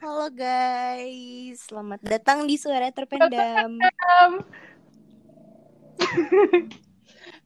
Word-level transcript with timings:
Halo 0.00 0.32
guys, 0.32 1.60
selamat 1.68 2.00
datang 2.00 2.48
di 2.48 2.56
Suara 2.56 2.88
Terpendam. 2.88 3.76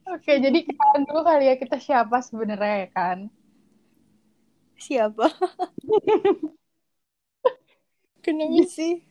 Oke, 0.07 0.39
jadi 0.39 0.55
kenalan 0.63 1.03
dulu 1.03 1.27
kali 1.27 1.51
ya 1.51 1.59
kita 1.59 1.83
siapa 1.83 2.23
sebenarnya 2.23 2.87
ya 2.87 2.89
kan? 2.95 3.27
Siapa? 4.79 5.27
Kenapa 8.23 8.63
sih? 8.71 9.03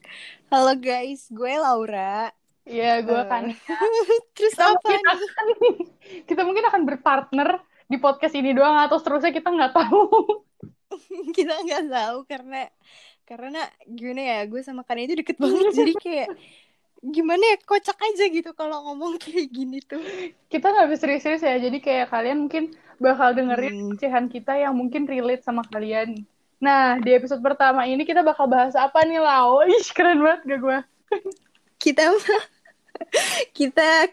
Halo 0.48 0.72
guys, 0.80 1.28
gue 1.28 1.52
Laura. 1.60 2.32
Iya, 2.64 3.04
gue 3.04 3.12
Eh, 3.12 3.28
kan. 3.28 3.52
Terus 4.32 4.56
Kita 4.56 4.72
apa 4.72 4.80
mungkin, 4.80 5.00
nih? 5.04 5.12
akan, 5.12 5.46
kita 6.32 6.40
mungkin 6.48 6.64
akan 6.64 6.82
berpartner 6.88 7.60
di 7.92 8.00
podcast 8.00 8.32
ini 8.32 8.56
doang 8.56 8.80
atau 8.80 8.96
seterusnya 8.96 9.36
kita 9.36 9.52
nggak 9.52 9.76
tahu. 9.76 10.00
Kita 11.36 11.54
nggak 11.62 11.84
tahu 11.88 12.18
karena 12.28 12.68
karena 13.22 13.60
gimana 13.86 14.22
ya, 14.22 14.38
gue 14.50 14.60
sama 14.60 14.82
Kan 14.82 14.98
itu 15.00 15.14
deket 15.16 15.38
banget 15.38 15.72
jadi 15.80 15.92
kayak 15.96 16.28
gimana 17.02 17.42
ya 17.42 17.56
kocak 17.66 17.98
aja 17.98 18.24
gitu 18.30 18.54
kalau 18.54 18.86
ngomong 18.86 19.18
kayak 19.18 19.50
gini 19.50 19.82
tuh. 19.82 20.02
Kita 20.46 20.70
nggak 20.70 20.86
bisa 20.94 21.00
serius-serius 21.02 21.42
ya, 21.42 21.58
jadi 21.58 21.78
kayak 21.82 22.06
kalian 22.14 22.46
mungkin 22.46 22.64
bakal 23.02 23.34
dengerin 23.34 23.74
Hmm. 23.74 23.92
ocehan 23.98 24.26
kita 24.30 24.54
yang 24.54 24.74
mungkin 24.78 25.10
relate 25.10 25.42
sama 25.42 25.66
kalian. 25.66 26.22
Nah, 26.62 27.02
di 27.02 27.10
episode 27.10 27.42
pertama 27.42 27.82
ini 27.90 28.06
kita 28.06 28.22
bakal 28.22 28.46
bahas 28.46 28.78
apa 28.78 29.02
nih, 29.02 29.18
Lau? 29.18 29.66
Ih, 29.66 29.82
keren 29.90 30.22
banget 30.22 30.40
gak 30.46 30.60
gue? 30.62 30.78
Kita 31.82 32.06
kita 33.50 34.06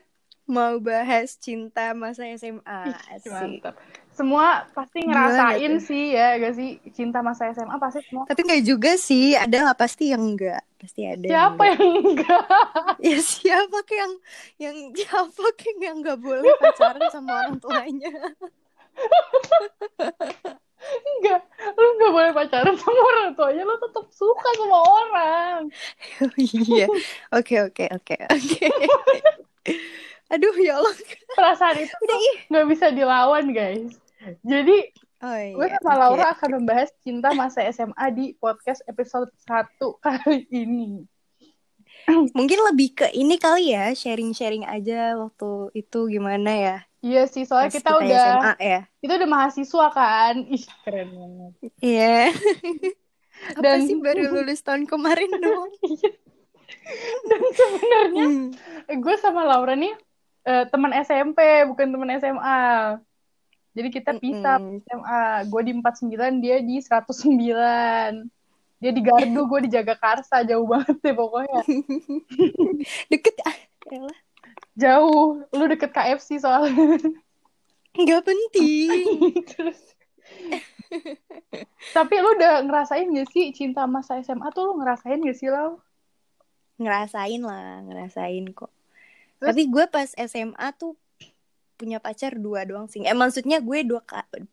mau 0.49 0.81
bahas 0.81 1.37
cinta 1.37 1.93
masa 1.93 2.25
SMA. 2.33 2.89
Asik. 3.13 3.29
Mantap. 3.29 3.77
Semua 4.19 4.67
pasti 4.75 4.99
ngerasain 5.07 5.79
tuh? 5.79 5.87
sih 5.87 6.11
ya, 6.11 6.35
gak 6.35 6.59
sih? 6.59 6.75
Cinta 6.91 7.23
masa 7.23 7.55
SMA 7.55 7.79
pasti 7.79 8.03
semua. 8.03 8.27
Tapi 8.27 8.43
nggak 8.43 8.63
juga 8.67 8.99
sih, 8.99 9.31
ada 9.31 9.71
lah 9.71 9.75
pasti 9.79 10.11
yang 10.11 10.19
enggak. 10.19 10.59
Pasti 10.75 11.07
ada 11.07 11.23
yang 11.23 11.31
Siapa 11.31 11.63
enggak. 11.63 11.79
yang 11.79 11.93
enggak? 12.03 12.43
Ya 13.07 13.17
siapa 13.23 13.79
ke 13.87 13.95
yang 13.95 14.13
yang 14.59 14.77
siapa 14.91 15.45
ke 15.55 15.71
yang 15.79 16.03
nggak 16.03 16.19
boleh 16.19 16.51
pacaran 16.59 17.07
sama 17.07 17.47
orang 17.47 17.55
tuanya? 17.63 18.11
Enggak, 20.79 21.43
lu 21.75 21.87
nggak 21.99 22.11
boleh 22.11 22.31
pacaran 22.31 22.75
sama 22.75 23.01
orang 23.03 23.29
tuanya, 23.35 23.63
lu 23.63 23.75
tetap 23.79 24.05
suka 24.11 24.49
sama 24.59 24.79
orang. 24.83 25.59
Oh 26.23 26.35
iya. 26.35 26.87
Oke 27.31 27.63
oke 27.63 27.87
oke 27.87 28.15
oke. 28.27 28.67
Aduh 30.27 30.55
ya 30.59 30.79
Allah. 30.79 30.95
Perasaan 31.35 31.79
itu 31.79 31.95
nggak 32.51 32.67
bisa 32.67 32.91
dilawan, 32.91 33.55
guys. 33.55 33.95
Jadi, 34.41 34.77
Oh 35.19 35.35
gue 35.35 35.67
iya. 35.67 35.75
sama 35.77 35.91
oke. 35.91 35.99
Laura 36.01 36.27
akan 36.31 36.49
membahas 36.57 36.89
cinta 36.99 37.31
masa 37.31 37.59
SMA 37.67 38.05
di 38.09 38.31
podcast 38.33 38.79
episode 38.85 39.27
1 39.43 39.67
kali 39.99 40.47
ini. 40.49 41.03
Mungkin 42.09 42.59
lebih 42.71 42.95
ke 42.95 43.07
ini 43.11 43.35
kali 43.35 43.75
ya, 43.75 43.91
sharing-sharing 43.91 44.63
aja 44.63 45.13
waktu 45.15 45.49
itu 45.75 45.99
gimana 46.07 46.51
ya? 46.51 46.77
Iya 46.99 47.27
sih, 47.27 47.43
soalnya 47.43 47.69
kita 47.69 47.91
kita 47.91 47.99
udah 47.99 48.23
SMA 48.33 48.53
ya. 48.59 48.79
kita 48.97 49.13
udah 49.15 49.29
mahasiswa 49.29 49.87
kan. 49.89 50.35
Ih, 50.45 50.63
keren 50.83 51.09
banget. 51.11 51.53
Iya. 51.79 52.15
Apa 53.55 53.61
Dan- 53.61 53.87
sih 53.87 53.95
baru 53.95 54.23
lulus 54.33 54.59
tahun 54.59 54.83
kemarin 54.83 55.31
dong? 55.43 55.67
Dan 57.25 57.41
sebenarnya 57.53 58.25
Hmm. 58.27 58.47
gue 58.95 59.15
sama 59.15 59.43
Laura 59.43 59.75
nih 59.75 59.95
eh, 60.41 60.63
teman 60.67 60.91
SMP, 60.93 61.39
bukan 61.67 61.87
teman 61.89 62.09
SMA. 62.15 62.59
Jadi 63.73 63.87
kita 63.93 64.11
pisah 64.17 64.57
Mm-mm. 64.57 64.81
SMA. 64.83 65.23
Gue 65.47 65.61
di 65.65 65.73
49, 65.77 66.43
dia 66.43 66.57
di 66.61 66.77
109. 66.81 68.29
Dia 68.79 68.91
di 68.95 69.01
Gardu, 69.03 69.41
gue 69.45 69.59
di 69.67 69.69
Jagakarsa. 69.71 70.47
Jauh 70.47 70.65
banget 70.65 70.97
deh 71.03 71.15
pokoknya. 71.15 71.61
Deket 73.11 73.35
ah. 73.45 73.57
elah. 73.91 74.19
Jauh. 74.79 75.43
Lu 75.53 75.63
deket 75.67 75.91
KFC 75.91 76.39
soalnya. 76.39 76.97
Nggak 77.93 78.23
penting. 78.23 79.05
Terus. 79.53 79.81
Tapi 81.97 82.15
lu 82.21 82.29
udah 82.37 82.65
ngerasain 82.65 83.09
gak 83.09 83.29
sih 83.29 83.53
cinta 83.53 83.85
masa 83.85 84.21
SMA 84.25 84.49
tuh 84.53 84.73
lu 84.73 84.73
ngerasain 84.81 85.21
gak 85.21 85.37
sih 85.37 85.49
Lau? 85.49 85.81
ngerasain 86.79 87.41
lah 87.43 87.83
ngerasain 87.83 88.55
kok 88.55 88.71
Terus? 89.39 89.47
tapi 89.51 89.61
gue 89.67 89.85
pas 89.91 90.09
SMA 90.15 90.67
tuh 90.79 90.95
punya 91.79 92.03
pacar 92.03 92.35
dua 92.35 92.67
doang 92.67 92.91
sih 92.91 93.07
eh 93.07 93.15
maksudnya 93.15 93.63
gue 93.63 93.87
dua 93.87 94.03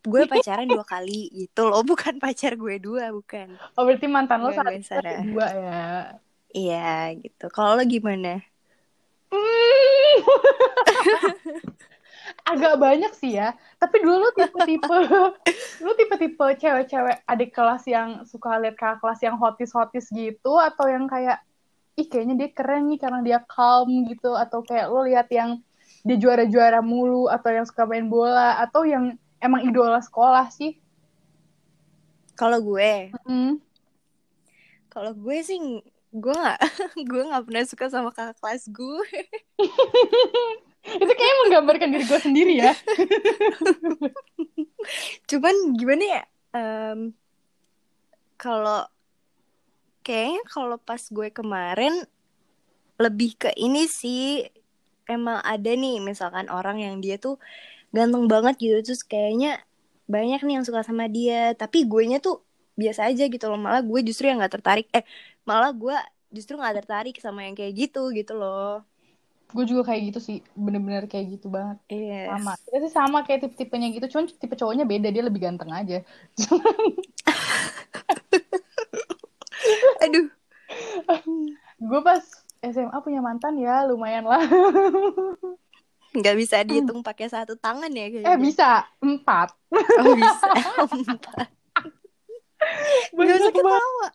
gue 0.07 0.23
pacaran 0.31 0.71
dua 0.71 0.87
kali 0.87 1.27
gitu 1.35 1.67
loh 1.67 1.83
bukan 1.91 2.23
pacar 2.23 2.55
gue 2.55 2.79
dua 2.79 3.11
bukan 3.11 3.51
Oh 3.75 3.83
berarti 3.83 4.07
mantan 4.07 4.47
lo 4.47 4.55
satu 4.55 4.71
dua 5.27 5.47
ya. 5.51 5.83
iya 6.55 7.11
gitu 7.19 7.51
kalau 7.51 7.75
lo 7.75 7.83
gimana 7.83 8.47
Hmm. 9.27 10.17
Agak 12.51 12.79
banyak 12.79 13.13
sih 13.19 13.39
ya. 13.39 13.59
Tapi 13.79 13.97
dulu 14.03 14.23
lu 14.23 14.31
tipe-tipe 14.35 14.97
lu 15.85 15.91
tipe-tipe 15.99 16.47
cewek-cewek 16.63 17.27
adik 17.27 17.51
kelas 17.51 17.85
yang 17.91 18.23
suka 18.23 18.59
lihat 18.63 18.79
kakak 18.79 19.03
kelas 19.03 19.21
yang 19.27 19.37
hotis-hotis 19.39 20.07
gitu 20.15 20.55
atau 20.55 20.87
yang 20.87 21.11
kayak 21.11 21.43
ih 21.97 22.07
kayaknya 22.07 22.47
dia 22.47 22.51
keren 22.53 22.87
nih 22.93 23.01
karena 23.01 23.21
dia 23.25 23.39
calm 23.49 23.89
gitu 24.07 24.37
atau 24.37 24.61
kayak 24.63 24.87
lu 24.93 25.09
lihat 25.09 25.27
yang 25.33 25.59
dia 26.06 26.17
juara-juara 26.17 26.78
mulu 26.78 27.27
atau 27.27 27.50
yang 27.50 27.67
suka 27.67 27.83
main 27.83 28.06
bola 28.06 28.62
atau 28.62 28.87
yang 28.87 29.19
emang 29.37 29.67
idola 29.67 29.99
sekolah 29.99 30.47
sih. 30.49 30.78
kalau 32.37 32.61
gue 32.61 33.11
Hmm. 33.25 33.56
kalau 34.87 35.11
gue 35.12 35.37
sih 35.41 35.59
gue 36.12 36.34
nggak 36.37 36.61
gue 37.11 37.22
nggak 37.27 37.45
pernah 37.45 37.65
suka 37.65 37.89
sama 37.89 38.12
kakak 38.12 38.39
kelas 38.39 38.65
gue 38.71 39.05
Itu 40.87 41.11
kayaknya 41.11 41.37
menggambarkan 41.43 41.89
diri 41.91 42.05
gue 42.06 42.21
sendiri 42.22 42.53
ya. 42.62 42.71
cuman 45.31 45.55
gimana 45.75 46.05
ya 46.06 46.22
em, 46.55 47.11
kalau 48.39 48.87
kayaknya 50.06 50.43
kalau 50.47 50.78
pas 50.78 51.03
gue 51.03 51.28
kemarin 51.34 52.06
lebih 52.97 53.34
ke 53.34 53.50
ini 53.59 53.91
sih 53.91 54.47
emang 55.09 55.39
ada 55.43 55.71
nih 55.72 56.03
misalkan 56.03 56.47
orang 56.53 56.77
yang 56.83 56.97
dia 57.05 57.17
tuh 57.17 57.39
ganteng 57.94 58.27
banget 58.33 58.55
gitu 58.61 58.77
terus 58.93 59.03
kayaknya 59.06 59.62
banyak 60.06 60.41
nih 60.47 60.55
yang 60.61 60.67
suka 60.69 60.83
sama 60.87 61.06
dia 61.11 61.55
tapi 61.59 61.87
gue 61.87 62.03
nya 62.11 62.19
tuh 62.22 62.43
biasa 62.77 63.09
aja 63.11 63.25
gitu 63.27 63.45
loh 63.50 63.59
malah 63.59 63.83
gue 63.83 64.00
justru 64.06 64.28
yang 64.31 64.39
nggak 64.43 64.55
tertarik 64.61 64.87
eh 64.93 65.05
malah 65.49 65.72
gue 65.72 65.97
justru 66.34 66.59
nggak 66.59 66.84
tertarik 66.84 67.16
sama 67.22 67.47
yang 67.47 67.55
kayak 67.56 67.72
gitu 67.75 68.11
gitu 68.12 68.34
loh. 68.37 68.83
Gue 69.55 69.62
juga 69.62 69.95
kayak 69.95 70.11
gitu 70.11 70.19
sih, 70.19 70.37
bener-bener 70.59 71.06
kayak 71.06 71.39
gitu 71.39 71.47
banget. 71.49 71.78
iya 71.87 72.34
sama 72.34 72.59
kita 72.66 72.77
sih 72.83 72.93
sama 72.93 73.19
kayak 73.22 73.47
tipe-tipenya 73.47 73.95
gitu 73.95 74.06
cuman 74.11 74.27
tipe 74.27 74.59
cowoknya 74.59 74.84
beda 74.84 75.09
dia 75.15 75.22
lebih 75.22 75.39
ganteng 75.39 75.71
aja. 75.71 76.03
Aduh. 80.05 80.28
Gue 81.89 82.00
pas 82.03 82.25
SMA 82.72 82.97
punya 83.04 83.21
mantan 83.22 83.60
ya 83.60 83.84
lumayan 83.87 84.27
lah. 84.27 84.43
Nggak 86.16 86.37
bisa 86.41 86.65
dihitung 86.65 87.04
pakai 87.04 87.28
satu 87.28 87.60
tangan 87.60 87.93
ya 87.93 88.09
kayaknya 88.09 88.32
eh 88.32 88.38
bisa. 88.41 88.88
Empat. 89.04 89.53
Oh 90.00 90.16
bisa. 90.16 90.49
Gak 90.49 91.53
banyak 93.16 93.37
usah 93.37 93.53
banget. 93.53 93.53
ketawa. 93.53 94.06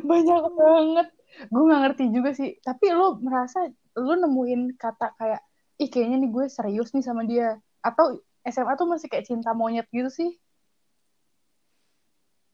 Banyak 0.00 0.42
banget. 0.56 1.06
Gue 1.52 1.62
nggak 1.68 1.80
ngerti 1.84 2.04
juga 2.12 2.30
sih. 2.32 2.56
Tapi 2.64 2.86
lu 2.96 3.20
merasa 3.20 3.68
lu 3.98 4.14
nemuin 4.16 4.80
kata 4.80 5.12
kayak 5.20 5.44
ih 5.76 5.92
kayaknya 5.92 6.16
nih 6.24 6.30
gue 6.32 6.44
serius 6.48 6.96
nih 6.96 7.04
sama 7.04 7.28
dia. 7.28 7.60
Atau 7.84 8.24
SMA 8.48 8.72
tuh 8.80 8.88
masih 8.88 9.12
kayak 9.12 9.28
cinta 9.28 9.52
monyet 9.52 9.84
gitu 9.92 10.08
sih? 10.08 10.30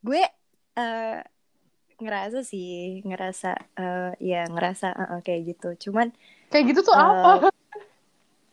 Gue 0.02 0.23
eh, 0.76 1.20
ngerasa 2.03 2.45
sih 2.45 3.01
ngerasa 3.09 3.51
eh, 3.81 4.11
ya 4.21 4.45
ngerasa 4.49 4.87
eh, 4.93 5.09
eh, 5.17 5.21
kayak 5.27 5.43
gitu. 5.57 5.89
Cuman 5.89 6.13
kayak 6.53 6.65
gitu 6.73 6.81
tuh 6.87 6.95
Eh, 6.95 7.03
apa 7.03 7.49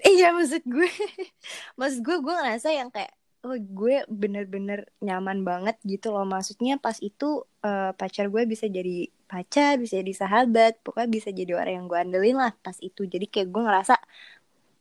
iya 0.03 0.31
maksud 0.35 0.63
gue 0.67 0.89
maksud 1.79 1.99
gue 2.03 2.17
gue 2.19 2.33
ngerasa 2.33 2.69
yang 2.75 2.89
kayak 2.91 3.13
oh 3.43 3.59
gue 3.59 4.07
bener-bener 4.07 4.87
nyaman 5.03 5.43
banget 5.43 5.75
gitu 5.83 6.11
loh. 6.15 6.23
Maksudnya 6.23 6.79
pas 6.79 6.95
itu 7.03 7.43
eh, 7.63 7.91
pacar 7.95 8.31
gue 8.31 8.43
bisa 8.47 8.65
jadi 8.71 9.07
pacar 9.27 9.75
bisa 9.81 9.99
jadi 9.99 10.13
sahabat 10.15 10.79
pokoknya 10.85 11.09
bisa 11.09 11.29
jadi 11.33 11.51
orang 11.57 11.73
yang 11.83 11.85
gue 11.91 11.99
andelin 11.99 12.37
lah 12.39 12.53
pas 12.63 12.75
itu. 12.79 13.03
Jadi 13.07 13.25
kayak 13.27 13.47
gue 13.51 13.61
ngerasa 13.67 13.95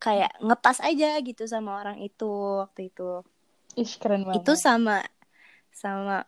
kayak 0.03 0.32
ngepas 0.43 0.79
aja 0.82 1.19
gitu 1.23 1.47
sama 1.47 1.79
orang 1.79 1.99
itu 2.03 2.26
waktu 2.62 2.91
itu. 2.91 3.23
Ih 3.79 3.93
keren 3.99 4.26
banget. 4.29 4.43
itu 4.44 4.53
sama 4.59 5.00
sama 5.73 6.26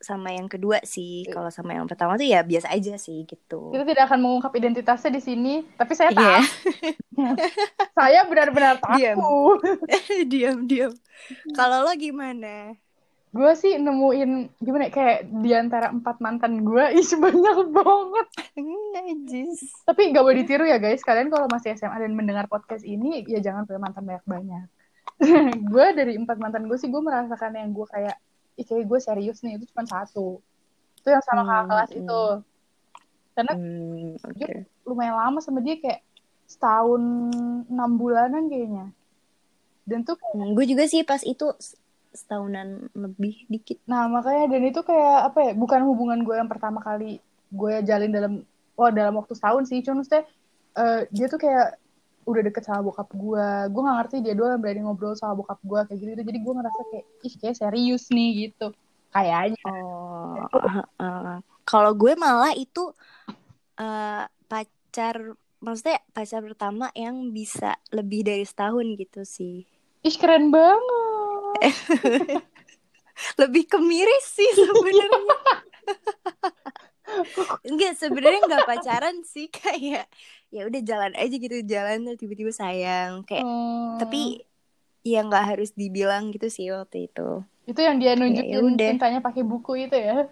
sama 0.00 0.32
yang 0.32 0.48
kedua 0.48 0.80
sih. 0.82 1.28
Kalau 1.28 1.52
sama 1.52 1.76
yang 1.76 1.84
pertama 1.84 2.16
tuh 2.16 2.24
ya 2.24 2.40
biasa 2.40 2.72
aja 2.72 2.96
sih 2.96 3.28
gitu. 3.28 3.70
Kita 3.70 3.84
tidak 3.84 4.08
akan 4.08 4.18
mengungkap 4.18 4.52
identitasnya 4.56 5.12
di 5.12 5.22
sini 5.22 5.54
tapi 5.76 5.92
saya 5.92 6.10
tahu 6.10 6.24
Iya. 6.24 6.40
saya 7.98 8.20
benar-benar 8.24 8.80
Diam. 8.96 9.16
tahu 9.20 9.44
diam 10.32 10.58
diam. 10.64 10.92
Kalau 11.52 11.84
lo 11.84 11.92
gimana? 11.94 12.72
Gue 13.30 13.54
sih 13.54 13.78
nemuin 13.78 14.58
gimana 14.58 14.88
ya, 14.88 14.92
kayak 14.92 15.18
di 15.30 15.54
antara 15.54 15.94
empat 15.94 16.18
mantan 16.18 16.66
gue 16.66 16.84
ih 16.98 17.06
banyak 17.14 17.58
banget. 17.70 18.26
Najis. 18.90 19.84
tapi 19.86 20.10
gak 20.10 20.24
boleh 20.26 20.42
ditiru 20.42 20.66
ya 20.66 20.82
guys. 20.82 21.04
Kalian 21.04 21.30
kalau 21.30 21.46
masih 21.46 21.76
SMA 21.76 21.94
dan 21.94 22.18
mendengar 22.18 22.50
podcast 22.50 22.82
ini 22.82 23.22
ya 23.30 23.38
jangan 23.38 23.70
punya 23.70 23.78
mantan 23.78 24.02
banyak 24.02 24.26
banyak 24.26 24.66
gue 25.70 25.86
dari 25.92 26.16
empat 26.16 26.40
mantan 26.40 26.64
gue 26.64 26.80
sih 26.80 26.88
gue 26.88 26.98
merasakan 26.98 27.52
yang 27.52 27.70
gue 27.70 27.84
kayak 27.86 28.16
ih 28.54 28.64
kayak 28.64 28.86
gue 28.86 28.98
serius 28.98 29.38
nih 29.40 29.56
itu 29.56 29.66
cuma 29.70 29.84
satu 29.84 30.38
itu 30.96 31.08
yang 31.08 31.24
sama 31.24 31.42
kakak 31.42 31.58
Hmm, 31.58 31.68
kelas 31.68 31.90
hmm. 31.90 32.00
itu 32.00 32.20
karena 33.30 33.52
Hmm, 33.54 34.08
oke. 34.20 34.46
lumayan 34.84 35.16
lama 35.16 35.38
sama 35.40 35.58
dia 35.58 35.78
kayak 35.78 36.00
setahun 36.44 37.02
enam 37.66 37.90
bulanan 37.94 38.46
kayaknya 38.46 38.90
dan 39.82 40.02
tuh 40.02 40.14
kayak- 40.14 40.36
Hmm, 40.36 40.52
gue 40.52 40.64
juga 40.66 40.84
sih 40.86 41.02
pas 41.02 41.22
itu 41.22 41.46
setahunan 42.10 42.90
lebih 42.92 43.46
dikit. 43.46 43.78
nah 43.86 44.06
makanya 44.06 44.50
dan 44.50 44.62
itu 44.66 44.82
kayak 44.82 45.30
apa 45.30 45.38
ya 45.40 45.52
bukan 45.54 45.80
hubungan 45.86 46.20
gue 46.20 46.34
yang 46.34 46.50
pertama 46.50 46.82
kali 46.82 47.22
gue 47.48 47.72
jalin 47.82 48.10
dalam 48.10 48.32
oh 48.74 48.90
dalam 48.90 49.14
waktu 49.14 49.32
setahun 49.32 49.66
sih 49.66 49.80
cuma 49.80 50.02
maksudnya 50.02 50.26
eh, 50.74 51.00
dia 51.08 51.26
tuh 51.26 51.38
kayak 51.38 51.79
udah 52.30 52.42
deket 52.46 52.62
sama 52.64 52.86
bokap 52.86 53.10
gue 53.12 53.48
gue 53.70 53.80
nggak 53.82 53.96
ngerti 54.02 54.16
dia 54.22 54.34
doang 54.38 54.60
berani 54.62 54.80
ngobrol 54.86 55.14
sama 55.18 55.34
bokap 55.38 55.58
gue 55.60 55.80
kayak 55.90 55.98
gitu 55.98 56.22
jadi 56.22 56.38
gue 56.38 56.52
ngerasa 56.54 56.80
kayak 56.94 57.04
ih 57.26 57.34
kayak 57.38 57.56
serius 57.58 58.04
nih 58.08 58.30
gitu. 58.48 58.72
Kayaknya. 59.10 59.58
Oh, 59.66 60.38
uh, 61.02 61.42
kalau 61.66 61.92
gue 61.98 62.14
malah 62.14 62.54
itu 62.54 62.94
eh, 63.78 64.24
pacar, 64.46 65.16
maksudnya 65.58 65.98
pacar 66.14 66.42
pertama 66.46 66.94
yang 66.94 67.34
bisa 67.34 67.74
lebih 67.90 68.22
dari 68.22 68.46
setahun 68.46 68.86
gitu 68.98 69.22
sih. 69.26 69.66
ih 70.00 70.16
keren 70.16 70.48
banget. 70.48 71.60
Lebih 73.40 73.68
kemiris 73.68 74.26
sih 74.32 74.50
sebenarnya. 74.56 75.36
Enggak, 77.68 77.92
sebenarnya 77.98 78.40
nggak 78.48 78.64
pacaran 78.64 79.16
sih 79.26 79.52
kayak 79.52 80.08
ya 80.50 80.66
udah 80.66 80.82
jalan 80.82 81.14
aja 81.14 81.30
gitu 81.32 81.62
jalan 81.62 82.02
terus 82.04 82.18
tiba-tiba 82.18 82.50
sayang 82.50 83.22
kayak 83.22 83.46
Hmm, 83.46 83.98
tapi 83.98 84.42
ya 85.00 85.22
nggak 85.22 85.46
harus 85.56 85.70
dibilang 85.72 86.30
gitu 86.30 86.50
sih 86.50 86.68
waktu 86.70 87.08
itu. 87.08 87.42
itu 87.64 87.80
yang 87.80 87.96
dia 88.02 88.18
nunjukin 88.18 88.76
Ya 88.76 88.92
cintanya 88.92 89.20
pakai 89.22 89.46
buku 89.46 89.86
itu 89.86 89.94
ya 89.94 90.26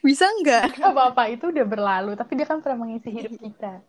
Bisa 0.00 0.26
nggak? 0.42 0.80
Gak 0.80 0.90
apa-apa 0.90 1.30
itu 1.30 1.52
udah 1.52 1.66
berlalu 1.68 2.16
tapi 2.16 2.32
dia 2.34 2.48
kan 2.48 2.64
pernah 2.64 2.82
mengisi 2.82 3.12
hidup 3.12 3.36
kita 3.38 3.84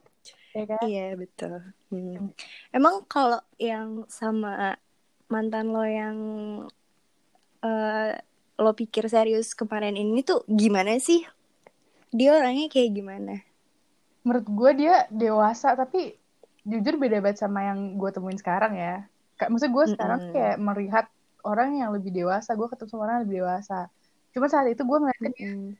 ya 0.51 0.63
kan 0.67 0.83
Iya 0.83 1.15
betul. 1.15 1.63
Hmm. 1.89 2.35
Emang 2.69 3.07
kalau 3.07 3.39
yang 3.55 4.03
sama 4.11 4.75
mantan 5.31 5.71
lo 5.71 5.87
yang 5.87 6.17
eh, 7.63 8.11
lo 8.59 8.71
pikir 8.75 9.07
serius 9.07 9.55
kemarin 9.55 9.95
ini 9.95 10.21
tuh 10.21 10.43
gimana 10.45 10.99
sih? 10.99 11.23
Dia 12.17 12.29
orangnya 12.39 12.67
kayak 12.73 12.91
gimana? 12.97 13.33
menurut 14.25 14.45
gue 14.57 14.71
dia 14.81 14.91
dewasa 15.21 15.67
tapi 15.81 15.97
jujur 16.69 16.93
beda 17.03 17.17
banget 17.23 17.37
sama 17.43 17.59
yang 17.69 17.79
gue 17.99 18.09
temuin 18.15 18.37
sekarang 18.41 18.73
ya 18.77 18.89
Kayak 19.37 19.49
maksud 19.53 19.71
gue 19.77 19.85
sekarang 19.93 20.19
Mm-mm. 20.19 20.33
kayak 20.33 20.55
melihat 20.67 21.05
orang 21.49 21.69
yang 21.81 21.89
lebih 21.95 22.11
dewasa 22.13 22.49
gue 22.59 22.67
ketemu 22.71 22.89
sama 22.91 23.01
orang 23.05 23.15
yang 23.17 23.25
lebih 23.25 23.39
dewasa 23.41 23.75
cuma 24.33 24.45
saat 24.53 24.67
itu 24.73 24.81
gue 24.89 24.97
ngeliatnya 25.01 25.31
dia 25.37 25.49
Mm-mm. 25.49 25.77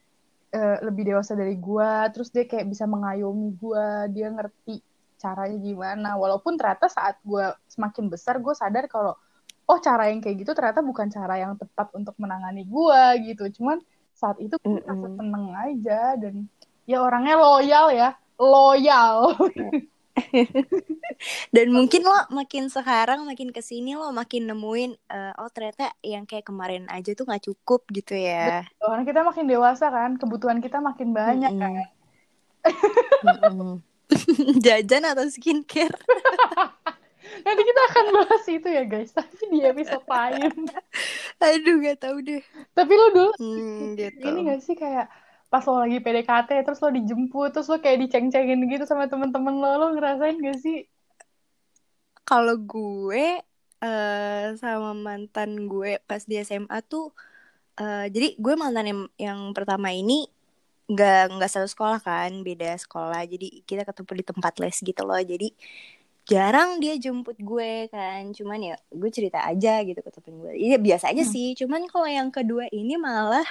eh, 0.58 0.78
lebih 0.88 1.04
dewasa 1.10 1.34
dari 1.42 1.56
gue 1.68 1.92
terus 2.14 2.30
dia 2.36 2.44
kayak 2.52 2.68
bisa 2.74 2.86
mengayomi 2.94 3.48
gue 3.62 3.86
dia 4.16 4.28
ngerti 4.36 4.72
caranya 5.22 5.58
gimana 5.68 6.10
walaupun 6.22 6.54
ternyata 6.60 6.86
saat 6.98 7.16
gue 7.24 7.46
semakin 7.74 8.06
besar 8.14 8.36
gue 8.46 8.54
sadar 8.62 8.86
kalau 8.94 9.14
oh 9.70 9.80
cara 9.88 10.10
yang 10.12 10.20
kayak 10.24 10.36
gitu 10.44 10.52
ternyata 10.58 10.82
bukan 10.90 11.08
cara 11.14 11.34
yang 11.44 11.54
tepat 11.62 11.88
untuk 12.00 12.16
menangani 12.22 12.62
gue 12.68 13.02
gitu 13.34 13.44
cuman 13.62 13.78
saat 14.22 14.38
itu 14.38 14.54
gue 14.62 14.78
merasa 14.78 15.10
Mm-mm. 15.10 15.18
tenang 15.18 15.48
aja 15.58 16.02
dan 16.22 16.46
ya 16.86 17.02
orangnya 17.02 17.36
loyal 17.42 17.86
ya 17.90 18.10
loyal 18.38 19.34
Dan 21.56 21.72
mungkin 21.72 22.04
lo 22.04 22.14
makin 22.30 22.68
sekarang 22.68 23.24
makin 23.26 23.50
ke 23.56 23.64
sini 23.64 23.96
lo 23.96 24.12
makin 24.14 24.50
nemuin 24.50 24.92
eh, 25.10 25.34
oh 25.40 25.50
ternyata 25.50 25.94
yang 26.06 26.28
kayak 26.30 26.46
kemarin 26.46 26.86
aja 26.92 27.16
tuh 27.16 27.26
nggak 27.26 27.48
cukup 27.48 27.88
gitu 27.90 28.20
ya. 28.20 28.68
karena 28.78 29.04
kita 29.08 29.22
makin 29.24 29.46
dewasa 29.48 29.88
kan 29.88 30.20
kebutuhan 30.20 30.60
kita 30.60 30.78
makin 30.84 31.16
banyak 31.16 31.52
Mm-mm. 31.54 31.64
kan 31.64 31.88
Mm-mm. 33.24 33.72
Jajan 34.66 35.04
atau 35.08 35.26
skincare? 35.32 35.96
nanti 37.46 37.62
kita 37.64 37.82
akan 37.90 38.06
bahas 38.16 38.44
itu 38.48 38.68
ya 38.68 38.84
guys. 38.86 39.12
Tapi 39.18 39.44
di 39.54 39.60
episode 39.64 40.06
lain. 40.08 40.52
Aduh 41.46 41.76
gak 41.82 41.98
tahu 42.04 42.18
deh. 42.22 42.42
tapi 42.78 42.94
lo 43.00 43.08
dulu 43.16 43.32
Hmm, 43.40 43.98
gitu. 44.00 44.28
ini 44.28 44.40
gak 44.50 44.62
sih 44.66 44.76
kayak 44.78 45.08
pas 45.52 45.64
lo 45.68 45.84
lagi 45.84 46.00
PDKT 46.00 46.50
terus 46.64 46.80
lo 46.84 46.90
dijemput 46.92 47.50
terus 47.52 47.68
lo 47.72 47.78
kayak 47.84 48.00
diceng-cengin 48.08 48.62
gitu 48.72 48.84
sama 48.88 49.12
temen-temen 49.12 49.56
lo 49.62 49.70
lo 49.82 49.86
ngerasain 49.96 50.38
gak 50.40 50.58
sih? 50.64 50.78
Kalau 52.28 52.56
gue 52.62 53.42
eh 53.82 54.46
sama 54.62 54.94
mantan 54.94 55.50
gue 55.72 55.98
pas 56.06 56.22
di 56.30 56.38
SMA 56.48 56.80
tuh 56.86 57.10
eh 57.82 58.06
jadi 58.14 58.28
gue 58.38 58.54
mantan 58.62 58.86
yang, 58.92 59.02
yang 59.18 59.40
pertama 59.58 59.90
ini 59.92 60.30
nggak 60.92 61.40
nggak 61.40 61.52
satu 61.52 61.68
sekolah 61.74 62.00
kan 62.04 62.32
beda 62.48 62.78
sekolah. 62.78 63.22
Jadi 63.26 63.64
kita 63.70 63.82
ketemu 63.88 64.12
di 64.22 64.26
tempat 64.32 64.54
les 64.62 64.78
gitu 64.90 65.02
loh. 65.08 65.20
Jadi 65.20 65.48
jarang 66.26 66.78
dia 66.78 66.96
jemput 66.98 67.38
gue 67.38 67.88
kan. 67.90 68.30
Cuman 68.32 68.60
ya 68.62 68.76
gue 68.90 69.10
cerita 69.10 69.42
aja 69.44 69.82
gitu 69.82 70.00
ke 70.00 70.10
temen 70.12 70.42
gue. 70.42 70.54
Iya 70.56 70.78
biasa 70.78 71.12
aja 71.12 71.24
Hmm. 71.26 71.34
sih. 71.34 71.54
Cuman 71.56 71.86
kalau 71.88 72.08
yang 72.08 72.30
kedua 72.30 72.70
ini 72.70 72.96
malah 72.96 73.46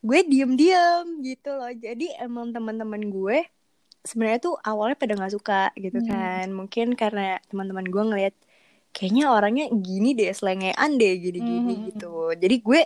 gue 0.00 0.20
diem-diem 0.22 1.20
gitu 1.22 1.50
loh. 1.50 1.72
Jadi 1.72 2.14
emang 2.16 2.54
teman-teman 2.54 3.02
gue 3.06 3.38
sebenarnya 4.02 4.38
tuh 4.38 4.54
awalnya 4.62 4.94
pada 4.94 5.18
nggak 5.18 5.34
suka 5.34 5.62
gitu 5.74 5.98
Hmm. 6.00 6.08
kan. 6.08 6.46
Mungkin 6.54 6.94
karena 6.94 7.42
teman-teman 7.50 7.86
gue 7.86 8.02
ngelihat 8.06 8.34
kayaknya 8.94 9.28
orangnya 9.28 9.66
gini 9.74 10.14
deh 10.14 10.32
selengean 10.32 10.90
deh 10.96 11.14
gini-gini 11.18 11.74
Hmm. 11.74 11.84
gitu. 11.90 12.14
Jadi 12.32 12.56
gue 12.62 12.80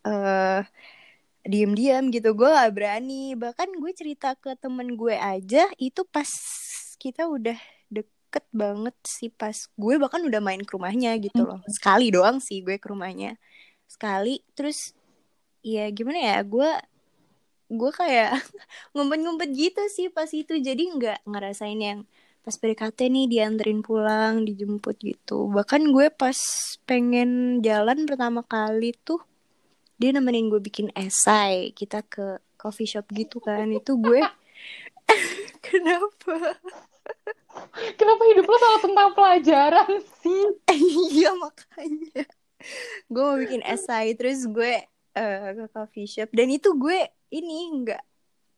eh 0.00 0.60
diem-diem 1.40 2.12
gitu. 2.12 2.36
Gue 2.36 2.50
gak 2.50 2.72
berani. 2.76 3.32
Bahkan 3.32 3.78
gue 3.80 3.92
cerita 3.96 4.36
ke 4.36 4.52
temen 4.60 4.92
gue 4.92 5.16
aja 5.16 5.64
itu 5.80 6.04
pas 6.04 6.28
kita 7.00 7.24
udah 7.24 7.56
deket 8.30 8.46
banget 8.54 8.94
sih 9.02 9.26
pas 9.26 9.66
gue 9.74 9.94
bahkan 9.98 10.22
udah 10.22 10.38
main 10.38 10.62
ke 10.62 10.70
rumahnya 10.78 11.18
gitu 11.18 11.42
loh. 11.42 11.58
Sekali 11.66 12.14
doang 12.14 12.38
sih 12.38 12.62
gue 12.62 12.78
ke 12.78 12.86
rumahnya. 12.86 13.34
Sekali 13.90 14.38
terus 14.54 14.94
ya 15.66 15.90
gimana 15.90 16.38
ya 16.38 16.38
gue 16.46 16.70
gue 17.74 17.90
kayak 17.90 18.38
ngumpet-ngumpet 18.94 19.50
gitu 19.50 19.82
sih 19.90 20.06
pas 20.14 20.30
itu. 20.30 20.62
Jadi 20.62 20.94
nggak 20.94 21.26
ngerasain 21.26 21.74
yang 21.82 22.06
pas 22.46 22.54
PDKT 22.54 23.10
nih 23.10 23.26
dianterin 23.26 23.82
pulang 23.82 24.46
dijemput 24.46 24.94
gitu. 25.02 25.50
Bahkan 25.50 25.90
gue 25.90 26.06
pas 26.14 26.38
pengen 26.86 27.58
jalan 27.66 28.06
pertama 28.06 28.46
kali 28.46 28.94
tuh 29.02 29.18
dia 29.98 30.14
nemenin 30.14 30.46
gue 30.46 30.62
bikin 30.62 30.94
esai. 30.94 31.74
Kita 31.74 32.06
ke 32.06 32.38
coffee 32.54 32.86
shop 32.86 33.10
gitu 33.10 33.42
kan. 33.42 33.66
Itu 33.74 33.98
gue 33.98 34.22
kenapa 35.66 36.56
kenapa 37.98 38.22
hidup 38.30 38.44
lo 38.46 38.56
selalu 38.56 38.80
tentang 38.84 39.08
pelajaran 39.14 39.90
sih? 40.22 40.44
Iya 41.16 41.34
makanya. 41.36 42.22
Gue 43.08 43.22
mau 43.24 43.38
bikin 43.40 43.62
esai 43.64 44.14
terus 44.14 44.46
gue 44.46 44.84
eh, 45.16 45.50
ke 45.56 45.66
coffee 45.72 46.06
shop. 46.06 46.30
Dan 46.30 46.52
itu 46.52 46.72
gue 46.76 47.08
ini 47.34 47.82
nggak 47.82 48.02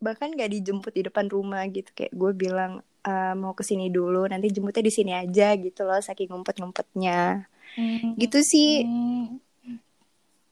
bahkan 0.02 0.35
nggak 0.35 0.50
dijemput 0.50 0.92
di 0.92 1.02
depan 1.09 1.30
rumah 1.30 1.64
gitu. 1.71 1.88
Kayak 1.94 2.12
gue 2.12 2.32
bilang 2.37 2.73
eh, 3.06 3.35
mau 3.38 3.56
ke 3.56 3.64
sini 3.64 3.88
dulu 3.88 4.28
nanti 4.28 4.52
jemputnya 4.52 4.85
di 4.85 4.92
sini 4.92 5.12
aja 5.16 5.54
gitu 5.56 5.87
loh 5.87 6.00
saking 6.02 6.30
ngumpet-ngumpetnya. 6.30 7.49
Gitu 8.21 8.38
sih. 8.44 8.85
Hmm. 8.85 9.40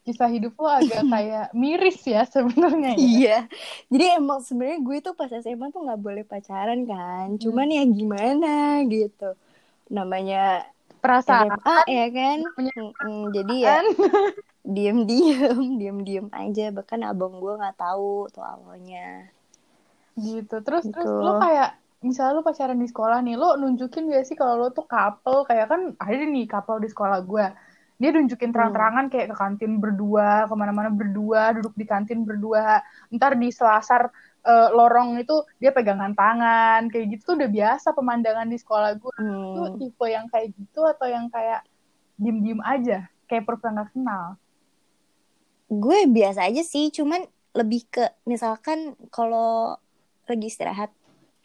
Kisah 0.07 0.28
hidup 0.35 0.54
lo 0.62 0.69
agak 0.80 1.02
kayak 1.12 1.45
miris 1.61 1.99
ya 2.14 2.21
sebenarnya 2.35 2.92
ya. 3.09 3.11
Iya, 3.11 3.28
jadi 3.92 4.04
emang 4.19 4.38
sebenarnya 4.47 4.78
gue 4.87 4.97
tuh 5.07 5.14
pas 5.19 5.30
SMA 5.42 5.66
tuh 5.75 5.80
nggak 5.87 6.02
boleh 6.07 6.23
pacaran 6.30 6.80
kan, 6.90 7.26
cuman 7.42 7.66
ya 7.76 7.83
gimana 7.99 8.47
gitu, 8.92 9.25
namanya 9.97 10.37
perasaan. 11.02 11.61
SMA 11.61 11.76
ya 11.97 12.04
kan, 12.16 12.38
namanya 12.45 12.73
Mm-mm, 12.80 13.16
jadi 13.37 13.54
ya 13.66 13.76
diem-diem, 14.75 15.59
diem-diem 15.80 16.26
aja, 16.42 16.62
bahkan 16.76 17.00
abang 17.11 17.35
gue 17.42 17.52
nggak 17.61 17.76
tahu 17.83 18.11
tuh 18.35 18.45
awalnya. 18.54 18.99
gitu. 20.26 20.54
Terus 20.66 20.85
Gitu. 20.85 20.92
terus 20.92 21.11
lo 21.25 21.30
kayak 21.42 21.69
misalnya 22.09 22.33
lo 22.40 22.42
pacaran 22.49 22.78
di 22.83 22.88
sekolah 22.92 23.19
nih 23.26 23.35
lo 23.40 23.47
nunjukin 23.61 24.04
gak 24.12 24.25
sih 24.28 24.37
kalau 24.40 24.54
lo 24.61 24.66
tuh 24.76 24.85
couple? 24.92 25.38
Kayak 25.49 25.66
kan 25.73 25.80
ada 26.04 26.25
nih 26.35 26.45
couple 26.52 26.78
di 26.85 26.88
sekolah 26.92 27.19
gue 27.30 27.45
dia 28.00 28.11
nunjukin 28.11 28.49
terang-terangan 28.49 29.12
kayak 29.12 29.28
ke 29.28 29.37
kantin 29.37 29.76
berdua 29.76 30.49
ke 30.49 30.54
mana-mana 30.57 30.88
berdua 30.88 31.52
duduk 31.52 31.76
di 31.76 31.85
kantin 31.85 32.25
berdua. 32.25 32.80
Ntar 33.12 33.37
di 33.37 33.52
selasar 33.52 34.09
eh, 34.40 34.69
lorong 34.73 35.21
itu 35.21 35.45
dia 35.61 35.69
pegangan 35.69 36.16
tangan 36.16 36.88
kayak 36.88 37.12
gitu 37.12 37.23
tuh 37.28 37.35
udah 37.45 37.50
biasa 37.52 37.92
pemandangan 37.92 38.49
di 38.49 38.57
sekolah 38.57 38.97
gue 38.97 39.12
Hmm. 39.21 39.52
tuh 39.52 39.66
tipe 39.76 40.07
yang 40.09 40.33
kayak 40.33 40.57
gitu 40.57 40.80
atau 40.88 41.04
yang 41.04 41.28
kayak 41.28 41.61
diem-diem 42.16 42.64
aja? 42.64 43.04
Kayak 43.28 43.45
pura 43.45 43.69
nggak 43.69 43.92
kenal. 43.92 44.40
Gue 45.69 46.09
biasa 46.09 46.49
aja 46.49 46.64
sih 46.64 46.88
cuman 46.90 47.23
lebih 47.52 47.85
ke 47.92 48.09
misalkan 48.25 48.97
kalau 49.12 49.76
lagi 50.25 50.47
istirahat 50.49 50.88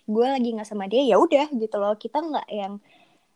gue 0.05 0.25
lagi 0.25 0.53
nggak 0.53 0.69
sama 0.69 0.88
dia 0.88 1.03
ya 1.03 1.19
udah 1.19 1.51
gitu 1.51 1.75
loh. 1.75 2.00
Kita 2.00 2.24
nggak 2.24 2.47
yang 2.47 2.79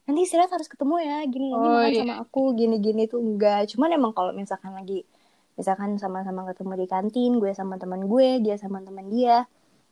nanti 0.09 0.25
istirahat 0.25 0.49
harus 0.49 0.65
ketemu 0.65 0.95
ya 0.99 1.17
gini 1.29 1.53
gini 1.53 1.69
Oh, 1.69 1.85
iya. 1.85 2.01
sama 2.01 2.15
aku 2.25 2.41
gini 2.57 2.81
gini 2.81 3.05
tuh 3.05 3.21
enggak. 3.21 3.69
Cuman 3.69 3.93
emang 3.93 4.11
kalau 4.11 4.33
misalkan 4.33 4.73
lagi 4.73 5.05
misalkan 5.53 6.01
sama-sama 6.01 6.49
ketemu 6.49 6.81
di 6.81 6.87
kantin 6.89 7.37
gue 7.37 7.51
sama 7.53 7.77
teman 7.77 8.09
gue 8.09 8.41
dia 8.41 8.57
sama 8.57 8.81
teman 8.81 9.05
dia 9.07 9.45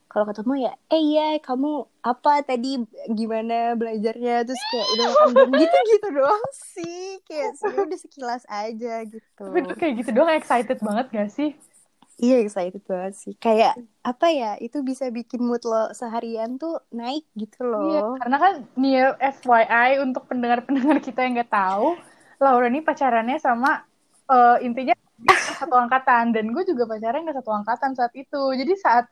kalau 0.07 0.23
ketemu 0.23 0.53
ya 0.63 0.71
eh 0.87 1.01
iya 1.03 1.27
kamu 1.37 1.83
apa 2.01 2.41
tadi 2.41 2.81
gimana 3.11 3.77
belajarnya? 3.77 4.41
Terus 4.41 4.61
kayak 4.73 4.87
udah 4.89 5.05
makan 5.05 5.27
belum? 5.29 5.49
Gitu 5.61 5.77
gitu 5.93 6.07
doang 6.17 6.45
sih 6.73 7.01
kayak 7.23 7.53
udah 7.61 7.99
sekilas 7.99 8.43
aja 8.49 9.05
gitu. 9.05 9.43
Tapi 9.45 9.59
kayak 9.77 9.93
gitu 10.01 10.09
doang 10.17 10.33
excited 10.33 10.81
banget 10.81 11.05
gak 11.13 11.29
sih 11.29 11.53
Iya 12.23 12.33
excited 12.43 12.81
banget 12.89 13.13
sih. 13.21 13.33
Kayak 13.43 13.73
apa 14.09 14.25
ya? 14.39 14.45
Itu 14.65 14.77
bisa 14.89 15.05
bikin 15.17 15.41
mood 15.47 15.61
lo 15.69 15.75
seharian 15.99 16.49
tuh 16.61 16.71
naik 16.97 17.23
gitu 17.41 17.57
Iya, 17.81 17.97
loh. 18.01 18.17
karena 18.17 18.37
kan 18.43 18.53
nih 18.81 18.91
FYI 19.35 19.89
untuk 20.05 20.23
pendengar-pendengar 20.29 20.97
kita 21.07 21.19
yang 21.23 21.33
nggak 21.37 21.51
tahu, 21.53 21.85
Laura 22.41 22.65
ini 22.71 22.79
pacarannya 22.87 23.37
sama 23.47 23.69
eh, 24.33 24.55
intinya 24.65 24.93
satu 25.59 25.75
angkatan 25.83 26.23
dan 26.35 26.45
gue 26.53 26.63
juga 26.69 26.83
pacaran 26.91 27.21
nggak 27.25 27.37
satu 27.39 27.51
angkatan 27.59 27.91
saat 27.97 28.13
itu. 28.21 28.41
Jadi 28.59 28.73
saat 28.85 29.05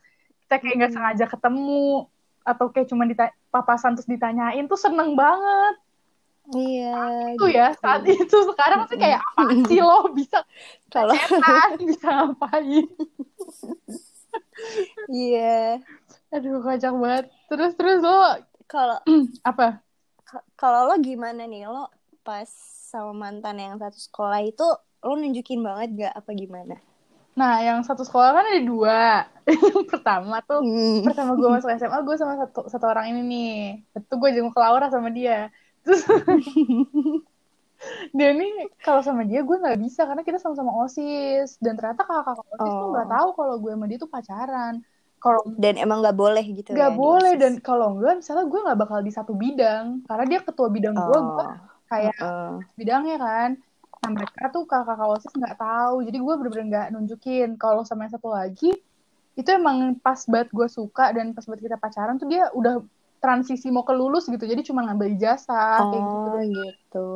kita 0.46 0.54
kayak 0.62 0.74
nggak 0.78 0.90
Hmm. 0.90 0.96
sengaja 0.98 1.24
ketemu 1.32 2.06
atau 2.46 2.66
kayak 2.72 2.86
cuma 2.90 3.04
papasan 3.54 3.92
terus 3.98 4.06
ditanyain 4.14 4.64
tuh 4.70 4.78
seneng 4.78 5.10
banget 5.18 5.74
Iya. 6.54 6.86
tuh 7.36 7.48
ya 7.52 7.64
saat 7.82 8.02
itu. 8.08 8.36
Sekarang 8.48 8.80
tuh 8.90 8.96
kayak 9.02 9.20
apa 9.38 9.42
sih 9.68 9.78
lo 9.84 10.08
bisa 10.18 10.38
Kalau 10.92 11.16
bisa 11.80 12.08
ngapain? 12.08 12.86
iya. 15.08 15.80
Aduh 16.34 16.54
kocak 16.64 16.92
banget. 17.02 17.24
Terus 17.48 17.70
terus 17.78 17.98
lo 18.06 18.14
Kalau 18.68 18.98
apa? 19.50 19.64
ka- 20.28 20.46
kalau 20.60 20.80
lo 20.88 20.94
gimana 21.08 21.42
nih? 21.52 21.62
Lo 21.74 21.82
pas 22.26 22.50
sama 22.90 23.12
mantan 23.22 23.56
yang 23.64 23.74
satu 23.82 23.98
sekolah 24.06 24.40
itu 24.50 24.64
lo 25.06 25.12
nunjukin 25.20 25.60
banget 25.66 25.88
gak 26.02 26.12
apa 26.20 26.30
gimana? 26.42 26.74
Nah, 27.38 27.52
yang 27.66 27.78
satu 27.88 28.02
sekolah 28.08 28.30
kan 28.36 28.44
ada 28.50 28.62
dua. 28.70 28.94
Yang 29.74 29.84
pertama 29.92 30.34
tuh 30.48 30.60
Hmm. 30.60 31.04
pertama 31.04 31.30
gue 31.38 31.48
masuk 31.54 31.68
SMA 31.78 31.98
gue 32.08 32.16
sama 32.18 32.34
satu 32.42 32.58
satu 32.72 32.86
orang 32.92 33.06
ini 33.14 33.20
nih 33.30 33.46
itu 33.98 34.12
gue 34.20 34.30
jenguk 34.34 34.56
Laura 34.62 34.86
sama 34.94 35.08
dia 35.18 35.32
terus 35.86 36.02
dia 38.10 38.30
nih 38.32 38.50
kalau 38.80 39.04
sama 39.04 39.22
dia 39.22 39.44
gue 39.44 39.56
nggak 39.56 39.78
bisa 39.78 40.02
karena 40.02 40.24
kita 40.24 40.40
sama-sama 40.40 40.72
osis 40.82 41.60
dan 41.60 41.76
ternyata 41.76 42.02
kakak 42.02 42.24
kakak 42.26 42.46
osis 42.56 42.72
tuh 42.74 42.88
nggak 42.90 43.06
Oh. 43.06 43.12
tahu 43.12 43.28
kalau 43.36 43.54
gue 43.56 43.70
sama 43.70 43.86
dia 43.86 43.98
tuh 44.00 44.10
pacaran 44.10 44.74
kalau 45.16 45.40
Dan 45.54 45.74
emang 45.76 46.00
gak 46.00 46.12
boleh 46.14 46.44
gitu 46.44 46.72
nggak 46.72 46.92
ya 46.92 46.96
boleh 46.96 47.32
dan 47.36 47.52
kalau 47.60 47.96
enggak 47.96 48.20
misalnya 48.20 48.44
gue 48.46 48.60
nggak 48.62 48.78
bakal 48.78 48.98
di 49.00 49.12
satu 49.12 49.32
bidang 49.32 50.04
karena 50.04 50.24
dia 50.26 50.40
ketua 50.40 50.68
bidang 50.68 50.94
gue 50.94 51.18
gue 51.20 51.44
Oh. 51.44 51.52
kayak 51.86 52.16
Heeh. 52.16 52.52
bidangnya 52.74 53.16
kan 53.16 53.50
nah 53.96 54.10
mereka 54.12 54.44
tuh 54.50 54.64
kakak-kakak 54.64 55.08
osis 55.14 55.32
nggak 55.32 55.56
tahu 55.56 55.96
jadi 56.02 56.18
gue 56.18 56.34
bener-bener 56.36 56.66
nggak 56.68 56.86
nunjukin 56.92 57.48
kalau 57.56 57.82
sama 57.82 58.04
yang 58.04 58.14
satu 58.14 58.28
lagi 58.28 58.70
itu 59.36 59.48
emang 59.52 60.00
pas 60.00 60.20
banget 60.24 60.48
gue 60.48 60.68
suka 60.68 61.12
dan 61.12 61.32
pas 61.32 61.44
banget 61.44 61.60
kita 61.64 61.76
pacaran 61.76 62.16
tuh 62.16 62.24
dia 62.24 62.48
udah 62.52 62.80
transisi 63.22 63.68
mau 63.74 63.84
ke 63.88 63.94
lulus 63.96 64.24
gitu 64.28 64.44
jadi 64.44 64.62
cuma 64.68 64.84
ngambil 64.86 65.08
ijazah 65.16 65.86
kayak 65.90 66.04
gitu 66.12 66.28
Oh 66.28 66.40
gitu. 66.54 67.06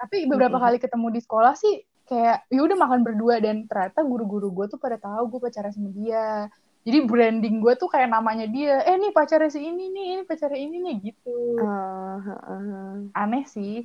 tapi 0.00 0.16
beberapa 0.30 0.56
Mm-mm. 0.56 0.64
kali 0.64 0.76
ketemu 0.80 1.06
di 1.16 1.20
sekolah 1.20 1.54
sih 1.56 1.74
kayak 2.08 2.48
ya 2.50 2.60
udah 2.66 2.76
makan 2.80 3.00
berdua 3.06 3.38
dan 3.38 3.68
ternyata 3.70 4.02
guru-guru 4.02 4.50
gue 4.50 4.66
tuh 4.72 4.80
pada 4.82 4.96
tahu 4.98 5.30
gue 5.36 5.40
pacaran 5.46 5.70
sama 5.70 5.90
dia 5.94 6.50
jadi 6.82 6.98
branding 7.06 7.60
gue 7.62 7.72
tuh 7.76 7.86
kayak 7.92 8.08
namanya 8.10 8.48
dia 8.50 8.80
eh 8.88 8.96
nih 8.98 9.12
pacarnya 9.14 9.52
si 9.52 9.60
ini 9.62 9.92
nih 9.94 10.06
ini 10.18 10.22
pacarnya 10.26 10.58
ini 10.58 10.76
nih 10.80 10.96
gitu 11.12 11.30
Oh, 11.60 12.14
heeh. 12.26 13.12
aneh 13.14 13.44
sih. 13.46 13.84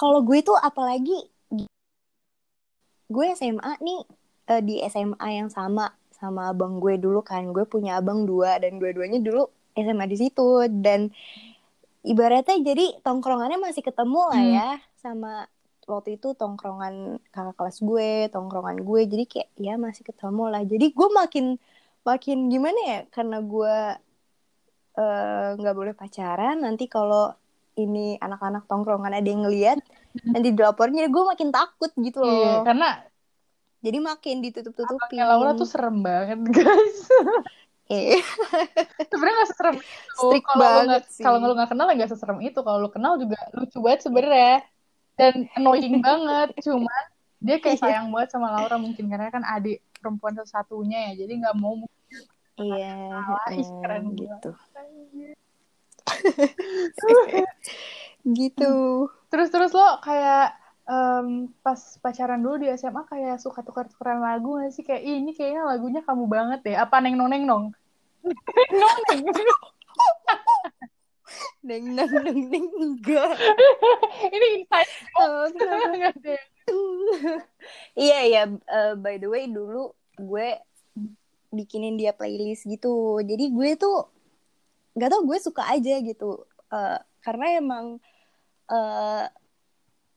Kalau 0.00 0.20
gue 0.24 0.38
tuh 0.40 0.56
apalagi 0.58 1.28
gue 3.08 3.26
SMA 3.36 3.72
nih 3.80 4.00
eh, 4.52 4.62
di 4.64 4.74
SMA 4.84 5.28
yang 5.38 5.48
sama 5.52 5.92
sama 6.20 6.50
abang 6.52 6.82
gue 6.82 6.98
dulu 6.98 7.22
kan. 7.22 7.46
Gue 7.54 7.64
punya 7.64 7.98
abang 7.98 8.26
dua 8.26 8.58
dan 8.62 8.76
dua-duanya 8.82 9.18
dulu 9.22 9.46
SMA 9.74 10.04
di 10.10 10.16
situ. 10.18 10.66
Dan 10.68 11.10
ibaratnya 12.02 12.56
jadi 12.62 12.98
tongkrongannya 13.02 13.58
masih 13.58 13.82
ketemu 13.86 14.22
lah 14.30 14.42
Hmm. 14.42 14.54
ya 14.54 14.70
sama 14.98 15.46
waktu 15.88 16.20
itu 16.20 16.36
tongkrongan 16.36 17.16
kakak 17.32 17.54
kelas 17.56 17.78
gue 17.80 18.10
tongkrongan 18.34 18.76
gue. 18.82 19.00
Jadi 19.06 19.24
kayak 19.30 19.48
ya 19.56 19.74
masih 19.80 20.02
ketemu 20.04 20.44
lah. 20.52 20.62
Jadi 20.66 20.86
gue 20.92 21.08
makin 21.14 21.46
makin 22.06 22.38
gimana 22.48 22.80
ya 22.82 23.00
karena 23.12 23.38
gue 23.42 23.74
eh, 24.98 25.48
nggak 25.58 25.74
boleh 25.76 25.94
pacaran 25.94 26.56
nanti 26.64 26.84
kalau 26.90 27.30
ini 27.78 28.18
anak-anak 28.18 28.66
tongkrongan 28.66 29.14
ada 29.14 29.28
yang 29.28 29.46
ngeliat 29.46 29.78
nanti 30.34 30.50
dilaporin 30.50 30.98
jadi 30.98 31.10
gue 31.14 31.24
makin 31.24 31.48
takut 31.54 31.92
gitu 31.94 32.18
loh. 32.26 32.34
Iya, 32.34 32.66
karena 32.66 32.88
jadi 33.78 33.98
makin 33.98 34.36
ditutup-tutupin. 34.42 35.18
Abangnya 35.18 35.24
Laura 35.30 35.52
tuh 35.54 35.68
serem 35.68 36.02
banget 36.02 36.40
guys. 36.50 36.98
Eh 37.88 38.20
sebenarnya 39.08 39.34
gak 39.40 39.50
seserem 39.54 39.76
itu 39.80 40.12
Strict 40.12 40.44
kalau 40.44 40.60
lo 40.60 40.60
banget 40.60 40.86
nggak 40.88 41.04
sih. 41.08 41.22
kalau 41.24 41.36
lo 41.40 41.54
nggak 41.56 41.70
kenal 41.72 41.86
ya 41.88 41.94
nggak 41.96 42.12
seserem 42.12 42.38
itu. 42.44 42.58
Kalau 42.60 42.78
lo 42.84 42.88
kenal 42.92 43.12
juga 43.16 43.38
lucu 43.54 43.78
banget 43.80 44.00
sebenarnya. 44.04 44.54
Dan 45.16 45.34
annoying 45.56 45.96
banget 46.06 46.48
cuman 46.60 47.04
dia 47.38 47.56
kayak 47.58 47.78
Iya. 47.78 47.82
sayang 47.86 48.06
banget 48.10 48.28
sama 48.34 48.50
Laura 48.50 48.76
mungkin 48.76 49.06
karena 49.06 49.30
kan 49.30 49.46
adik 49.46 49.78
perempuan 49.98 50.34
satu-satunya 50.34 51.10
ya 51.10 51.22
jadi 51.22 51.32
nggak 51.38 51.56
mau 51.58 51.78
iya 52.58 53.22
ih, 53.54 53.62
eh, 53.62 53.70
keren 53.82 54.04
gitu. 54.18 54.50
Gitu. 58.28 58.74
Terus 59.30 59.48
terus 59.48 59.70
lo 59.72 60.02
kayak 60.02 60.57
em, 60.88 61.52
pas 61.60 61.80
pacaran 62.00 62.40
dulu 62.40 62.64
di 62.64 62.68
SMA 62.72 63.04
kayak 63.04 63.36
suka 63.44 63.60
tukar-tukaran 63.60 64.24
lagu 64.24 64.56
gak 64.56 64.72
sih? 64.72 64.82
Kayak 64.82 65.02
"Ih, 65.04 65.16
ini 65.20 65.32
kayaknya 65.36 65.62
lagunya 65.68 66.00
kamu 66.00 66.24
banget 66.24 66.60
deh. 66.64 66.76
Apa 66.76 67.04
neng 67.04 67.20
nong 67.20 67.30
neng 67.30 67.44
nong 67.44 67.64
nong 68.72 68.98
neng 69.08 69.20
neng 69.22 69.48
neng 71.62 72.12
neng 72.24 72.38
neng 72.48 72.66
enggak 72.84 73.32
ini 74.32 74.46
insight. 74.62 74.88
Oh, 75.20 75.46
banget 75.52 76.16
deh 76.24 76.42
Iya 77.96 78.18
iya. 78.28 78.42
Eh, 78.48 78.94
by 79.00 79.16
the 79.20 79.28
way 79.28 79.48
dulu 79.48 79.92
gue 80.16 80.48
bikinin 81.48 81.96
dia 81.96 82.12
playlist 82.12 82.68
gitu. 82.68 83.20
Jadi 83.24 83.48
gue 83.52 83.70
tuh 83.80 84.08
nggak 84.96 85.08
tau 85.08 85.22
gue 85.24 85.38
suka 85.40 85.64
aja 85.68 86.00
gitu. 86.04 86.44
Eh, 86.72 86.98
karena 87.24 87.46
emang 87.56 88.00
eh, 88.68 89.24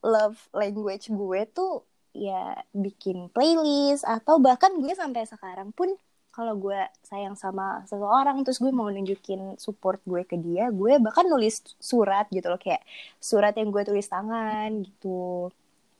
love 0.04 0.38
language 0.54 1.10
gue 1.10 1.42
tuh 1.54 1.86
ya 2.12 2.58
bikin 2.76 3.32
playlist 3.32 4.04
atau 4.04 4.38
bahkan 4.42 4.76
gue 4.84 4.92
sampai 4.92 5.24
sekarang 5.24 5.72
pun 5.72 5.96
kalau 6.32 6.56
gue 6.56 6.80
sayang 7.04 7.36
sama 7.36 7.84
seseorang 7.88 8.44
terus 8.48 8.60
gue 8.64 8.72
mau 8.72 8.88
nunjukin 8.88 9.60
support 9.60 10.00
gue 10.08 10.24
ke 10.24 10.40
dia 10.40 10.72
gue 10.72 10.96
bahkan 11.04 11.28
nulis 11.28 11.60
surat 11.80 12.28
gitu 12.32 12.48
loh 12.48 12.60
kayak 12.60 12.84
surat 13.20 13.52
yang 13.60 13.70
gue 13.72 13.84
tulis 13.84 14.08
tangan 14.08 14.84
gitu. 14.84 15.52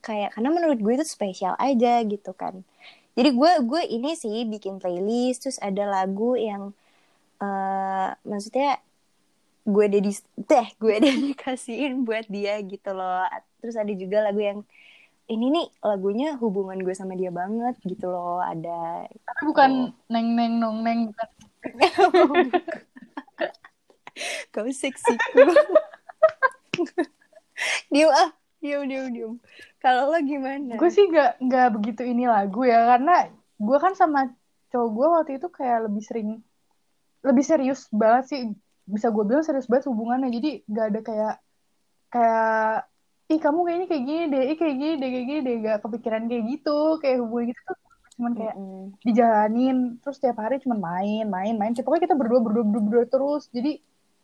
Kayak 0.02 0.34
karena 0.34 0.50
menurut 0.50 0.80
gue 0.82 0.94
itu 0.98 1.06
spesial 1.06 1.54
aja 1.62 2.02
gitu 2.08 2.32
kan. 2.34 2.64
Jadi 3.18 3.30
gue 3.36 3.52
gue 3.70 3.82
ini 3.92 4.12
sih 4.18 4.48
bikin 4.48 4.80
playlist 4.82 5.46
terus 5.48 5.60
ada 5.62 5.84
lagu 5.86 6.34
yang 6.40 6.72
eh 7.42 8.10
maksudnya 8.30 8.80
gue 9.62 9.86
dedis 9.90 10.26
teh 10.50 10.68
gue 10.82 10.96
dedikasiin 10.98 12.02
buat 12.08 12.26
dia 12.28 12.58
gitu 12.66 12.92
loh. 12.94 13.26
Terus 13.62 13.76
ada 13.78 13.94
juga 13.94 14.26
lagu 14.26 14.42
yang 14.42 14.60
ini 15.32 15.48
nih 15.54 15.68
lagunya 15.86 16.36
hubungan 16.42 16.82
gue 16.82 16.96
sama 16.98 17.16
dia 17.16 17.30
banget 17.30 17.78
gitu 17.86 18.10
loh. 18.10 18.42
Ada 18.42 19.06
tapi 19.08 19.42
bukan 19.46 19.94
neng 20.10 20.28
neng 20.36 20.60
nong 20.60 20.84
neng 20.84 21.00
bukan. 21.12 21.28
Kau 24.54 24.68
seksiku 24.68 25.48
diam 27.94 28.12
ah. 28.12 28.32
Diam 28.62 28.86
diam 28.86 29.10
diam. 29.10 29.34
Kalau 29.82 30.14
lo 30.14 30.22
gimana? 30.22 30.78
Gue 30.78 30.94
sih 30.94 31.10
nggak 31.10 31.42
nggak 31.42 31.68
begitu 31.82 32.06
ini 32.06 32.30
lagu 32.30 32.62
ya 32.62 32.86
karena 32.94 33.26
gue 33.58 33.78
kan 33.82 33.98
sama 33.98 34.30
cowok 34.70 34.90
gue 34.94 35.08
waktu 35.10 35.32
itu 35.42 35.48
kayak 35.50 35.90
lebih 35.90 36.04
sering 36.06 36.30
lebih 37.22 37.46
serius 37.46 37.86
banget 37.94 38.24
sih 38.30 38.42
bisa 38.94 39.08
gue 39.10 39.24
bilang 39.24 39.44
serius 39.48 39.68
banget 39.72 39.88
hubungannya. 39.90 40.30
Jadi 40.30 40.50
nggak 40.68 40.86
ada 40.92 41.00
kayak 41.02 41.34
kayak 42.12 42.76
ih 43.32 43.40
kamu 43.40 43.60
kayaknya 43.64 43.88
kayak 43.88 44.04
gini 44.04 44.24
deh 44.28 44.44
ih 44.52 44.58
kayak 44.60 44.76
gini 44.76 44.94
deh 45.02 45.10
kayak 45.10 45.26
gini 45.30 45.40
deh. 45.48 45.56
Gak 45.64 45.78
kepikiran 45.84 46.24
kayak 46.30 46.44
gitu. 46.52 46.78
Kayak 47.02 47.18
hubungan 47.24 47.46
gitu 47.52 47.62
tuh 47.64 47.78
cuman 48.12 48.34
kayak 48.36 48.56
Mm-mm. 48.60 48.84
dijalanin 49.08 49.78
terus 50.04 50.18
tiap 50.20 50.38
hari 50.38 50.60
cuman 50.60 50.80
main 50.80 51.26
main 51.26 51.56
main. 51.56 51.72
Pokoknya 51.74 52.04
kita 52.06 52.16
berdua 52.20 52.40
berdua 52.44 52.64
berdua, 52.68 52.84
berdua 52.84 53.06
terus. 53.08 53.48
Jadi 53.50 53.80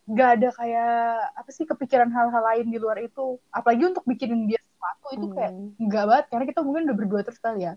nggak 0.08 0.30
ada 0.40 0.50
kayak 0.56 0.92
apa 1.36 1.50
sih 1.52 1.66
kepikiran 1.68 2.10
hal-hal 2.12 2.44
lain 2.44 2.68
di 2.68 2.78
luar 2.80 3.00
itu. 3.00 3.40
Apalagi 3.50 3.84
untuk 3.92 4.04
bikinin 4.04 4.46
dia 4.46 4.60
sesuatu 4.60 5.08
itu 5.16 5.26
kayak 5.32 5.52
Hmm. 5.52 5.72
nggak 5.80 6.04
banget. 6.06 6.26
Karena 6.32 6.46
kita 6.46 6.60
mungkin 6.64 6.82
udah 6.88 6.98
berdua 7.00 7.22
terus 7.24 7.40
kali 7.40 7.64
ya. 7.64 7.74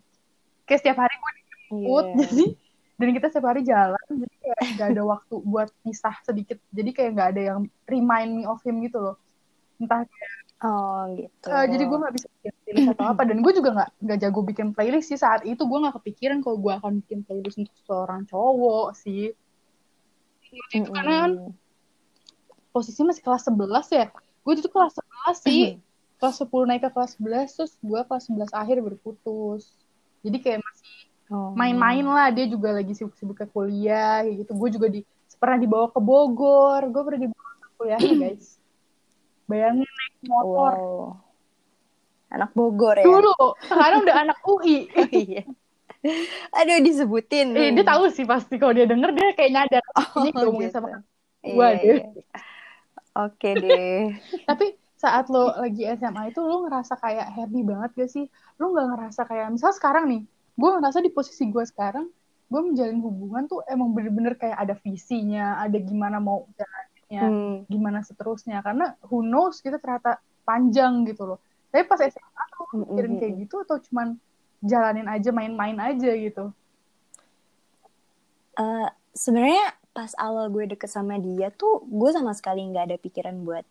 Kayak 0.67 0.81
setiap 0.83 0.99
hari 0.99 1.15
gue 1.15 1.31
dijemput 1.39 2.07
Iya. 2.11 2.15
jadi 2.27 2.45
dan 3.01 3.09
kita 3.17 3.27
setiap 3.33 3.49
hari 3.49 3.65
jalan 3.65 3.97
jadi 4.13 4.35
kayak 4.45 4.61
nggak 4.77 4.89
ada 4.93 5.03
waktu 5.09 5.35
buat 5.41 5.69
pisah 5.81 6.17
sedikit. 6.21 6.61
Jadi 6.69 6.91
kayak 6.93 7.11
nggak 7.17 7.29
ada 7.33 7.43
yang 7.43 7.59
remind 7.89 8.31
me 8.37 8.45
of 8.45 8.61
him 8.61 8.85
gitu 8.85 9.01
loh. 9.01 9.17
Entah 9.81 10.05
Oh 10.61 11.09
gitu. 11.17 11.49
Eh, 11.49 11.67
jadi 11.73 11.89
gue 11.89 11.99
nggak 12.05 12.15
bisa 12.21 12.29
bikin 12.37 12.53
playlist 12.61 12.89
atau 12.93 13.07
apa. 13.09 13.23
Dan 13.25 13.41
gue 13.41 13.53
juga 13.57 13.71
nggak 13.73 13.91
nggak 14.05 14.19
jago 14.21 14.41
bikin 14.45 14.69
playlist 14.77 15.09
sih. 15.09 15.17
Saat 15.17 15.49
itu 15.49 15.65
gue 15.65 15.79
nggak 15.81 15.97
kepikiran 15.97 16.45
kalau 16.45 16.61
gue 16.61 16.73
akan 16.77 16.93
bikin 17.01 17.25
playlist 17.25 17.57
untuk 17.57 17.73
seorang 17.89 18.29
cowok 18.29 18.93
sih. 18.93 19.33
Itu 20.77 20.93
karena 20.93 21.17
kan. 21.25 21.57
Posisinya 22.77 23.17
masih 23.17 23.25
kelas 23.25 23.43
11 23.49 23.89
ya. 23.89 24.07
Gue 24.45 24.53
itu 24.61 24.69
kelas 24.69 25.01
11 25.01 25.49
sih. 25.49 25.65
Kelas 26.21 26.37
10 26.45 26.69
naik 26.69 26.85
ke 26.85 26.91
kelas 26.93 27.17
11 27.17 27.57
terus 27.57 27.73
gue 27.81 28.01
kelas 28.05 28.25
11 28.29 28.53
akhir 28.53 28.77
berputus. 28.85 29.73
Jadi 30.21 30.37
kayak 30.45 30.61
Oh. 31.31 31.55
main-main 31.55 32.03
lah 32.03 32.29
dia 32.29 32.45
juga 32.45 32.75
lagi 32.75 32.91
sibuk-sibuk 32.91 33.35
ke 33.35 33.47
kuliah 33.47 34.21
kayak 34.21 34.43
gitu 34.43 34.53
gue 34.53 34.69
juga 34.73 34.87
di 34.89 35.01
pernah 35.37 35.57
dibawa 35.57 35.87
ke 35.87 35.99
Bogor 35.99 36.83
gue 36.85 37.03
pernah 37.03 37.21
dibawa 37.23 37.51
ke 37.57 37.69
kuliah 37.77 37.99
guys 37.99 38.59
bayangin 39.47 39.87
naik 39.87 40.15
motor 40.25 40.73
Wow. 40.73 41.07
Anak 42.31 42.51
Bogor 42.51 42.95
ya. 42.95 43.05
dulu 43.05 43.35
sekarang 43.61 44.03
udah 44.03 44.17
anak 44.21 44.39
UI 44.41 44.87
Iya. 45.27 45.43
Aduh 46.53 46.79
disebutin. 46.81 47.53
eh, 47.53 47.71
dia 47.71 47.85
tahu 47.85 48.09
sih 48.09 48.25
pasti 48.25 48.57
kalau 48.57 48.73
dia 48.73 48.87
denger 48.87 49.11
dia 49.11 49.31
kayak 49.33 49.51
nyadar 49.53 49.85
Oh, 49.93 50.23
ini 50.23 50.31
ngomongin 50.33 50.67
gitu. 50.67 50.77
sama 50.77 50.89
Iya, 51.41 51.53
gua 51.53 51.69
deh. 51.73 51.83
iya. 51.85 52.05
Oke 53.21 53.51
deh. 53.55 54.01
tapi 54.49 54.67
saat 54.95 55.27
lo 55.27 55.51
lagi 55.53 55.83
SMA 55.91 56.29
itu 56.29 56.41
lo 56.41 56.63
ngerasa 56.63 56.95
kayak 56.97 57.27
happy 57.31 57.61
banget 57.61 57.91
gak 57.97 58.11
sih 58.11 58.27
lo 58.57 58.71
nggak 58.71 58.87
ngerasa 58.89 59.21
kayak 59.25 59.47
misal 59.49 59.71
sekarang 59.71 60.05
nih 60.07 60.23
gue 60.61 60.71
ngerasa 60.77 61.01
di 61.01 61.09
posisi 61.09 61.49
gue 61.49 61.65
sekarang 61.65 62.07
gue 62.51 62.61
menjalin 62.61 63.01
hubungan 63.01 63.49
tuh 63.49 63.65
emang 63.65 63.97
bener-bener 63.97 64.37
kayak 64.37 64.61
ada 64.61 64.75
visinya 64.77 65.57
ada 65.57 65.81
gimana 65.81 66.21
mau 66.21 66.45
jalannya 66.55 66.93
Hmm. 67.11 67.67
gimana 67.67 68.07
seterusnya 68.07 68.63
karena 68.63 68.95
who 69.03 69.19
knows 69.27 69.59
kita 69.59 69.83
ternyata 69.83 70.23
panjang 70.47 71.03
gitu 71.03 71.27
loh 71.27 71.39
tapi 71.75 71.83
pas 71.83 71.99
SMA 71.99 72.43
tuh 72.55 72.71
lo 72.71 72.87
mikirin 72.87 73.19
kayak 73.19 73.35
gitu 73.43 73.67
atau 73.67 73.83
cuman 73.83 74.15
jalanin 74.63 75.11
aja 75.11 75.35
main-main 75.35 75.75
aja 75.81 76.11
gitu 76.15 76.55
Eh, 78.55 78.89
Sebenarnya 79.11 79.75
pas 79.91 80.15
awal 80.23 80.55
gue 80.55 80.71
deket 80.71 80.87
sama 80.87 81.19
dia 81.19 81.51
tuh 81.51 81.83
gue 81.83 82.11
sama 82.15 82.31
sekali 82.31 82.63
nggak 82.63 82.95
ada 82.95 82.97
pikiran 82.97 83.43
buat 83.43 83.67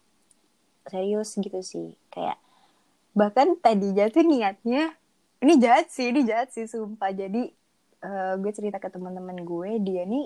serius 0.84 1.32
gitu 1.40 1.64
sih. 1.64 1.96
Kayak 2.12 2.36
bahkan 3.16 3.56
tadinya 3.64 4.12
tuh 4.12 4.28
niatnya 4.28 4.99
ini 5.40 5.54
jahat 5.60 5.88
sih, 5.92 6.12
ini 6.12 6.22
jahat 6.28 6.50
sih 6.52 6.68
sumpah. 6.68 7.12
Jadi 7.12 7.52
eh, 8.04 8.34
gue 8.40 8.52
cerita 8.52 8.78
ke 8.78 8.90
teman-teman 8.92 9.38
gue, 9.44 9.72
dia 9.84 10.04
nih 10.04 10.26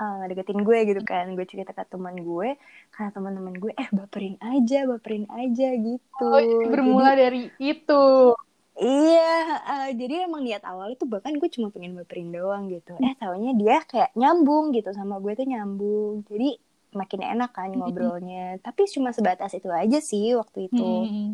eh, 0.00 0.14
ngedeketin 0.24 0.60
gue 0.64 0.78
gitu 0.88 1.02
kan. 1.04 1.32
Gue 1.36 1.46
cerita 1.48 1.72
ke 1.72 1.84
teman 1.88 2.16
gue, 2.20 2.56
karena 2.92 3.10
teman-teman 3.12 3.54
gue 3.56 3.72
eh 3.76 3.88
baperin 3.92 4.36
aja, 4.40 4.88
baperin 4.88 5.26
aja 5.28 5.68
gitu. 5.76 6.24
oh 6.24 6.40
jadi 6.40 6.66
bermula 6.68 7.12
dari 7.16 7.48
itu 7.58 8.34
Iya, 8.80 9.60
eh, 9.60 9.88
jadi 9.92 10.24
emang 10.24 10.40
niat 10.40 10.64
awalnya 10.64 10.96
tuh 10.96 11.04
bahkan 11.04 11.36
gue 11.36 11.52
cuma 11.52 11.68
pengen 11.68 11.92
baperin 12.00 12.32
doang 12.32 12.72
gitu. 12.72 12.96
Eh 12.96 13.12
taunya 13.20 13.52
dia 13.52 13.84
kayak 13.84 14.16
nyambung 14.16 14.72
gitu 14.72 14.88
sama 14.96 15.20
gue 15.20 15.36
tuh 15.36 15.44
nyambung. 15.44 16.24
Jadi 16.24 16.56
makin 16.96 17.20
enak 17.20 17.52
kan 17.52 17.76
ngobrolnya. 17.76 18.56
Tapi 18.64 18.88
cuma 18.88 19.12
sebatas 19.12 19.52
itu 19.52 19.68
aja 19.68 20.00
sih 20.00 20.32
waktu 20.32 20.72
itu. 20.72 20.80
Hmm. 20.80 21.28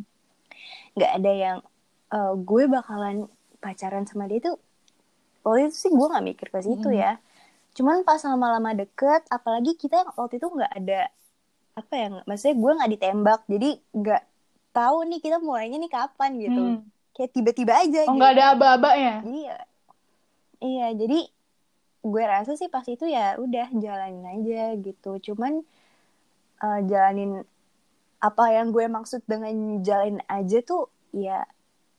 Nggak 0.99 1.13
ada 1.23 1.33
yang 1.33 1.57
eh, 2.13 2.33
gue 2.37 2.63
bakalan 2.71 3.27
pacaran 3.59 4.05
sama 4.07 4.29
dia 4.31 4.41
tuh. 4.53 4.57
Waktu 5.47 5.71
itu 5.71 5.77
sih 5.89 5.93
gue 5.95 6.07
nggak 6.11 6.27
mikir 6.27 6.47
ke 6.51 6.59
situ 6.63 6.89
Mm-mm. 6.91 7.03
ya. 7.03 7.19
Cuman 7.77 8.03
pas 8.03 8.21
lama-lama 8.25 8.73
deket, 8.73 9.23
apalagi 9.31 9.77
kita 9.79 10.03
waktu 10.19 10.41
itu 10.41 10.49
nggak 10.49 10.73
ada 10.75 11.01
apa 11.77 11.93
ya? 11.95 12.07
Maksudnya 12.25 12.57
gue 12.57 12.73
nggak 12.79 12.93
ditembak, 12.99 13.41
jadi 13.47 13.71
nggak 13.95 14.23
tahu 14.73 14.99
nih 15.09 15.21
kita 15.25 15.37
mulainya 15.41 15.79
nih 15.81 15.93
kapan 15.93 16.31
gitu. 16.41 16.63
Hmm. 16.63 16.79
Kayak 17.17 17.31
tiba-tiba 17.33 17.73
aja 17.81 18.01
oh 18.05 18.13
gitu. 18.13 18.17
nggak 18.21 18.33
ada 18.37 18.45
aba-abanya 18.53 19.15
Iya. 19.25 19.57
Iya, 20.57 20.87
jadi 20.97 21.21
gue 22.07 22.23
rasa 22.25 22.57
sih 22.57 22.69
pas 22.73 22.85
itu 22.89 23.05
ya 23.09 23.37
udah 23.37 23.67
jalanin 23.77 24.25
aja 24.25 24.73
gitu. 24.81 25.11
Cuman 25.21 25.65
eh, 26.65 26.81
jalanin 26.89 27.45
apa 28.21 28.45
yang 28.53 28.73
gue 28.73 28.85
maksud 28.89 29.21
dengan 29.29 29.81
jalanin 29.85 30.25
aja 30.29 30.59
tuh 30.65 30.89
ya 31.13 31.45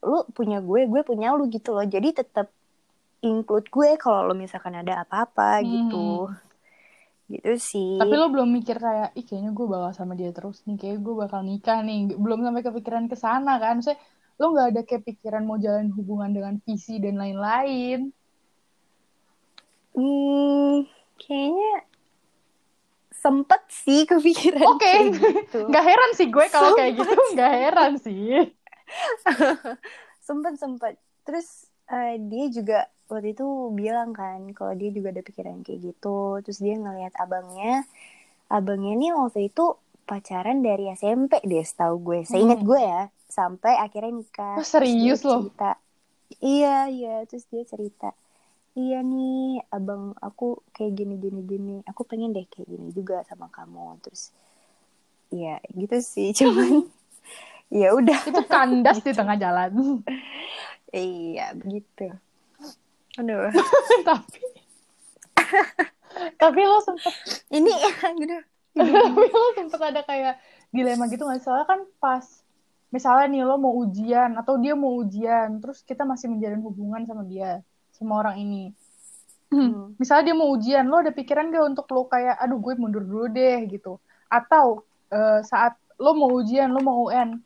lu 0.08 0.24
punya 0.32 0.63
gue, 0.63 0.88
gue 0.88 1.02
punya 1.04 1.36
lu 1.36 1.52
gitu 1.52 1.76
loh. 1.76 1.84
Jadi 1.84 2.15
tetap 2.15 2.48
include 3.20 3.67
gue 3.67 3.89
kalau 4.00 4.32
lo 4.32 4.34
misalkan 4.34 4.80
ada 4.80 5.04
apa-apa 5.04 5.60
gitu. 5.67 6.32
Gitu 7.28 7.54
sih. 7.60 8.00
Tapi 8.00 8.15
lo 8.15 8.32
belum 8.32 8.48
mikir 8.48 8.80
kayak, 8.80 9.12
ih 9.20 9.26
kayaknya 9.28 9.52
gue 9.52 9.67
bakal 9.67 9.91
sama 9.91 10.15
dia 10.15 10.32
terus 10.32 10.63
nih, 10.63 10.80
kayak 10.80 10.98
gue 11.04 11.13
bakal 11.13 11.43
nikah 11.43 11.84
nih. 11.84 12.15
Belum 12.15 12.39
sampai 12.39 12.63
kepikiran 12.63 13.06
ke 13.12 13.20
sana 13.20 13.60
kan. 13.60 13.84
Maksudnya 13.84 14.00
lo 14.38 14.54
nggak 14.54 14.67
ada 14.72 14.82
kayak 14.88 15.04
pikiran 15.04 15.43
mau 15.43 15.60
jalan 15.60 15.91
hubungan 15.91 16.32
dengan 16.32 16.56
visi 16.63 17.02
dan 17.04 17.20
lain-lain. 17.20 18.15
Hmm, 19.98 20.86
kayaknya 21.17 21.89
sempet 23.17 23.62
sih 23.74 24.06
kepikiran 24.06 24.78
Oke, 24.78 24.86
kayak 24.86 25.06
gitu. 25.17 25.60
nggak 25.74 25.84
heran 25.84 26.12
sih 26.13 26.28
gue 26.30 26.46
kalau 26.54 26.78
kayak 26.78 27.02
gitu, 27.02 27.17
nggak 27.34 27.54
heran 27.65 27.93
sih. 27.98 28.57
sempet 30.28 30.54
sempet. 30.60 30.93
Terus 31.28 31.67
eh, 31.91 32.15
dia 32.19 32.45
juga 32.52 32.80
waktu 33.08 33.32
itu 33.36 33.47
bilang 33.71 34.12
kan 34.12 34.52
kalau 34.52 34.73
dia 34.76 34.89
juga 34.91 35.12
ada 35.15 35.23
pikiran 35.23 35.63
kayak 35.63 35.80
gitu. 35.93 36.39
Terus 36.43 36.60
dia 36.60 36.76
ngelihat 36.80 37.13
abangnya. 37.19 37.84
Abangnya 38.47 38.93
nih 38.95 39.12
waktu 39.15 39.52
itu 39.52 39.76
pacaran 40.08 40.63
dari 40.63 40.88
SMP 40.95 41.39
deh 41.43 41.63
setahu 41.63 41.95
gue. 42.04 42.19
Seingat 42.28 42.60
Hmm. 42.63 42.67
gue 42.67 42.82
ya 42.82 43.02
sampai 43.28 43.73
akhirnya 43.80 44.13
nikah. 44.23 44.56
Oh, 44.60 44.65
serius 44.65 45.21
loh? 45.28 45.43
cerita. 45.43 45.71
Iya 46.43 46.76
iya. 46.91 47.15
Terus 47.30 47.45
dia 47.52 47.63
cerita 47.67 48.12
iya 48.78 49.02
nih 49.02 49.65
abang 49.73 50.13
aku 50.21 50.62
kayak 50.76 50.93
gini 50.95 51.15
gini 51.17 51.41
gini. 51.43 51.76
Aku 51.89 52.06
pengen 52.06 52.30
deh 52.36 52.45
kayak 52.45 52.69
gini 52.69 52.88
juga 52.93 53.26
sama 53.26 53.50
kamu. 53.50 53.97
Terus 54.06 54.32
ya 55.34 55.60
gitu 55.76 55.97
sih 56.00 56.32
cuman 56.39 56.88
ya 57.67 57.93
udah 57.95 58.19
Itu 58.27 58.41
kandas 58.47 58.99
di 59.06 59.12
tengah 59.12 59.36
jalan. 59.36 60.01
Iya, 60.91 61.51
begitu. 61.58 62.15
Aduh. 63.17 63.49
tapi, 64.06 64.41
tapi 66.38 66.60
lo 66.63 66.80
sempet, 66.86 67.13
Ini 67.49 67.73
aduh. 68.08 68.43
tapi 68.77 69.25
lo 69.34 69.49
sempet 69.58 69.82
ada 69.82 70.01
kayak 70.06 70.38
dilema 70.69 71.10
gitu 71.10 71.25
nggak? 71.25 71.41
Soalnya 71.41 71.65
kan 71.65 71.80
pas, 71.97 72.23
misalnya 72.93 73.25
nih 73.27 73.41
lo 73.43 73.58
mau 73.58 73.73
ujian 73.73 74.38
atau 74.38 74.62
dia 74.62 74.77
mau 74.77 75.01
ujian, 75.01 75.58
terus 75.60 75.82
kita 75.82 76.06
masih 76.06 76.30
menjalin 76.30 76.62
hubungan 76.62 77.03
sama 77.10 77.25
dia, 77.25 77.65
sama 77.91 78.21
orang 78.21 78.38
ini. 78.38 78.71
Hmm. 79.47 79.95
misalnya 79.95 80.27
dia 80.27 80.36
mau 80.36 80.51
ujian 80.51 80.84
lo 80.91 80.99
ada 80.99 81.15
pikiran 81.15 81.47
gak 81.56 81.71
untuk 81.71 81.88
lo 81.95 82.03
kayak 82.12 82.36
aduh 82.36 82.60
gue 82.60 82.75
mundur 82.75 82.99
dulu 82.99 83.32
deh 83.32 83.63
gitu 83.71 83.95
atau 84.27 84.84
eh, 85.08 85.39
saat 85.39 85.80
lo 86.03 86.12
mau 86.19 86.36
ujian 86.36 86.67
lo 86.67 86.84
mau 86.84 87.08
UN 87.08 87.39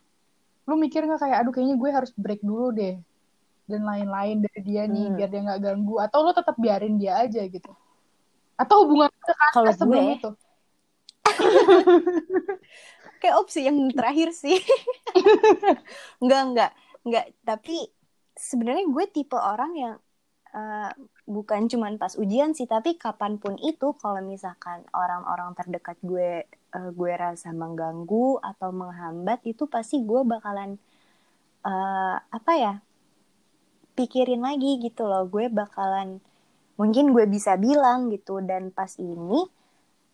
lo 0.72 0.80
mikir 0.80 1.04
nggak 1.04 1.20
kayak 1.20 1.38
aduh 1.44 1.52
kayaknya 1.52 1.76
gue 1.76 1.90
harus 1.92 2.12
break 2.16 2.40
dulu 2.40 2.72
deh 2.72 2.96
dan 3.68 3.82
lain-lain 3.84 4.40
dari 4.40 4.62
dia 4.64 4.84
nih 4.88 5.06
Hmm. 5.06 5.16
biar 5.16 5.28
dia 5.28 5.42
nggak 5.44 5.62
ganggu 5.62 5.96
atau 6.00 6.18
lo 6.24 6.32
tetap 6.32 6.56
biarin 6.56 6.96
dia 6.96 7.20
aja 7.20 7.44
gitu 7.44 7.72
atau 8.56 8.76
hubungan 8.88 9.12
Kalau 9.52 9.72
sebelum 9.76 10.06
gue- 10.08 10.16
itu 10.16 10.30
Kayak 13.22 13.38
opsi 13.38 13.70
yang 13.70 13.78
terakhir 13.94 14.34
sih. 14.34 14.58
enggak, 16.22 16.42
enggak. 16.42 16.72
Enggak, 17.02 17.26
tapi 17.42 17.78
sebenarnya 18.34 18.90
gue 18.90 19.06
tipe 19.08 19.38
orang 19.38 19.72
yang 19.78 19.96
eh, 20.52 20.92
bukan 21.26 21.70
cuman 21.70 22.02
pas 22.02 22.18
ujian 22.18 22.52
sih, 22.52 22.66
tapi 22.66 22.98
kapan 22.98 23.38
pun 23.38 23.62
itu 23.62 23.94
kalau 23.96 24.20
misalkan 24.20 24.82
orang-orang 24.92 25.54
terdekat 25.54 26.02
gue 26.02 26.50
eh, 26.72 26.90
gue 26.90 27.12
rasa 27.14 27.52
mengganggu 27.52 28.40
atau 28.42 28.70
menghambat 28.72 29.44
itu 29.44 29.64
pasti 29.66 30.00
gue 30.00 30.22
bakalan 30.24 30.76
eh, 31.62 32.16
apa 32.18 32.54
ya? 32.56 32.74
pikirin 33.92 34.40
lagi 34.40 34.80
gitu 34.80 35.04
loh. 35.04 35.28
Gue 35.28 35.46
bakalan 35.48 36.18
mungkin 36.74 37.12
gue 37.12 37.28
bisa 37.28 37.54
bilang 37.56 38.10
gitu 38.10 38.42
dan 38.42 38.72
pas 38.72 38.90
ini 38.98 39.46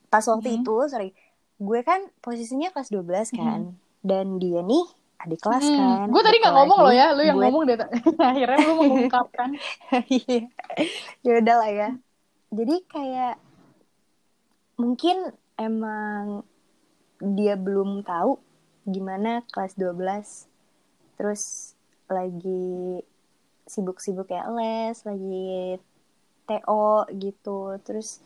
pas 0.06 0.20
waktu 0.22 0.50
Mhm. 0.50 0.58
itu 0.60 0.76
sorry 0.86 1.10
gue 1.58 1.80
kan 1.82 2.04
posisinya 2.20 2.70
kelas 2.70 2.90
12 2.90 3.32
kan 3.32 3.72
dan 4.02 4.36
dia 4.36 4.60
nih 4.62 4.84
adik 5.18 5.40
kelas 5.40 5.64
Hmm, 5.64 5.78
kan 5.78 6.06
gue 6.06 6.22
tadi 6.22 6.38
nggak 6.38 6.54
ngomong 6.54 6.80
loh 6.82 6.92
ya 6.92 7.08
lo 7.12 7.22
yang 7.22 7.36
gue- 7.36 7.46
ngomong 7.46 7.64
deh 7.66 7.78
akhirnya 8.20 8.58
lo 8.60 8.74
mengungkapkan 8.78 9.50
Iya. 10.12 10.40
ya 11.22 11.32
udah 11.40 11.56
lah 11.56 11.72
ya 11.72 11.90
jadi 12.50 12.76
kayak 12.86 13.36
mungkin 14.76 15.18
emang 15.58 16.46
dia 17.18 17.58
belum 17.58 18.06
tahu 18.06 18.38
gimana 18.88 19.44
kelas 19.52 19.76
12 19.76 21.18
terus 21.18 21.74
lagi 22.08 23.04
sibuk-sibuk 23.68 24.32
ya 24.32 24.48
les 24.48 24.96
lagi 25.04 25.76
TO 26.48 27.04
gitu. 27.20 27.76
Terus 27.84 28.24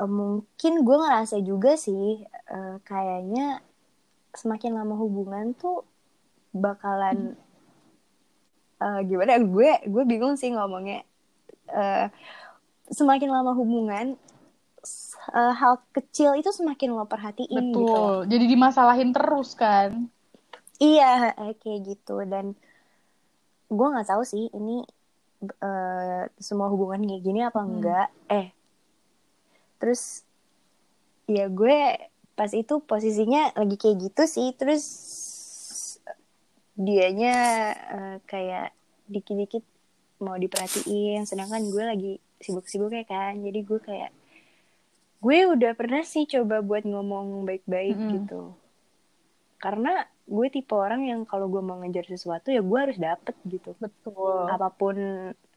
uh, 0.00 0.08
mungkin 0.08 0.82
gue 0.82 0.96
ngerasa 0.96 1.36
juga 1.44 1.76
sih 1.76 2.24
uh, 2.48 2.80
kayaknya 2.82 3.60
semakin 4.32 4.72
lama 4.76 4.96
hubungan 4.96 5.52
tuh 5.52 5.84
bakalan 6.56 7.36
uh, 8.80 9.04
gimana? 9.04 9.36
Gue 9.44 9.76
gue 9.84 10.04
bingung 10.08 10.40
sih 10.40 10.50
ngomongnya. 10.50 11.04
Uh, 11.68 12.08
semakin 12.88 13.28
lama 13.28 13.52
hubungan 13.52 14.16
uh, 15.32 15.54
hal 15.56 15.82
kecil 15.90 16.36
itu 16.38 16.50
semakin 16.52 16.94
lo 16.94 17.06
perhatiin 17.08 17.50
betul. 17.50 17.82
gitu. 17.82 18.02
jadi 18.30 18.44
dimasalahin 18.46 19.10
terus 19.10 19.54
kan? 19.58 20.10
Iya 20.76 21.32
kayak 21.62 21.80
gitu. 21.88 22.20
Dan 22.28 22.52
gue 23.66 23.86
nggak 23.86 24.08
tahu 24.08 24.22
sih 24.22 24.46
ini 24.52 24.84
uh, 25.64 26.28
semua 26.38 26.68
hubungan 26.70 27.02
kayak 27.02 27.22
gini 27.24 27.40
apa 27.42 27.60
hmm. 27.60 27.70
enggak. 27.70 28.08
Eh 28.28 28.46
terus 29.76 30.24
ya 31.26 31.50
gue 31.50 31.78
pas 32.36 32.52
itu 32.52 32.74
posisinya 32.84 33.56
lagi 33.56 33.76
kayak 33.80 33.96
gitu 34.12 34.22
sih. 34.28 34.48
Terus 34.54 34.84
dianya 36.76 37.36
uh, 37.72 38.16
kayak 38.28 38.76
dikit-dikit 39.08 39.64
mau 40.20 40.36
diperhatiin. 40.36 41.24
Sedangkan 41.24 41.64
gue 41.72 41.84
lagi 41.84 42.12
sibuk-sibuk 42.44 42.92
ya 42.92 43.04
kan. 43.08 43.40
Jadi 43.40 43.60
gue 43.64 43.80
kayak 43.80 44.12
gue 45.26 45.38
udah 45.58 45.74
pernah 45.74 46.06
sih 46.06 46.22
coba 46.30 46.62
buat 46.62 46.86
ngomong 46.86 47.42
baik-baik 47.50 47.98
-hmm. 47.98 48.10
gitu 48.14 48.54
karena 49.58 50.06
gue 50.26 50.46
tipe 50.54 50.70
orang 50.70 51.02
yang 51.02 51.20
kalau 51.26 51.50
gue 51.50 51.58
mau 51.58 51.82
ngejar 51.82 52.06
sesuatu 52.06 52.54
ya 52.54 52.62
gue 52.62 52.78
harus 52.78 52.94
dapet 52.94 53.34
gitu 53.50 53.74
betul 53.82 54.46
apa 54.46 54.70
pun 54.70 54.94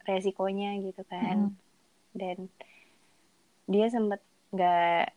resikonya 0.10 0.82
gitu 0.82 1.06
kan 1.06 1.50
mm. 1.50 1.54
dan 2.18 2.38
dia 3.70 3.86
sempet 3.94 4.22
nggak 4.50 5.14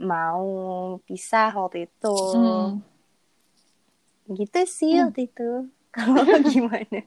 mau 0.00 0.48
pisah 1.04 1.52
waktu 1.52 1.84
itu 1.88 2.16
mm. 2.40 2.68
gitu 4.32 4.60
sih 4.64 4.96
mm. 4.96 5.02
waktu 5.04 5.20
itu 5.28 5.50
kalau 5.96 6.24
gimana 6.40 7.00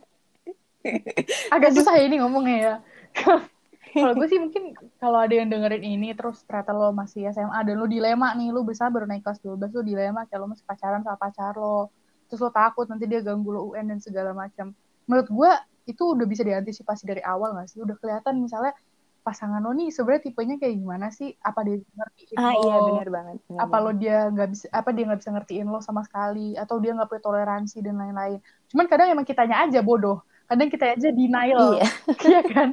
agak 1.50 1.74
susah 1.74 1.98
ya 1.98 2.06
ini 2.06 2.22
ngomongnya 2.22 2.58
ya 2.62 2.76
kalau 3.94 4.14
gue 4.16 4.28
sih 4.30 4.40
mungkin 4.40 4.74
kalau 5.02 5.20
ada 5.22 5.34
yang 5.34 5.50
dengerin 5.50 5.84
ini 5.84 6.14
terus 6.14 6.46
ternyata 6.46 6.72
lo 6.76 6.94
masih 6.94 7.30
SMA 7.34 7.60
dan 7.66 7.76
lo 7.80 7.86
dilema 7.90 8.34
nih 8.38 8.54
lo 8.54 8.62
besar 8.62 8.94
baru 8.94 9.10
naik 9.10 9.26
kelas 9.26 9.42
12 9.42 9.72
lo 9.74 9.82
dilema 9.82 10.26
kayak 10.30 10.40
lo 10.42 10.48
masih 10.52 10.66
pacaran 10.66 11.02
sama 11.02 11.18
pacar 11.18 11.54
lo. 11.58 11.90
Terus 12.30 12.40
lo 12.46 12.50
takut 12.54 12.86
nanti 12.86 13.10
dia 13.10 13.26
ganggu 13.26 13.50
lo 13.50 13.74
UN 13.74 13.96
dan 13.96 14.00
segala 14.02 14.36
macam. 14.38 14.74
Menurut 15.10 15.28
gue 15.30 15.52
itu 15.90 16.04
udah 16.06 16.28
bisa 16.30 16.46
diantisipasi 16.46 17.04
dari 17.10 17.22
awal 17.26 17.58
gak 17.58 17.74
sih? 17.74 17.82
Udah 17.82 17.98
kelihatan 17.98 18.38
misalnya 18.38 18.78
pasangan 19.20 19.60
lo 19.60 19.76
nih 19.76 19.92
sebenarnya 19.92 20.24
tipenya 20.30 20.56
kayak 20.62 20.76
gimana 20.78 21.08
sih? 21.10 21.34
Apa 21.42 21.66
dia 21.66 21.82
ngertiin 21.82 22.38
ah, 22.38 22.54
lo? 22.54 22.62
iya 22.62 22.78
benar 22.86 23.08
banget 23.10 23.36
bener 23.46 23.60
apa 23.60 23.78
lo 23.82 23.92
dia 23.92 24.18
nggak 24.32 24.50
bisa 24.50 24.66
apa 24.72 24.90
dia 24.96 25.04
nggak 25.06 25.20
bisa 25.20 25.32
ngertiin 25.34 25.68
lo 25.68 25.80
sama 25.82 26.02
sekali? 26.06 26.54
Atau 26.56 26.78
dia 26.78 26.94
nggak 26.94 27.10
punya 27.10 27.24
toleransi 27.26 27.78
dan 27.82 27.98
lain-lain? 27.98 28.40
Cuman 28.70 28.86
kadang 28.86 29.10
emang 29.10 29.26
kitanya 29.26 29.66
aja 29.66 29.82
bodoh 29.82 30.22
kadang 30.50 30.70
kita 30.74 30.86
aja 30.98 31.10
denial. 31.14 31.78
Iya, 31.78 31.88
iya 32.30 32.42
kan? 32.50 32.70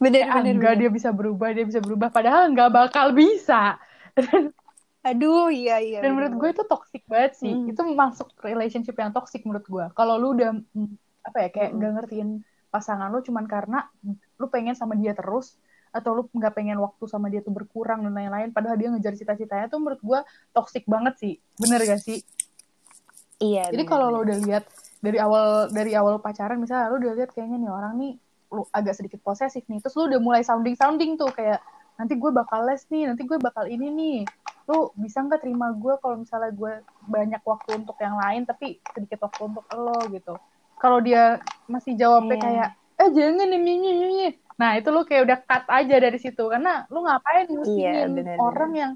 Bener, 0.00 0.24
ya, 0.24 0.32
bener, 0.40 0.52
enggak 0.56 0.74
bener. 0.74 0.80
dia 0.80 0.90
bisa 0.90 1.08
berubah 1.12 1.48
dia 1.52 1.64
bisa 1.68 1.80
berubah. 1.84 2.08
Padahal 2.08 2.48
nggak 2.56 2.70
bakal 2.72 3.12
bisa. 3.12 3.76
Aduh 5.02 5.50
iya 5.50 5.82
iya 5.82 5.98
dan 5.98 6.14
menurut 6.14 6.38
gue 6.38 6.48
itu 6.54 6.64
toxic 6.64 7.02
banget 7.10 7.34
sih. 7.34 7.50
Hmm. 7.50 7.66
itu 7.66 7.82
masuk 7.92 8.30
relationship 8.38 8.94
yang 8.94 9.10
toxic 9.10 9.42
menurut 9.42 9.66
gue. 9.66 9.84
Kalau 9.98 10.14
lu 10.16 10.38
udah 10.38 10.54
mm, 10.54 10.90
apa 11.26 11.38
ya 11.42 11.48
kayak 11.50 11.70
nggak 11.74 11.90
hmm. 11.90 11.98
ngertiin 11.98 12.28
pasangan 12.72 13.12
lu 13.12 13.20
cuman 13.20 13.44
karena 13.44 13.84
lu 14.40 14.46
pengen 14.48 14.72
sama 14.72 14.96
dia 14.96 15.12
terus 15.12 15.60
atau 15.92 16.16
lu 16.16 16.22
nggak 16.32 16.54
pengen 16.56 16.80
waktu 16.80 17.04
sama 17.04 17.28
dia 17.28 17.44
tuh 17.44 17.52
berkurang 17.52 18.00
dan 18.00 18.16
lain-lain 18.16 18.48
padahal 18.48 18.80
dia 18.80 18.88
ngejar 18.88 19.12
cita-citanya 19.12 19.68
tuh 19.68 19.76
menurut 19.82 20.00
gue 20.00 20.20
toxic 20.54 20.86
banget 20.88 21.14
sih. 21.18 21.34
Bener 21.58 21.82
gak 21.84 22.00
sih? 22.00 22.22
Iya 23.42 23.74
jadi 23.74 23.84
kalau 23.84 24.08
lo 24.08 24.22
udah 24.22 24.38
lihat 24.38 24.64
dari 25.02 25.18
awal 25.18 25.68
dari 25.74 25.92
awal 25.98 26.22
pacaran 26.22 26.62
misalnya 26.62 26.94
lu 26.94 27.02
udah 27.02 27.12
lihat 27.18 27.30
kayaknya 27.34 27.58
nih 27.58 27.72
orang 27.74 27.94
nih 27.98 28.12
lu 28.54 28.62
agak 28.70 28.94
sedikit 28.94 29.18
posesif 29.20 29.66
nih 29.66 29.82
terus 29.82 29.98
lu 29.98 30.06
udah 30.06 30.20
mulai 30.22 30.46
sounding 30.46 30.78
sounding 30.78 31.18
tuh 31.18 31.28
kayak 31.34 31.58
nanti 32.00 32.16
gue 32.16 32.30
bakal 32.32 32.64
les 32.64 32.82
nih 32.88 33.06
nanti 33.10 33.22
gue 33.22 33.38
bakal 33.38 33.68
ini 33.68 33.88
nih. 33.92 34.18
Lu 34.70 34.94
bisa 34.98 35.20
nggak 35.22 35.42
terima 35.42 35.74
gue 35.74 35.94
kalau 36.00 36.22
misalnya 36.22 36.50
gue 36.54 36.72
banyak 37.10 37.42
waktu 37.42 37.70
untuk 37.82 37.94
yang 38.02 38.16
lain 38.16 38.42
tapi 38.42 38.82
sedikit 38.94 39.26
waktu 39.26 39.42
untuk 39.46 39.64
lo 39.74 39.98
gitu. 40.10 40.34
Kalau 40.82 40.98
dia 40.98 41.38
masih 41.70 41.94
jawabnya 41.94 42.36
yeah. 42.38 42.42
kayak 42.42 42.68
eh 43.02 43.10
jangan 43.14 43.48
ini 43.50 43.72
ini 43.88 44.28
nah 44.60 44.78
itu 44.78 44.92
lu 44.92 45.02
kayak 45.02 45.26
udah 45.26 45.38
cut 45.48 45.64
aja 45.66 45.96
dari 45.96 46.18
situ 46.20 46.44
karena 46.46 46.86
lu 46.92 47.02
ngapain 47.02 47.48
yeah, 47.72 48.04
orang 48.38 48.72
yang 48.76 48.92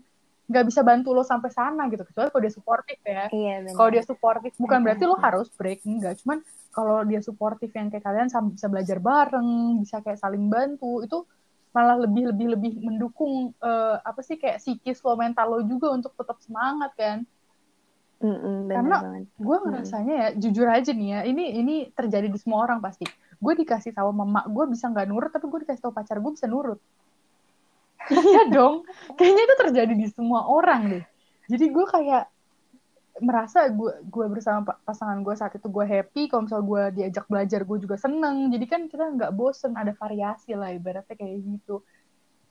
nggak 0.46 0.64
bisa 0.70 0.80
bantu 0.86 1.10
lo 1.10 1.26
sampai 1.26 1.50
sana 1.50 1.90
gitu 1.90 2.06
kecuali 2.06 2.30
kalau 2.30 2.42
dia 2.46 2.54
suportif 2.54 2.98
ya. 3.02 3.26
Iya, 3.34 3.74
kalau 3.74 3.90
dia 3.90 4.04
suportif 4.06 4.52
bukan 4.54 4.78
berarti 4.86 5.04
lo 5.04 5.18
harus 5.18 5.50
break 5.50 5.82
enggak. 5.82 6.22
Cuman 6.22 6.38
kalau 6.70 7.02
dia 7.02 7.18
suportif 7.18 7.74
yang 7.74 7.90
kayak 7.90 8.06
kalian 8.06 8.30
bisa 8.54 8.66
belajar 8.70 8.98
bareng 9.02 9.82
bisa 9.82 9.98
kayak 10.06 10.22
saling 10.22 10.46
bantu 10.46 11.02
itu 11.02 11.26
malah 11.74 11.98
lebih 11.98 12.30
lebih 12.32 12.46
lebih 12.56 12.72
mendukung 12.80 13.52
uh, 13.60 14.00
apa 14.00 14.22
sih 14.22 14.38
kayak 14.38 14.62
psikis 14.62 15.02
lo 15.02 15.18
mental 15.18 15.50
lo 15.50 15.58
juga 15.66 15.90
untuk 15.92 16.14
tetap 16.14 16.38
semangat 16.38 16.94
kan. 16.94 17.18
Mm 18.16 18.32
-mm, 18.32 18.58
karena 18.72 18.96
gue 19.20 19.56
ngerasanya 19.60 20.14
ya 20.16 20.28
jujur 20.40 20.64
aja 20.72 20.88
nih 20.88 21.08
ya 21.12 21.20
ini 21.28 21.44
ini 21.60 21.76
terjadi 21.92 22.30
di 22.30 22.38
semua 22.38 22.64
orang 22.64 22.78
pasti. 22.78 23.04
Gue 23.36 23.52
dikasih 23.58 23.92
tahu 23.92 24.14
mama 24.14 24.46
gue 24.46 24.64
bisa 24.70 24.88
nggak 24.88 25.10
nurut 25.10 25.28
tapi 25.34 25.50
gue 25.50 25.66
dikasih 25.66 25.82
tahu 25.84 25.92
pacar 25.92 26.22
gue 26.22 26.32
bisa 26.32 26.46
nurut 26.46 26.78
iya 28.10 28.42
dong. 28.50 28.86
Kayaknya 29.18 29.42
itu 29.42 29.54
terjadi 29.66 29.94
di 29.94 30.06
semua 30.10 30.46
orang 30.46 30.80
deh. 30.90 31.04
Jadi 31.46 31.64
gue 31.70 31.86
kayak 31.86 32.24
merasa 33.16 33.64
gue 33.72 34.04
gue 34.12 34.26
bersama 34.28 34.76
pasangan 34.84 35.24
gue 35.24 35.32
saat 35.32 35.56
itu 35.56 35.64
gue 35.72 35.84
happy 35.88 36.28
kalau 36.28 36.44
misal 36.44 36.60
gue 36.60 36.82
diajak 37.00 37.24
belajar 37.26 37.64
gue 37.64 37.78
juga 37.80 37.96
seneng. 37.96 38.52
Jadi 38.52 38.64
kan 38.68 38.80
kita 38.90 39.04
nggak 39.16 39.32
bosen 39.32 39.72
ada 39.74 39.94
variasi 39.96 40.52
lah 40.52 40.74
ibaratnya 40.74 41.16
kayak 41.16 41.40
gitu. 41.42 41.80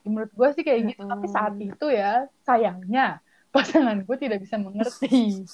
Menurut 0.05 0.31
gue 0.33 0.47
sih 0.55 0.63
kayak 0.65 0.81
gitu. 0.95 1.03
Tapi 1.05 1.27
saat 1.29 1.53
itu 1.59 1.85
ya 1.91 2.25
sayangnya 2.43 3.21
pasangan 3.53 4.01
gue 4.03 4.17
tidak 4.19 4.43
bisa 4.43 4.59
mengerti. 4.59 5.45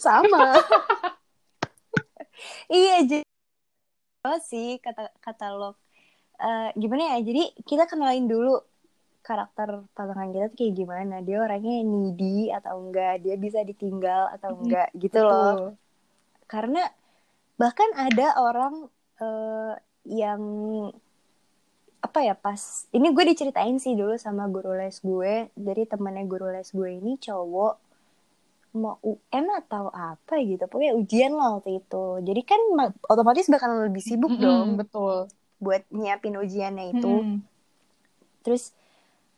Sama. 0.00 0.58
Iya 2.68 2.96
jadi 3.06 3.24
sih 4.42 4.80
kata 4.80 5.12
kata 5.20 5.52
lo 5.54 5.76
uh, 6.44 6.68
gimana 6.76 7.16
ya 7.16 7.24
jadi 7.24 7.42
kita 7.64 7.88
kenalin 7.88 8.28
dulu 8.28 8.60
karakter 9.24 9.88
pasangan 9.96 10.28
kita 10.36 10.52
tuh 10.52 10.58
kayak 10.60 10.74
gimana. 10.76 11.24
Dia 11.24 11.40
orangnya 11.40 11.80
needy 11.80 12.52
atau 12.52 12.76
enggak 12.84 13.24
dia 13.24 13.40
bisa 13.40 13.64
ditinggal 13.64 14.28
atau 14.36 14.60
enggak 14.60 14.92
gitu 14.92 15.16
Betul. 15.16 15.32
loh 15.32 15.72
karena 16.44 16.82
bahkan 17.56 17.88
ada 17.96 18.36
orang 18.36 18.74
uh, 19.18 19.74
yang 20.04 20.42
apa 22.04 22.20
ya 22.20 22.36
pas 22.36 22.84
ini 22.92 23.16
gue 23.16 23.24
diceritain 23.32 23.80
sih 23.80 23.96
dulu 23.96 24.20
sama 24.20 24.44
guru 24.52 24.76
les 24.76 25.00
gue. 25.00 25.48
Jadi 25.56 25.82
temannya 25.88 26.28
guru 26.28 26.52
les 26.52 26.68
gue 26.68 26.90
ini 26.92 27.16
cowok 27.16 27.74
mau 28.76 29.00
UN 29.00 29.46
atau 29.64 29.88
apa 29.88 30.36
gitu. 30.44 30.68
Pokoknya 30.68 30.92
ujian 31.00 31.32
lah 31.32 31.56
waktu 31.56 31.80
itu. 31.80 32.20
Jadi 32.20 32.40
kan 32.44 32.60
otomatis 33.08 33.48
bakal 33.48 33.88
lebih 33.88 34.04
sibuk 34.04 34.36
mm 34.36 34.38
-hmm, 34.38 34.44
dong. 34.44 34.68
betul 34.76 35.18
buat 35.64 35.82
nyiapin 35.88 36.36
ujiannya 36.36 36.92
itu. 36.92 37.14
Hmm. 37.24 37.38
terus 38.44 38.76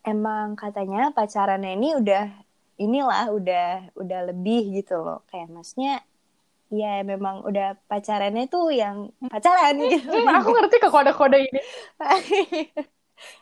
emang 0.02 0.58
katanya 0.58 1.14
pacarannya 1.14 1.78
ini 1.78 1.94
udah 1.94 2.26
inilah 2.82 3.30
udah 3.30 3.94
udah 3.94 4.20
lebih 4.34 4.82
gitu 4.82 4.98
loh. 4.98 5.22
Kayak 5.30 5.54
masnya 5.54 6.02
ya 6.66 7.06
memang 7.06 7.46
udah 7.46 7.78
pacarannya 7.86 8.50
tuh 8.50 8.74
yang 8.74 9.14
pacaran 9.30 9.78
gitu. 9.78 10.10
Hmm, 10.10 10.42
aku 10.42 10.50
ngerti 10.50 10.76
ke 10.82 10.88
kode-kode 10.90 11.38
ini. 11.46 11.60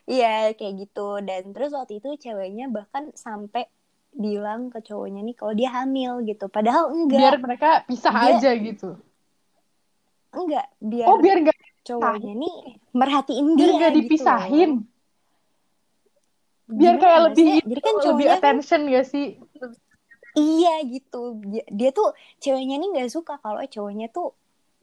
Iya 0.06 0.54
kayak 0.54 0.86
gitu. 0.86 1.18
Dan 1.18 1.50
terus 1.50 1.74
waktu 1.74 1.98
itu 1.98 2.14
ceweknya 2.14 2.70
bahkan 2.70 3.10
sampai 3.18 3.66
bilang 4.14 4.70
ke 4.70 4.78
cowoknya 4.78 5.26
nih 5.26 5.34
kalau 5.34 5.50
dia 5.50 5.70
hamil 5.74 6.22
gitu. 6.22 6.46
Padahal 6.46 6.94
enggak. 6.94 7.18
Biar 7.18 7.36
mereka 7.42 7.70
pisah 7.82 8.14
dia, 8.14 8.38
aja 8.38 8.50
gitu. 8.54 8.94
Enggak 10.30 10.66
biar 10.78 11.06
oh 11.10 11.18
biar 11.18 11.36
enggak 11.42 11.53
cowoknya 11.84 12.32
nih 12.34 12.56
merhatiin 12.96 13.48
dia 13.54 13.70
gak 13.76 13.92
gitu 13.92 13.96
dipisahin. 14.00 14.70
biar 16.64 16.96
kayak 16.96 17.20
lebih 17.30 17.60
jadi 17.60 17.80
kan 17.84 17.94
lebih 18.08 18.26
attention 18.32 18.80
gak 18.88 19.06
sih? 19.06 19.36
Iya 20.34 20.82
gitu. 20.90 21.38
Dia, 21.46 21.64
dia 21.70 21.90
tuh 21.94 22.10
ceweknya 22.42 22.80
nih 22.82 22.88
nggak 22.90 23.12
suka 23.12 23.38
kalau 23.38 23.62
cowoknya 23.62 24.10
tuh 24.10 24.34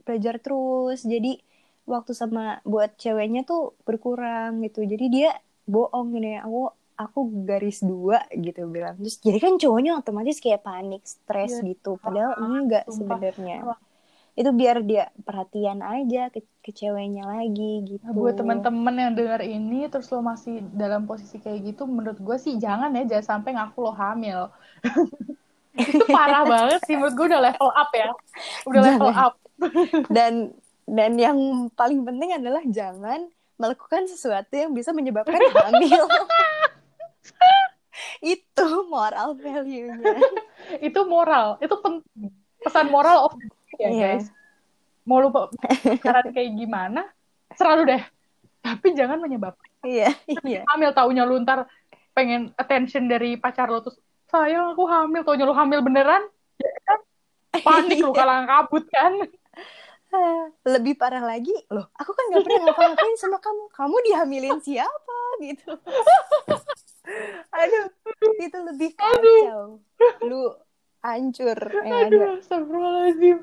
belajar 0.07 0.39
terus. 0.39 1.03
Jadi 1.03 1.43
waktu 1.83 2.15
sama 2.15 2.63
buat 2.63 2.95
ceweknya 2.95 3.43
tuh 3.43 3.75
berkurang 3.83 4.63
gitu. 4.63 4.87
Jadi 4.87 5.05
dia 5.11 5.29
bohong 5.67 6.15
nih 6.15 6.39
aku 6.39 6.71
aku 6.95 7.19
garis 7.43 7.83
dua 7.83 8.23
gitu 8.31 8.69
bilang. 8.71 8.95
Terus 9.01 9.19
jadi 9.19 9.37
kan 9.43 9.53
cowoknya 9.59 9.99
otomatis 9.99 10.39
kayak 10.39 10.63
panik 10.63 11.03
stres 11.03 11.59
Iya. 11.59 11.75
gitu. 11.75 11.99
Padahal 11.99 12.31
Ah, 12.39 12.47
enggak 12.61 12.85
sebenarnya. 12.87 13.75
Itu 14.41 14.49
biar 14.49 14.81
dia 14.81 15.13
perhatian 15.21 15.85
aja 15.85 16.33
ke, 16.33 16.41
ke 16.65 16.73
ceweknya 16.73 17.29
lagi 17.29 17.85
gitu. 17.85 18.01
Nah, 18.01 18.17
buat 18.17 18.33
teman-teman 18.33 18.95
yang 18.97 19.13
dengar 19.13 19.45
ini 19.45 19.85
terus 19.85 20.09
lo 20.09 20.25
masih 20.25 20.65
dalam 20.73 21.05
posisi 21.05 21.37
kayak 21.37 21.61
gitu 21.61 21.85
menurut 21.85 22.17
gue 22.17 22.37
sih 22.41 22.57
jangan 22.57 22.89
ya 22.97 23.05
jangan 23.05 23.37
sampai 23.37 23.53
ngaku 23.53 23.77
lo 23.85 23.93
hamil. 23.93 24.49
Itu 25.77 26.03
parah 26.09 26.41
banget 26.43 26.81
sih 26.89 26.97
menurut 26.97 27.13
gue 27.13 27.25
udah 27.29 27.41
level 27.53 27.69
up 27.69 27.89
ya. 27.93 28.09
Udah 28.65 28.81
level 28.81 29.09
Jangan. 29.13 29.25
up. 29.29 29.33
Dan 30.17 30.33
dan 30.89 31.15
yang 31.15 31.37
paling 31.77 32.01
penting 32.01 32.35
adalah 32.35 32.65
jangan 32.65 33.29
melakukan 33.61 34.09
sesuatu 34.09 34.51
yang 34.57 34.73
bisa 34.73 34.89
menyebabkan 34.91 35.37
hamil. 35.69 36.03
Itu 38.19 38.89
moral 38.89 39.37
value-nya. 39.37 40.17
Itu 40.81 41.05
moral 41.05 41.61
itu 41.61 41.77
penting. 41.77 42.33
Pesan 42.65 42.89
moral 42.89 43.29
of 43.29 43.37
day 43.37 43.60
ya 43.81 43.89
Iya. 43.89 44.07
guys. 44.13 44.25
Mau 45.01 45.17
lu 45.17 45.33
pacaran 45.33 46.29
kayak 46.29 46.51
gimana 46.53 47.01
selalu 47.51 47.81
deh. 47.89 48.03
Tapi 48.61 48.93
jangan 48.93 49.17
menyebabkan 49.17 49.65
iya. 49.81 50.13
Iya. 50.45 50.61
hamil 50.69 50.93
taunya 50.93 51.25
lu 51.25 51.41
ntar 51.41 51.65
pengen 52.13 52.53
attention 52.53 53.09
dari 53.09 53.33
pacar 53.35 53.65
lo 53.65 53.81
terus 53.81 53.97
sayang 54.29 54.71
aku 54.71 54.85
hamil. 54.85 55.25
Taunya 55.25 55.43
lu 55.43 55.51
hamil 55.51 55.81
beneran 55.81 56.21
ya 56.55 56.71
kan? 56.85 56.99
Panik 57.57 57.97
lu 57.97 58.13
Iya. 58.13 58.17
kalang 58.17 58.45
kabut 58.45 58.85
kan. 58.87 59.13
Lebih 60.61 60.99
parah 60.99 61.23
lagi 61.23 61.55
loh 61.71 61.87
aku 61.95 62.11
kan 62.11 62.29
gak 62.29 62.43
pernah 62.43 62.61
ngapa-ngapain 62.69 63.15
sama 63.17 63.41
kamu. 63.41 63.63
Kamu 63.73 63.95
dihamilin 64.05 64.59
siapa 64.59 65.17
gitu? 65.41 65.71
Aduh 67.57 67.85
itu 68.37 68.57
lebih 68.61 68.89
kacau. 68.93 69.81
Lu 70.21 70.53
hancur 71.01 71.57
yang 71.81 72.13
ada 72.13 72.37
aduh 72.37 72.37
Eh, 72.37 73.37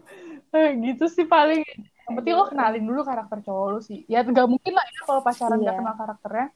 gitu 0.52 1.04
sih 1.06 1.24
paling. 1.24 1.60
Yang 2.08 2.14
penting 2.16 2.34
lo 2.34 2.44
kenalin 2.48 2.84
dulu 2.84 3.00
karakter 3.04 3.38
cowok 3.42 3.66
lo 3.68 3.78
sih. 3.78 4.04
Ya 4.08 4.24
nggak 4.24 4.48
mungkin 4.48 4.72
lah 4.72 4.86
ya 4.86 5.00
kalau 5.04 5.20
pacaran 5.20 5.58
nggak 5.58 5.74
Iya. 5.74 5.80
kenal 5.80 5.96
karakternya. 5.96 6.46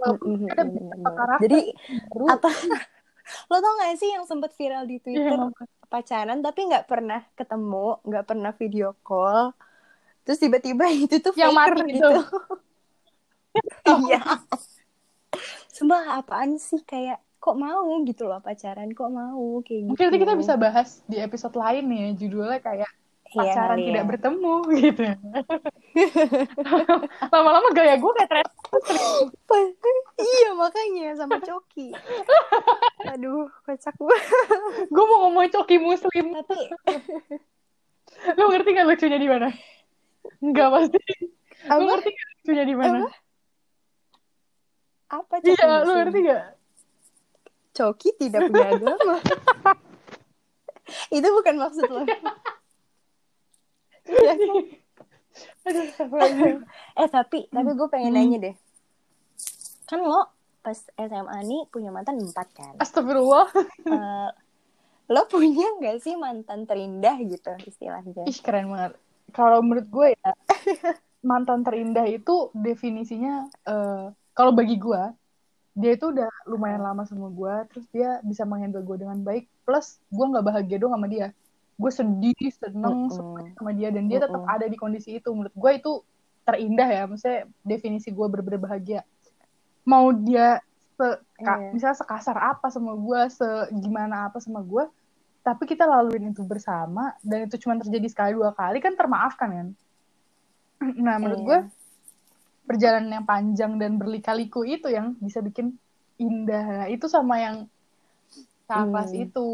Ada 0.00 0.62
beberapa 0.64 0.96
bener. 0.96 1.12
karakter 1.12 1.44
jadi 1.44 1.58
baru. 2.08 2.24
apa? 2.28 2.50
Lo 3.46 3.56
tau 3.56 3.72
gak 3.78 3.94
sih 3.94 4.10
yang 4.10 4.24
sempet 4.24 4.50
viral 4.56 4.84
di 4.84 4.96
Twitter 4.98 5.36
Iya. 5.36 5.66
pacaran 5.86 6.38
tapi 6.38 6.60
nggak 6.66 6.86
pernah 6.86 7.20
ketemu 7.34 7.98
nggak 8.02 8.24
pernah 8.24 8.52
video 8.54 8.94
call 9.00 9.50
terus 10.22 10.38
tiba-tiba 10.38 10.86
itu 11.04 11.18
tuh 11.18 11.34
Yang 11.34 11.52
faker 11.52 11.74
mati 11.76 11.90
gitu. 11.90 12.08
itu. 12.10 12.22
iya. 14.08 14.20
Sumpah 15.70 16.18
apaan 16.18 16.56
sih? 16.56 16.80
Kayak 16.82 17.18
kok 17.40 17.56
mau 17.56 17.88
gitu 18.04 18.28
loh 18.28 18.38
pacaran 18.38 18.92
kok 18.92 19.08
mau 19.08 19.64
kayak 19.64 19.80
gitu 19.80 19.90
mungkin 19.90 20.04
nanti 20.06 20.20
kita 20.20 20.34
bisa 20.36 20.54
bahas 20.54 21.00
di 21.04 21.16
episode 21.16 21.56
lain 21.56 21.84
nih 21.88 22.04
judulnya 22.14 22.60
kayak 22.60 22.90
Iya 23.30 23.46
pacaran 23.46 23.78
kali 23.78 23.86
tidak 23.86 24.02
ya. 24.02 24.08
bertemu 24.10 24.54
gitu. 24.82 25.02
Lama-lama 27.30 27.68
gaya 27.70 27.94
gue 27.94 28.12
kayak 28.12 28.26
tres 28.26 28.50
Pa- 29.46 29.70
iya 30.34 30.50
makanya 30.52 31.14
sama 31.14 31.38
Coki. 31.38 31.94
Aduh 33.06 33.46
kocak 33.62 33.94
banget. 33.94 34.90
Gue 34.90 35.04
mau 35.06 35.30
ngomong 35.30 35.46
coki 35.46 35.78
muslim. 35.78 36.34
Tapi 36.34 36.58
lo 38.38 38.44
ngerti 38.50 38.68
gak 38.74 38.86
lucunya 38.90 39.18
di 39.22 39.28
mana? 39.30 39.48
Enggak 40.42 40.68
pasti. 40.74 40.98
Lo 41.70 41.86
ngerti 41.86 42.08
gak 42.10 42.28
lucunya 42.34 42.64
di 42.66 42.74
mana? 42.74 42.98
Apa? 45.06 45.34
Coki 45.38 45.54
iya 45.54 45.64
lo 45.66 45.74
Muslim? 45.86 45.96
ngerti 46.02 46.18
gak 46.26 46.42
Coki 47.70 48.10
tidak 48.16 48.46
punya 48.46 48.66
agama. 48.68 49.16
Itu 51.16 51.28
bukan 51.30 51.54
maksud 51.56 51.86
lo. 51.86 52.02
Iya 54.10 54.34
kan? 54.34 54.56
eh 56.98 57.08
tapi 57.08 57.46
tapi 57.46 57.70
gue 57.72 57.88
pengen 57.88 58.10
Hmm. 58.10 58.18
nanya 58.18 58.38
deh. 58.42 58.54
Kan 59.86 60.02
lo 60.02 60.26
pas 60.60 60.74
SMA 60.92 61.38
nih 61.40 61.62
punya 61.70 61.94
mantan 61.94 62.18
empat 62.18 62.48
kan? 62.50 62.74
Astagfirullah. 62.76 63.46
Eh, 63.86 64.30
lo 65.06 65.22
punya 65.26 65.78
nggak 65.78 66.02
sih 66.02 66.18
mantan 66.18 66.66
terindah 66.66 67.16
gitu 67.22 67.54
istilahnya? 67.62 68.26
Ih 68.26 68.38
keren 68.42 68.68
banget. 68.68 68.98
Kalau 69.30 69.62
menurut 69.62 69.86
gue 69.86 70.06
ya 70.18 70.32
mantan 71.30 71.62
terindah 71.62 72.04
itu 72.04 72.50
definisinya 72.52 73.46
eh, 73.62 74.10
kalau 74.32 74.50
bagi 74.50 74.74
gue 74.74 75.02
dia 75.74 75.94
itu 75.94 76.10
udah 76.10 76.30
lumayan 76.50 76.82
lama 76.82 77.06
sama 77.06 77.30
gue 77.30 77.54
terus 77.70 77.86
dia 77.94 78.18
bisa 78.26 78.42
menghandle 78.42 78.82
gue 78.82 78.96
dengan 79.00 79.18
baik 79.22 79.46
plus 79.62 80.02
gue 80.10 80.26
nggak 80.26 80.44
bahagia 80.44 80.76
dong 80.82 80.92
sama 80.92 81.06
dia 81.06 81.30
gue 81.80 81.92
sedih 81.94 82.36
seneng 82.52 83.06
Mm-mm. 83.06 83.14
suka 83.14 83.40
sama 83.56 83.70
dia 83.72 83.88
dan 83.88 84.10
dia 84.10 84.18
tetap 84.20 84.42
Mm-mm. 84.42 84.54
ada 84.54 84.66
di 84.66 84.76
kondisi 84.76 85.16
itu 85.16 85.30
menurut 85.30 85.54
gue 85.54 85.70
itu 85.78 85.92
terindah 86.42 86.88
ya 86.90 87.02
maksudnya 87.06 87.40
definisi 87.62 88.10
gue 88.10 88.26
bener-bener 88.26 88.60
bahagia 88.60 89.00
mau 89.86 90.10
dia 90.10 90.58
se 90.98 91.06
Iya. 91.40 91.72
misalnya 91.72 91.96
sekasar 91.96 92.36
apa 92.36 92.68
sama 92.68 92.92
gue 92.92 93.20
segimana 93.32 94.28
apa 94.28 94.36
sama 94.44 94.60
gue 94.60 94.84
tapi 95.40 95.64
kita 95.64 95.88
laluin 95.88 96.28
itu 96.28 96.44
bersama 96.44 97.16
dan 97.24 97.48
itu 97.48 97.56
cuma 97.56 97.80
terjadi 97.80 98.04
sekali 98.12 98.36
dua 98.36 98.52
kali 98.52 98.76
kan 98.84 98.92
termaafkan 98.92 99.48
kan 99.48 99.68
nah 101.06 101.16
menurut 101.16 101.40
Iya. 101.40 101.46
gue 101.48 101.58
perjalanan 102.70 103.10
yang 103.18 103.26
panjang 103.32 103.72
dan 103.82 103.92
berlika-liku 104.00 104.60
itu 104.74 104.86
yang 104.96 105.06
bisa 105.18 105.38
bikin 105.42 105.66
indah 106.24 106.64
nah, 106.78 106.86
itu 106.94 107.06
sama 107.10 107.34
yang 107.44 107.56
kakak 108.70 109.08
Hmm. 109.10 109.22
itu 109.26 109.48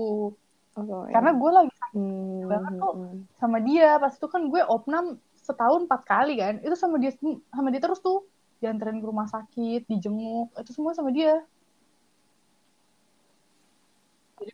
Oh, 0.76 1.08
karena 1.12 1.30
iya. 1.32 1.40
gue 1.40 1.50
lagi 1.56 1.72
Hmm, 1.96 2.44
banget 2.52 2.72
tuh. 2.76 2.94
hmm, 2.96 3.12
sama 3.40 3.58
dia 3.64 3.88
pas 4.02 4.12
itu 4.12 4.26
kan 4.34 4.42
gue 4.52 4.60
opnam 4.68 5.04
setahun 5.46 5.80
empat 5.88 6.02
kali 6.12 6.32
kan 6.42 6.54
itu 6.60 6.76
sama 6.76 6.96
dia 7.02 7.12
sama 7.56 7.68
dia 7.72 7.80
terus 7.80 8.00
tuh 8.04 8.18
dianterin 8.60 9.00
ke 9.00 9.06
rumah 9.08 9.28
sakit 9.34 9.80
dijenguk 9.90 10.48
itu 10.60 10.70
semua 10.76 10.92
sama 10.92 11.10
dia 11.16 11.40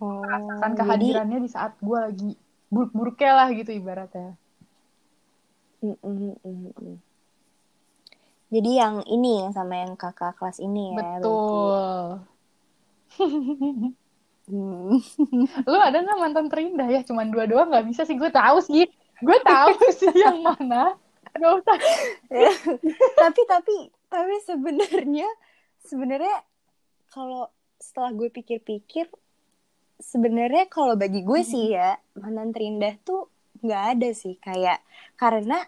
Oh, 0.00 0.14
merasakan 0.22 0.72
jadi 0.78 0.78
kehadirannya 0.78 1.38
di 1.44 1.50
saat 1.56 1.72
gue 1.82 1.98
lagi 2.06 2.30
buruk-buruknya 2.72 3.30
lah 3.38 3.48
gitu 3.58 3.70
ibaratnya 3.80 4.38
Mm, 5.82 5.96
mm, 6.02 6.34
mm, 6.44 6.72
mm. 6.80 7.11
Jadi 8.52 8.70
yang 8.76 9.00
ini 9.08 9.40
yang 9.40 9.56
sama 9.56 9.80
yang 9.80 9.96
kakak 9.96 10.36
kelas 10.36 10.60
ini 10.60 10.92
ya. 10.92 11.00
betul. 11.00 11.80
Hmm. 14.52 14.98
lu 15.70 15.78
ada 15.78 16.02
nggak 16.02 16.18
mantan 16.18 16.46
terindah 16.50 16.90
ya 16.90 17.00
cuman 17.06 17.30
dua 17.30 17.46
doang 17.46 17.70
nggak 17.70 17.86
bisa 17.86 18.02
sih 18.02 18.18
gue 18.18 18.26
tahu 18.26 18.58
sih 18.58 18.90
gue 19.22 19.38
tahu 19.46 19.70
sih 20.02 20.12
yang 20.12 20.42
mana 20.42 20.98
Gak 21.32 21.64
usah 21.64 21.76
tapi 23.16 23.40
tapi 23.48 23.76
tapi 24.12 24.34
sebenarnya 24.44 25.28
sebenarnya 25.80 26.44
kalau 27.08 27.48
setelah 27.80 28.12
gue 28.12 28.28
pikir-pikir 28.28 29.08
sebenarnya 29.96 30.68
kalau 30.68 30.98
bagi 30.98 31.24
gue 31.24 31.40
sih 31.40 31.72
ya 31.72 31.96
mantan 32.18 32.52
terindah 32.52 33.00
tuh 33.00 33.32
nggak 33.64 33.84
ada 33.96 34.10
sih 34.12 34.36
kayak 34.42 34.82
karena 35.16 35.64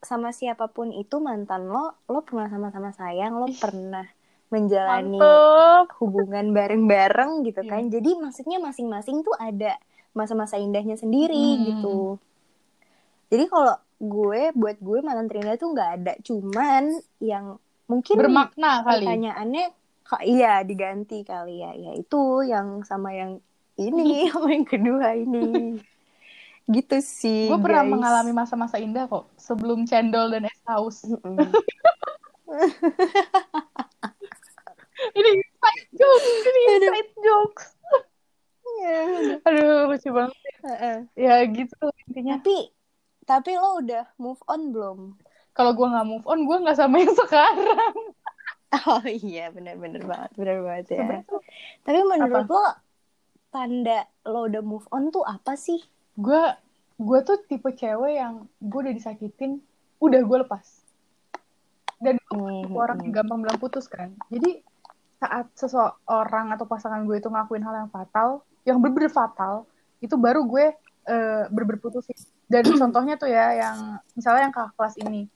sama 0.00 0.30
siapa 0.30 0.68
pun 0.68 0.92
itu 0.92 1.16
mantan 1.18 1.66
lo 1.66 1.96
lo 2.06 2.20
pernah 2.22 2.46
sama-sama 2.46 2.92
sayang 2.92 3.36
lo 3.36 3.48
pernah 3.52 4.06
menjalani 4.46 5.18
mantep 5.18 5.90
hubungan 5.98 6.54
bareng-bareng 6.54 7.42
gitu 7.42 7.66
Iya. 7.66 7.70
kan. 7.72 7.82
Jadi 7.90 8.10
maksudnya 8.14 8.62
masing-masing 8.62 9.26
tuh 9.26 9.34
ada 9.34 9.74
masa-masa 10.14 10.54
indahnya 10.56 10.94
sendiri 10.94 11.34
Hmm. 11.34 11.64
gitu. 11.66 11.96
Jadi 13.26 13.44
kalau 13.50 13.74
gue 13.96 14.54
buat 14.54 14.76
gue 14.78 14.98
mantan 15.02 15.26
terindah 15.26 15.56
tuh 15.56 15.74
nggak 15.74 15.90
ada, 15.98 16.12
cuman 16.22 16.94
yang 17.18 17.58
mungkin 17.90 18.14
bermakna 18.14 18.84
kali 18.84 19.02
pertanyaannya 19.02 19.64
kok 20.06 20.22
iya 20.22 20.62
diganti 20.62 21.26
kali 21.26 21.58
ya. 21.60 21.74
Ya 21.74 21.92
itu 21.98 22.46
yang 22.46 22.86
sama 22.86 23.10
yang 23.10 23.42
ini 23.74 24.06
sama 24.30 24.54
yang 24.54 24.62
kedua 24.62 25.16
ini. 25.16 25.80
Gitu 26.68 26.98
sih. 26.98 27.46
gue 27.46 27.58
pernah 27.58 27.80
guys. 27.80 27.92
mengalami 27.92 28.32
masa-masa 28.32 28.76
indah 28.76 29.06
kok 29.06 29.30
sebelum 29.36 29.84
cendol 29.84 30.28
dan 30.28 30.44
es 30.44 30.58
haus 30.66 31.06
Mm-mm. 31.06 31.38
ini 35.12 35.30
inside 35.36 35.86
jokes 35.92 36.26
ini 36.44 36.60
inside 36.76 37.12
jokes 37.20 37.66
Ya, 38.76 38.98
aduh 39.40 39.88
lucu 39.88 40.10
banget 40.10 40.36
heeh. 40.60 40.96
ya 41.16 41.34
gitu 41.48 41.72
intinya 42.04 42.36
Tapi 42.36 42.68
tapi 43.24 43.50
lo 43.54 43.80
udah 43.80 44.04
move 44.16 44.42
on 44.44 44.68
belum? 44.68 44.98
kalau 45.50 45.72
gue 45.72 45.86
nggak 45.86 46.04
move 46.04 46.26
on 46.26 46.44
gue 46.44 46.56
nggak 46.60 46.76
sama 46.76 46.98
yang 46.98 47.14
sekarang 47.14 47.94
Oh 48.84 49.00
iya 49.02 49.48
benar-benar 49.48 50.02
banget, 50.04 50.30
benar 50.36 50.56
banget 50.60 50.86
ya. 50.92 50.98
Sebenarnya 50.98 51.24
tuh 51.24 51.40
Tapi 51.80 52.00
menurut 52.04 52.44
lo 52.44 52.66
tanda 53.48 53.98
lo 54.26 54.44
udah 54.44 54.60
move 54.60 54.84
on 54.90 55.08
tuh 55.08 55.24
apa 55.24 55.54
sih? 55.56 55.80
Gue 56.16 56.42
gue 56.96 57.18
tuh 57.20 57.36
tipe 57.44 57.68
cewek 57.76 58.16
yang 58.16 58.48
gue 58.58 58.80
udah 58.80 58.94
disakitin 58.96 59.60
udah 60.00 60.20
gue 60.24 60.38
lepas. 60.44 60.66
Dan 61.96 62.20
gue 62.20 62.36
Hmm, 62.36 62.68
tipe 62.68 62.76
orang 62.76 62.98
yang 63.04 63.12
gampang 63.22 63.38
bilang 63.44 63.58
putus 63.60 63.88
kan. 63.88 64.12
Jadi 64.28 64.60
saat 65.16 65.48
seseorang 65.56 66.52
atau 66.52 66.68
pasangan 66.68 67.04
gue 67.08 67.16
itu 67.16 67.28
ngelakuin 67.32 67.64
hal 67.64 67.84
yang 67.86 67.90
fatal 67.92 68.44
yang 68.68 68.76
bener-bener 68.82 69.08
fatal 69.08 69.64
itu 70.04 70.12
baru 70.18 70.44
gue 70.44 70.74
eh, 71.08 71.44
bener-bener 71.52 71.80
putusin. 71.80 72.16
Dan 72.48 72.64
contohnya 72.80 73.16
tuh 73.16 73.28
ya 73.28 73.52
yang 73.56 74.00
misalnya 74.16 74.48
yang 74.48 74.54
kakak 74.54 74.74
kelas 74.76 74.96
ini. 75.00 75.28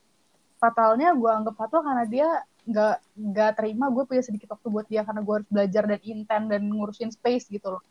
Fatalnya 0.61 1.17
gue 1.17 1.29
anggap 1.29 1.55
fatal 1.57 1.81
karena 1.81 2.05
dia 2.05 2.29
nggak 2.61 2.95
nggak 3.17 3.51
terima 3.57 3.89
gue 3.89 4.05
punya 4.05 4.21
sedikit 4.21 4.53
waktu 4.53 4.67
buat 4.69 4.85
dia 4.85 5.01
karena 5.01 5.25
gue 5.25 5.33
harus 5.33 5.49
belajar 5.49 5.83
dan 5.89 6.01
intent 6.05 6.45
dan 6.45 6.61
ngurusin 6.69 7.09
space 7.09 7.49
gitu 7.49 7.73
loh. 7.77 7.83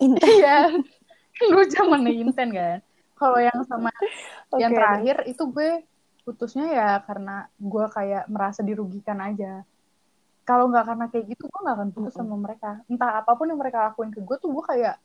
Intan. 0.00 0.84
gue 1.54 1.64
zamannya 1.70 2.12
intent 2.14 2.52
kan. 2.52 2.78
Kalau 3.18 3.38
yang 3.38 3.60
sama 3.66 3.90
yang 4.62 4.72
Oke. 4.72 4.78
terakhir 4.78 5.16
itu 5.30 5.42
gue 5.50 5.70
putusnya 6.22 6.66
ya 6.70 6.90
karena 7.02 7.50
gue 7.58 7.84
kayak 7.90 8.24
merasa 8.30 8.60
dirugikan 8.62 9.18
aja. 9.18 9.66
Kalau 10.42 10.66
nggak 10.70 10.84
karena 10.86 11.06
kayak 11.10 11.24
gitu 11.34 11.46
gue 11.46 11.60
nggak 11.62 11.76
akan 11.78 11.90
putus 11.94 12.14
sama 12.14 12.34
mereka. 12.34 12.82
Entah 12.90 13.22
apa 13.22 13.32
pun 13.34 13.46
yang 13.46 13.58
mereka 13.58 13.90
lakuin 13.90 14.10
ke 14.10 14.22
gue 14.22 14.36
tuh 14.38 14.50
gue 14.50 14.64
kayak 14.66 14.96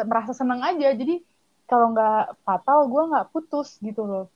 eh, 0.00 0.06
merasa 0.06 0.36
seneng 0.36 0.60
aja. 0.60 0.92
Jadi 0.92 1.20
kalau 1.64 1.96
nggak 1.96 2.44
fatal 2.44 2.88
gue 2.88 3.02
nggak 3.08 3.28
putus 3.32 3.80
gitu 3.80 4.04
loh. 4.04 4.26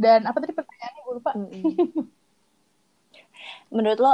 Dan 0.00 0.24
apa 0.24 0.40
tadi 0.40 0.56
pertanyaannya? 0.56 1.00
Gue 1.04 1.14
lupa. 1.20 1.30
Mm-mm. 1.36 1.62
Menurut 3.72 3.98
lo, 4.00 4.12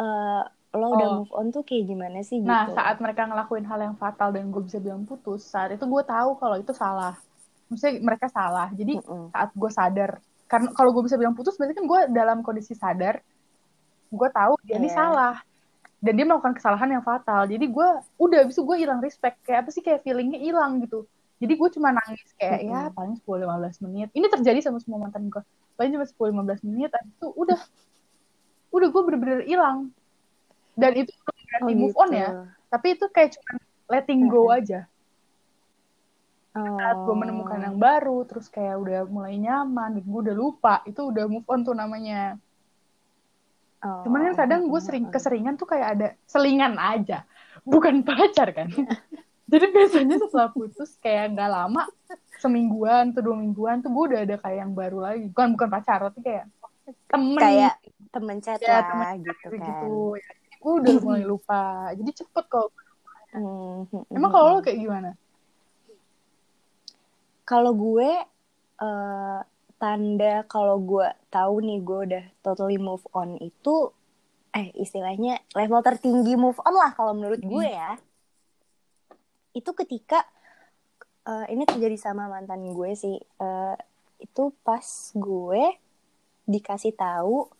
eh, 0.00 0.44
lo 0.72 0.86
udah 0.90 1.04
Oh. 1.06 1.14
move 1.20 1.32
on 1.36 1.46
tuh 1.48 1.60
kayak 1.60 1.84
gimana 1.84 2.24
sih 2.24 2.40
gitu? 2.40 2.48
Nah, 2.48 2.72
saat 2.72 2.96
mereka 2.96 3.28
ngelakuin 3.28 3.64
hal 3.64 3.80
yang 3.82 3.96
fatal 3.96 4.32
dan 4.32 4.48
gue 4.48 4.62
bisa 4.64 4.80
bilang 4.80 5.04
putus, 5.04 5.44
saat 5.44 5.68
itu 5.70 5.84
gue 5.84 6.02
tahu 6.02 6.36
kalau 6.36 6.56
itu 6.56 6.72
salah. 6.72 7.20
Maksudnya 7.68 8.00
mereka 8.00 8.26
salah. 8.28 8.72
Jadi 8.72 8.96
Mm-mm. 8.96 9.28
saat 9.28 9.52
gue 9.52 9.70
sadar, 9.70 10.10
karena 10.48 10.72
kalau 10.72 10.90
gue 10.92 11.04
bisa 11.04 11.20
bilang 11.20 11.36
putus, 11.36 11.56
berarti 11.56 11.76
kan 11.76 11.84
gue 11.84 12.00
dalam 12.08 12.40
kondisi 12.40 12.72
sadar, 12.72 13.20
gue 14.08 14.28
tahu 14.32 14.56
dia 14.64 14.76
ini 14.76 14.88
Iya. 14.88 14.96
salah. 14.96 15.36
Dan 16.02 16.18
dia 16.18 16.26
melakukan 16.26 16.56
kesalahan 16.56 16.88
yang 16.90 17.04
fatal. 17.04 17.46
Jadi 17.46 17.62
gue, 17.62 17.88
udah, 18.18 18.38
abis 18.42 18.58
itu 18.58 18.64
gue 18.64 18.76
hilang 18.80 18.98
respect. 18.98 19.38
Kayak 19.46 19.64
apa 19.64 19.70
sih, 19.70 19.80
kayak 19.80 20.02
feelingnya 20.02 20.40
hilang 20.40 20.82
gitu. 20.82 21.06
Jadi 21.38 21.52
gue 21.54 21.68
cuma 21.78 21.94
nangis 21.94 22.26
kayak, 22.34 22.60
ya 22.64 22.80
Mm-mm. 22.88 22.96
paling 22.96 23.14
10-15 23.22 23.78
menit. 23.86 24.08
Ini 24.10 24.26
terjadi 24.26 24.58
sama 24.64 24.82
semua 24.82 25.04
mantan 25.04 25.28
gue. 25.28 25.42
Paling 25.76 25.94
cuma 25.94 26.06
10-15 26.08 26.64
menit, 26.64 26.90
abis 26.90 27.12
itu 27.12 27.28
udah. 27.28 27.60
Udah 28.72 28.88
gue 28.88 29.02
bener-bener 29.04 29.40
hilang. 29.44 29.92
Dan 30.82 30.92
itu 30.98 31.12
belum 31.14 31.38
berarti 31.46 31.72
Oh, 31.72 31.78
move 31.78 31.96
on 31.96 32.10
gitu. 32.10 32.18
ya 32.18 32.28
tapi 32.72 32.96
itu 32.96 33.04
kayak 33.12 33.36
cuma 33.36 33.60
letting 33.92 34.24
go 34.32 34.48
aja. 34.48 34.88
Oh. 36.52 36.76
saat 36.76 37.00
gue 37.08 37.16
menemukan 37.16 37.64
yang 37.64 37.80
baru 37.80 38.28
terus 38.28 38.44
kayak 38.52 38.76
udah 38.76 39.08
mulai 39.08 39.40
nyaman 39.40 39.96
dan 39.96 40.04
gue 40.04 40.20
udah 40.28 40.36
lupa 40.36 40.84
itu 40.84 41.00
udah 41.00 41.24
move 41.24 41.48
on 41.48 41.64
tuh 41.64 41.72
namanya. 41.76 42.36
Oh. 43.82 44.06
cuman 44.06 44.30
kan 44.30 44.46
kadang 44.46 44.70
gue 44.70 44.78
sering 44.78 45.10
keseringan 45.10 45.58
tuh 45.58 45.68
kayak 45.68 45.88
ada 45.96 46.08
selingan 46.28 46.76
aja. 46.80 47.24
Bukan 47.64 48.00
pacar 48.08 48.52
kan? 48.56 48.68
Jadi 49.52 49.66
biasanya 49.68 50.16
setelah 50.16 50.48
putus 50.52 50.96
kayak 51.00 51.36
nggak 51.36 51.50
lama 51.52 51.88
semingguan 52.40 53.12
atau 53.12 53.20
dua 53.20 53.36
mingguan 53.36 53.80
tuh 53.84 53.92
gue 53.92 54.04
udah 54.12 54.20
ada 54.24 54.36
kayak 54.40 54.58
yang 54.64 54.72
baru 54.76 54.98
lagi. 55.08 55.24
Bukan 55.32 55.56
bukan 55.56 55.68
pacar 55.72 55.98
tapi 56.08 56.20
kayak 56.20 56.44
temen. 57.08 57.40
Kayak 57.40 57.74
temen 58.12 58.36
chat 58.44 58.60
ya 58.60 58.68
lah 58.76 58.82
temen 58.92 59.24
gitu 59.24 59.48
kayak 59.48 59.56
kan. 59.56 59.68
gitu 59.72 59.96
ya, 60.20 60.41
gue 60.62 60.72
udah 60.78 60.94
mulai 61.02 61.24
lupa. 61.26 61.90
Jadi 61.98 62.22
cepet 62.22 62.44
kok. 62.46 62.70
Hmm, 63.34 63.88
emang 64.14 64.30
kalau 64.30 64.46
lo 64.56 64.60
kayak 64.62 64.78
gimana? 64.78 65.10
Kalau 67.42 67.74
gue 67.74 68.10
eh, 68.78 69.40
tanda 69.82 70.34
kalau 70.46 70.78
gue 70.78 71.08
tahu 71.26 71.54
nih 71.66 71.78
gue 71.82 71.98
udah 72.06 72.24
totally 72.46 72.78
move 72.78 73.02
on 73.10 73.34
itu 73.42 73.90
eh 74.54 74.70
istilahnya 74.78 75.42
level 75.58 75.82
tertinggi 75.82 76.38
move 76.38 76.60
on 76.62 76.74
lah 76.76 76.94
kalau 76.94 77.18
menurut 77.18 77.42
gue 77.42 77.66
ya. 77.66 77.98
Itu 79.50 79.74
ketika 79.74 80.22
eh, 81.26 81.50
ini 81.50 81.66
terjadi 81.66 81.98
sama 81.98 82.30
mantan 82.30 82.70
gue 82.70 82.90
sih. 82.94 83.18
Eh, 83.18 83.76
itu 84.22 84.54
pas 84.62 84.86
gue 85.18 85.62
dikasih 86.46 86.94
tahu 86.94 87.50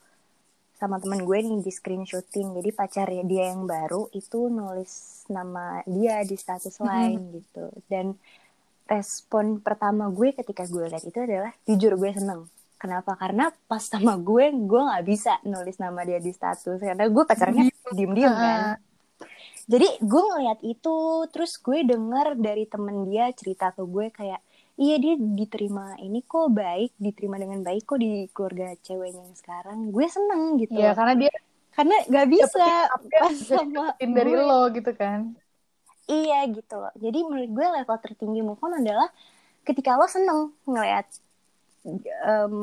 sama 0.83 0.99
teman 0.99 1.23
gue 1.23 1.39
nih 1.39 1.63
di 1.63 1.71
screenshotin 1.71 2.59
jadi 2.59 2.75
pacarnya 2.75 3.23
dia 3.23 3.55
yang 3.55 3.71
baru 3.71 4.11
itu 4.11 4.51
nulis 4.51 5.23
nama 5.31 5.79
dia 5.87 6.27
di 6.27 6.35
status 6.35 6.83
lain 6.83 7.39
gitu. 7.39 7.71
Dan 7.87 8.19
respon 8.91 9.63
pertama 9.63 10.11
gue 10.11 10.35
ketika 10.35 10.67
gue 10.67 10.91
lihat 10.91 11.07
itu 11.07 11.15
adalah 11.23 11.55
jujur 11.71 11.95
gue 11.95 12.11
seneng. 12.11 12.51
Kenapa? 12.83 13.15
Karena 13.15 13.55
pas 13.71 13.87
sama 13.87 14.19
gue 14.19 14.51
gue 14.51 14.81
nggak 14.83 15.05
bisa 15.07 15.39
nulis 15.47 15.79
nama 15.79 16.03
dia 16.03 16.19
di 16.19 16.35
status. 16.35 16.83
Karena 16.83 17.07
gue 17.07 17.25
pacarnya 17.31 17.71
diem 17.95 18.11
diem 18.11 18.35
kan? 18.35 18.83
Jadi 19.71 19.89
gue 20.03 20.23
ngeliat 20.35 20.59
itu 20.67 20.97
terus 21.31 21.63
gue 21.63 21.87
denger 21.87 22.35
dari 22.35 22.67
temen 22.67 23.07
dia 23.07 23.31
cerita 23.31 23.71
ke 23.71 23.87
gue 23.87 24.11
kayak 24.11 24.43
iya 24.81 24.97
dia 24.99 25.15
diterima 25.17 25.97
ini 26.01 26.25
kok 26.25 26.49
baik 26.53 26.91
diterima 26.97 27.37
dengan 27.41 27.61
baik 27.67 27.83
kok 27.89 27.99
di 28.01 28.27
keluarga 28.35 28.73
ceweknya 28.81 29.23
yang 29.29 29.37
sekarang 29.37 29.79
gue 29.95 30.07
seneng 30.09 30.43
gitu 30.61 30.73
Iya, 30.73 30.89
karena 30.97 31.15
dia 31.21 31.33
karena 31.77 31.95
nggak 32.09 32.27
bisa 32.29 32.67
pas 33.21 33.35
sama 33.37 33.97
dari 34.01 34.33
gue. 34.37 34.43
lo 34.49 34.69
gitu 34.77 34.91
kan. 34.97 35.21
Iya 36.11 36.37
gitu 36.57 36.75
loh. 36.83 36.93
Jadi 36.99 37.19
menurut 37.25 37.51
gue 37.57 37.67
level 37.79 37.97
tertinggi 38.05 38.41
move 38.43 38.61
on 38.61 38.75
adalah 38.83 39.09
ketika 39.67 39.95
lo 39.97 40.07
seneng 40.11 40.41
ngeliat 40.67 41.07
em, 42.29 42.55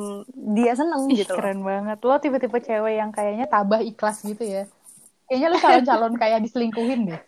dia 0.56 0.74
seneng 0.80 1.02
Ih, 1.12 1.18
gitu 1.20 1.34
loh. 1.40 1.40
keren 1.42 1.60
banget. 1.66 1.98
Lo 2.04 2.16
tipe-tipe 2.24 2.58
cewek 2.68 2.94
yang 3.00 3.12
kayaknya 3.16 3.46
tabah 3.50 3.82
ikhlas 3.84 4.18
gitu 4.24 4.44
ya. 4.44 4.64
Kayaknya 5.28 5.48
lo 5.54 5.58
calon-calon 5.64 6.14
kayak 6.22 6.40
diselingkuhin 6.46 7.02
deh. 7.10 7.22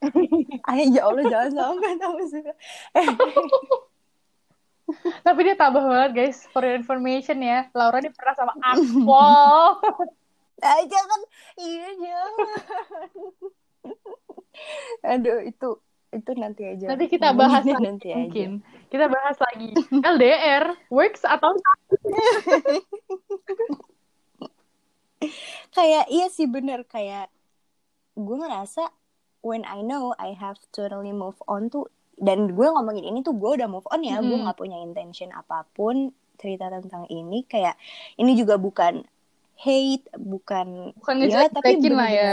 Ayo 0.70 0.84
ya 0.92 1.02
Allah 1.08 1.24
jangan 1.24 1.50
sampai 1.56 1.92
tahu 1.98 2.18
suka. 2.28 2.52
Tapi 5.26 5.40
dia 5.42 5.56
tabah 5.58 5.82
banget 5.82 6.10
guys. 6.14 6.46
For 6.54 6.62
your 6.62 6.78
information 6.78 7.42
ya. 7.42 7.66
Laura 7.74 7.98
ini 7.98 8.10
pernah 8.14 8.34
sama 8.38 8.52
Akpol. 8.62 9.82
ah, 10.62 10.82
jangan. 10.92 11.20
Iya 11.58 11.88
jangan. 11.98 13.10
Aduh 15.02 15.38
itu 15.44 15.70
itu 16.14 16.30
nanti 16.38 16.62
aja. 16.64 16.86
Nanti 16.88 17.06
kita 17.10 17.34
bahas 17.34 17.66
lagi 17.66 17.82
nanti 17.82 18.08
mungkin. 18.14 18.50
aja. 18.62 18.86
Kita 18.88 19.06
bahas 19.10 19.36
lagi. 19.42 19.70
LDR, 19.90 20.64
works 20.88 21.26
atau 21.26 21.52
Kayak 25.74 26.06
iya 26.08 26.26
sih 26.30 26.46
bener 26.46 26.86
kayak 26.86 27.28
gue 28.16 28.36
ngerasa 28.36 28.88
when 29.44 29.64
I 29.68 29.84
know 29.84 30.16
I 30.16 30.32
have 30.32 30.56
totally 30.72 31.12
move 31.12 31.36
on 31.44 31.68
tuh 31.68 31.92
dan 32.16 32.48
gue 32.56 32.66
ngomongin 32.66 33.04
ini 33.12 33.20
tuh 33.20 33.36
gue 33.36 33.50
udah 33.60 33.68
move 33.68 33.86
on 33.92 34.00
ya 34.04 34.20
gue 34.24 34.32
Mm-mm. 34.32 34.42
nggak 34.44 34.58
punya 34.58 34.78
intention 34.80 35.30
apa 35.32 35.68
pun 35.76 36.10
cerita 36.40 36.68
tentang 36.68 37.04
ini 37.08 37.44
kayak 37.48 37.76
ini 38.20 38.36
juga 38.36 38.56
bukan 38.60 39.04
hate 39.56 40.04
bukan 40.20 40.92
bukan 40.96 41.16
ya 41.24 41.48
tapi 41.48 41.80
lah 41.96 42.08
ya. 42.12 42.28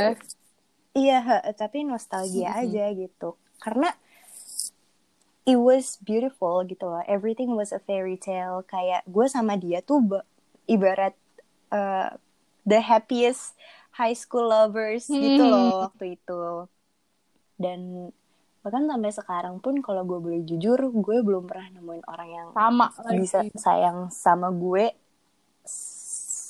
iya 0.95 1.19
tapi 1.55 1.83
nostalgia 1.87 2.51
Mm-mm. 2.51 2.63
aja 2.63 2.83
gitu 2.95 3.35
karena 3.63 3.91
it 5.45 5.59
was 5.59 5.99
beautiful 5.99 6.63
gitu 6.63 6.87
loh 6.87 7.03
everything 7.07 7.55
was 7.59 7.71
a 7.75 7.79
fairy 7.83 8.15
tale 8.15 8.63
kayak 8.63 9.03
gue 9.07 9.25
sama 9.27 9.59
dia 9.59 9.83
tuh 9.83 9.99
ba- 9.99 10.27
ibarat 10.67 11.15
uh, 11.71 12.15
the 12.63 12.79
happiest 12.79 13.55
high 13.99 14.15
school 14.15 14.47
lovers 14.47 15.11
gitu 15.11 15.41
Hmm. 15.41 15.51
loh 15.51 15.91
waktu 15.91 16.15
itu 16.19 16.67
dan 17.59 18.11
bahkan 18.63 18.87
sampai 18.87 19.11
sekarang 19.11 19.55
pun 19.59 19.77
kalau 19.79 20.01
gue 20.01 20.17
boleh 20.17 20.41
jujur 20.41 20.79
gue 20.79 21.17
belum 21.19 21.45
pernah 21.45 21.67
nemuin 21.69 22.03
orang 22.05 22.29
yang 22.29 22.47
Sama 22.49 22.87
lagi. 22.97 23.19
bisa 23.19 23.39
sayang 23.53 24.07
sama 24.07 24.47
gue 24.49 24.87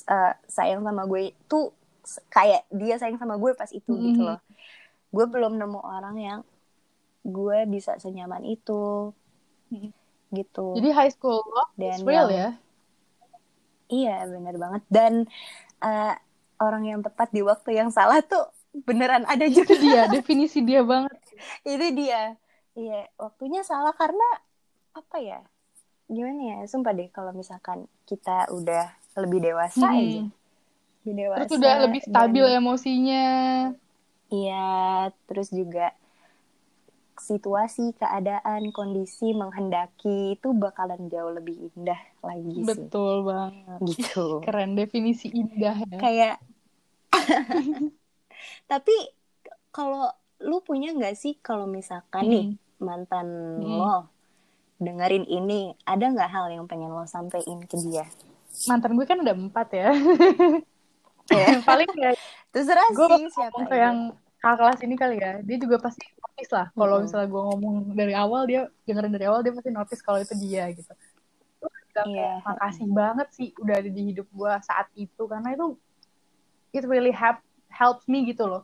uh, 0.06 0.32
sayang 0.46 0.80
sama 0.80 1.02
gue 1.04 1.22
tuh 1.44 1.74
s- 2.00 2.22
kayak 2.28 2.62
dia 2.70 2.94
sayang 2.96 3.16
sama 3.16 3.34
gue 3.34 3.50
pas 3.52 3.68
itu 3.68 3.90
gitu 3.90 4.20
Mhm. 4.20 4.28
loh 4.28 4.38
gue 5.10 5.26
belum 5.26 5.54
nemu 5.54 5.80
orang 5.80 6.16
yang 6.16 6.40
gue 7.22 7.58
bisa 7.66 7.96
senyaman 7.96 8.44
itu 8.44 9.10
Mhm. 9.68 9.90
gitu 10.32 10.74
Jadi 10.74 10.88
high 10.90 11.10
school 11.10 11.42
love 11.44 11.72
Dan 11.74 11.98
real 12.02 12.26
yang- 12.26 12.30
ya. 12.30 12.50
iya 13.86 14.16
bener 14.24 14.54
banget 14.54 14.82
dan 14.88 15.12
uh, 15.80 16.14
orang 16.56 16.86
yang 16.86 17.00
tepat 17.00 17.28
di 17.28 17.40
waktu 17.40 17.74
yang 17.74 17.90
salah 17.90 18.20
tuh 18.20 18.46
beneran 18.76 19.22
ada 19.24 19.44
Itu 19.44 19.60
juga 19.60 19.74
dia, 19.76 20.02
definisi 20.08 20.58
dia 20.58 20.82
banget. 20.82 21.14
itu 21.70 21.86
dia 21.94 22.36
iya 22.74 23.06
waktunya 23.16 23.62
salah 23.62 23.94
karena 23.94 24.24
apa 24.94 25.16
ya 25.18 25.40
gimana 26.06 26.40
ya 26.42 26.56
sumpah 26.68 26.92
deh 26.92 27.08
kalau 27.10 27.32
misalkan 27.32 27.88
kita 28.04 28.46
udah 28.52 28.92
lebih 29.16 29.40
dewasa 29.40 29.88
Hmm. 29.88 29.98
aja 30.00 30.22
lebih 31.04 31.14
dewasa 31.26 31.40
Terus 31.48 31.58
udah 31.60 31.74
lebih 31.88 32.00
stabil 32.04 32.44
dan- 32.44 32.56
emosinya. 32.60 33.26
iya 34.32 34.66
terus 35.28 35.48
juga 35.52 35.92
situasi, 37.14 37.94
keadaan, 37.94 38.74
kondisi 38.74 39.30
menghendaki 39.32 40.34
itu 40.34 40.50
bakalan 40.50 41.06
jauh 41.08 41.30
lebih 41.30 41.70
indah 41.72 41.96
lagi 42.20 42.66
sih. 42.66 42.66
Betul 42.66 43.22
banget. 43.22 43.78
Gitu. 43.86 44.24
Keren 44.46 44.74
definisi 44.74 45.30
indah 45.30 45.78
ya. 45.78 45.98
Kayak 46.02 46.36
tapi 48.70 48.94
kalau 49.70 50.10
lu 50.42 50.60
punya 50.64 50.90
nggak 50.96 51.14
sih 51.14 51.38
kalau 51.38 51.66
misalkan 51.70 52.26
nih 52.32 52.46
Hmm. 52.50 52.56
mantan 52.82 53.28
Hmm. 53.60 53.78
lo 53.78 54.10
dengerin 54.82 55.24
ini, 55.30 55.72
ada 55.86 56.04
nggak 56.10 56.30
hal 56.34 56.46
yang 56.50 56.64
pengen 56.66 56.90
lo 56.92 57.06
sampein 57.06 57.62
ke 57.64 57.76
dia? 57.78 58.04
Mantan 58.68 58.96
gue 58.98 59.06
kan 59.06 59.18
ada 59.22 59.32
empat 59.34 59.68
ya. 59.72 59.88
Paling 61.68 61.88
ya 61.96 62.12
Terserah 62.52 62.86
gue 62.94 63.06
sih 63.10 63.26
siapa 63.34 63.60
ke 63.66 63.74
yang 63.74 63.96
kakak 64.38 64.58
kelas 64.60 64.80
ini 64.84 64.94
kali 64.94 65.16
ya. 65.18 65.40
Dia 65.42 65.56
juga 65.58 65.76
pasti 65.82 66.04
notice 66.20 66.52
lah. 66.54 66.66
Kalau 66.74 67.00
Mm-mm. 67.00 67.04
misalnya 67.06 67.28
gue 67.32 67.42
ngomong 67.42 67.74
dari 67.96 68.14
awal 68.14 68.42
dia 68.46 68.60
dengerin 68.86 69.12
dari 69.14 69.26
awal 69.26 69.40
dia 69.42 69.52
pasti 69.56 69.70
notice 69.74 70.02
kalau 70.04 70.18
itu 70.22 70.34
dia 70.38 70.70
gitu. 70.70 70.92
Bilang 71.94 72.10
Iya. 72.10 72.30
makasih 72.44 72.88
banget 72.90 73.28
sih 73.34 73.48
udah 73.58 73.74
ada 73.80 73.90
di 73.90 74.02
hidup 74.12 74.26
gue 74.30 74.52
saat 74.62 74.86
itu 74.94 75.22
karena 75.26 75.48
itu 75.54 75.66
it 76.74 76.84
really 76.86 77.14
help 77.14 77.38
helps 77.70 78.04
me 78.06 78.22
gitu 78.28 78.44
loh. 78.46 78.62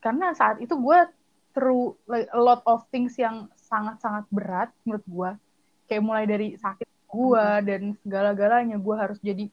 Karena 0.00 0.32
saat 0.36 0.60
itu 0.62 0.76
gue 0.76 0.98
through 1.56 1.96
like, 2.06 2.28
a 2.36 2.40
lot 2.40 2.60
of 2.68 2.84
things 2.92 3.16
yang 3.16 3.48
sangat-sangat 3.56 4.24
berat 4.28 4.68
menurut 4.84 5.04
gue. 5.08 5.30
Kayak 5.88 6.02
mulai 6.04 6.24
dari 6.28 6.48
sakit 6.58 6.88
gue 7.06 7.46
dan 7.64 7.82
segala-galanya 8.04 8.76
gue 8.76 8.96
harus 8.96 9.18
jadi 9.22 9.46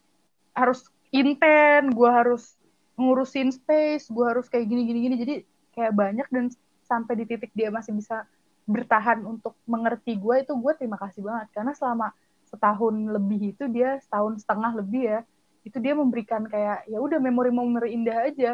harus 0.53 0.85
inten, 1.13 1.93
gue 1.93 2.09
harus 2.09 2.57
ngurusin 2.99 3.49
space, 3.53 4.09
gue 4.11 4.25
harus 4.25 4.45
kayak 4.51 4.67
gini 4.67 4.81
gini 4.85 4.99
gini. 5.07 5.15
Jadi 5.17 5.35
kayak 5.73 5.93
banyak 5.95 6.27
dan 6.29 6.45
sampai 6.85 7.13
di 7.17 7.25
titik 7.25 7.49
dia 7.55 7.73
masih 7.73 7.95
bisa 7.95 8.27
bertahan 8.63 9.23
untuk 9.27 9.59
mengerti 9.67 10.15
gue 10.15 10.43
itu 10.43 10.53
gue 10.55 10.73
terima 10.79 10.95
kasih 10.95 11.19
banget 11.19 11.51
karena 11.51 11.75
selama 11.75 12.15
setahun 12.47 12.95
lebih 13.11 13.51
itu 13.55 13.67
dia 13.67 13.99
setahun 13.99 14.39
setengah 14.39 14.71
lebih 14.79 15.03
ya 15.03 15.19
itu 15.67 15.77
dia 15.83 15.93
memberikan 15.95 16.47
kayak 16.47 16.87
ya 16.87 16.99
udah 16.99 17.19
memori-memori 17.19 17.91
indah 17.91 18.29
aja 18.29 18.51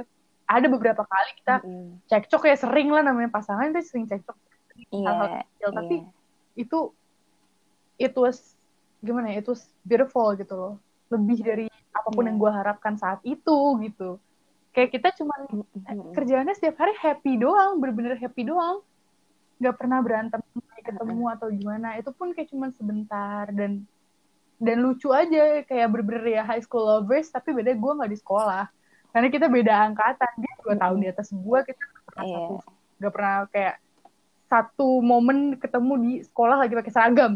ada 0.49 0.65
beberapa 0.65 1.05
kali 1.05 1.31
kita 1.37 1.61
Mm-mm. 1.61 2.01
cekcok 2.09 2.49
ya 2.49 2.55
sering 2.57 2.89
lah 2.89 3.05
namanya 3.05 3.29
pasangan 3.29 3.69
itu 3.69 3.85
sering 3.85 4.09
cekcok 4.09 4.33
hal-hal 4.89 5.27
Iya. 5.29 5.41
kecil 5.45 5.69
tapi 5.77 5.95
iya. 6.01 6.09
itu 6.57 6.79
it 8.01 8.13
was 8.17 8.57
gimana 8.99 9.29
ya 9.29 9.45
itu 9.45 9.53
beautiful 9.85 10.33
gitu 10.33 10.53
loh 10.57 10.73
lebih 11.13 11.37
dari 11.45 11.67
apa 11.93 12.09
pun 12.09 12.25
Iya. 12.25 12.33
yang 12.33 12.37
gue 12.41 12.51
harapkan 12.51 12.93
saat 12.97 13.21
itu 13.21 13.57
gitu 13.85 14.17
kayak 14.73 14.89
kita 14.89 15.13
cuma 15.21 15.37
Mm-mm. 15.45 16.17
kerjaannya 16.17 16.57
setiap 16.57 16.81
hari 16.81 16.97
happy 16.97 17.37
doang 17.37 17.77
bener-bener 17.77 18.17
happy 18.17 18.49
doang 18.49 18.81
nggak 19.59 19.75
pernah 19.75 19.99
berantem 20.01 20.39
ketemu 20.79 21.23
atau 21.29 21.47
gimana 21.53 21.99
itu 22.01 22.09
pun 22.09 22.33
kayak 22.33 22.49
cuma 22.49 22.73
sebentar 22.73 23.45
dan 23.53 23.85
dan 24.57 24.77
lucu 24.81 25.11
aja 25.13 25.61
kayak 25.63 25.87
bener-bener 25.91 26.39
ya 26.39 26.43
high 26.43 26.63
school 26.63 26.83
lovers 26.83 27.29
tapi 27.29 27.53
beda 27.53 27.75
gue 27.77 27.91
nggak 27.93 28.11
di 28.11 28.17
sekolah 28.17 28.65
karena 29.09 29.27
kita 29.33 29.47
beda 29.49 29.73
angkatan 29.89 30.31
dia 30.37 30.53
dua 30.61 30.75
tahun 30.77 30.97
di 31.01 31.07
atas 31.09 31.27
gue 31.33 31.59
kita 31.65 31.81
nggak 31.81 32.03
pernah 32.05 32.25
Iya. 32.25 32.35
satu 32.37 32.55
nggak 32.99 33.13
pernah 33.15 33.35
kayak 33.49 33.75
satu 34.49 34.87
momen 34.99 35.37
ketemu 35.61 35.93
di 36.01 36.11
sekolah 36.25 36.57
lagi 36.61 36.73
pakai 36.73 36.93
seragam 36.93 37.33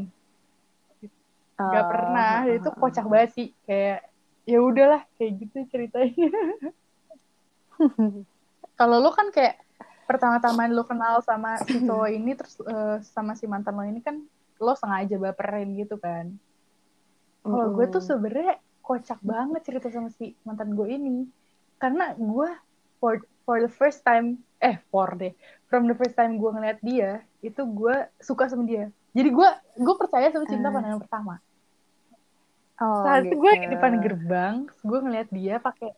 nggak 1.54 1.86
Oh, 1.86 1.90
pernah 1.90 2.36
oh, 2.50 2.56
itu 2.58 2.70
oh, 2.70 2.76
kocak 2.78 3.06
oh. 3.06 3.10
banget 3.14 3.30
sih 3.38 3.48
kayak 3.64 4.00
ya 4.44 4.60
udahlah 4.60 5.02
kayak 5.16 5.32
gitu 5.40 5.58
ceritanya 5.72 6.30
kalau 8.80 8.98
lo 9.00 9.14
kan 9.14 9.30
kayak 9.32 9.62
pertama-tama 10.04 10.68
lo 10.68 10.84
kenal 10.84 11.24
sama 11.24 11.56
si 11.64 11.80
cowok 11.80 12.10
ini 12.12 12.32
terus 12.36 12.60
eh, 12.60 12.98
sama 13.08 13.38
si 13.40 13.48
mantan 13.48 13.78
lo 13.78 13.86
ini 13.88 14.04
kan 14.04 14.20
lo 14.60 14.74
sengaja 14.76 15.16
baperin 15.16 15.78
gitu 15.80 15.96
kan 15.96 16.34
kalau 17.44 17.76
gue 17.76 17.86
tuh 17.88 18.00
Mm-mm. 18.04 18.10
sebenarnya 18.20 18.54
kocak 18.84 19.20
banget 19.24 19.62
cerita 19.64 19.88
sama 19.88 20.12
si 20.12 20.36
mantan 20.44 20.76
gue 20.76 20.88
ini 20.92 21.24
karena 21.78 22.14
gue 22.16 22.50
for 22.98 23.20
for 23.44 23.60
the 23.60 23.72
first 23.72 24.02
time 24.02 24.40
eh 24.64 24.80
for 24.88 25.12
deh 25.20 25.36
from 25.68 25.90
the 25.90 25.96
first 25.98 26.16
time 26.16 26.40
gue 26.40 26.50
ngeliat 26.50 26.80
dia 26.80 27.22
itu 27.44 27.62
gue 27.66 27.96
suka 28.24 28.48
sama 28.48 28.64
dia. 28.64 28.88
Jadi 29.12 29.30
gue 29.30 29.50
gue 29.78 29.96
percaya 30.00 30.32
sama 30.32 30.46
cinta 30.48 30.70
Ah. 30.70 30.74
pandangan 30.74 31.02
pertama. 31.02 31.36
Oh, 32.82 33.06
saat 33.06 33.30
itu 33.30 33.38
gitu. 33.38 33.42
gue 33.46 33.52
di 33.54 33.70
depan 33.70 33.92
gerbang 34.02 34.56
gue 34.82 35.00
ngeliat 35.06 35.30
dia 35.30 35.62
pakai 35.62 35.94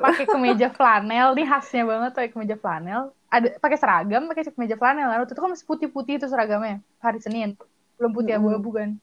pakai 0.00 0.24
kemeja 0.24 0.72
flanel 0.76 1.36
nih 1.36 1.46
khasnya 1.46 1.84
banget 1.84 2.10
pakai 2.16 2.30
kemeja 2.32 2.56
flanel. 2.56 3.12
Ada 3.28 3.58
pakai 3.60 3.76
seragam 3.76 4.24
pakai 4.30 4.48
kemeja 4.54 4.76
flanel. 4.78 5.08
Lalu 5.10 5.24
itu 5.28 5.36
kan 5.36 5.50
masih 5.52 5.66
putih-putih 5.68 6.14
itu 6.22 6.26
seragamnya 6.30 6.80
hari 7.02 7.20
Senin. 7.20 7.58
Belum 8.00 8.10
putih 8.16 8.38
abu-abu 8.40 8.70
kan 8.72 8.96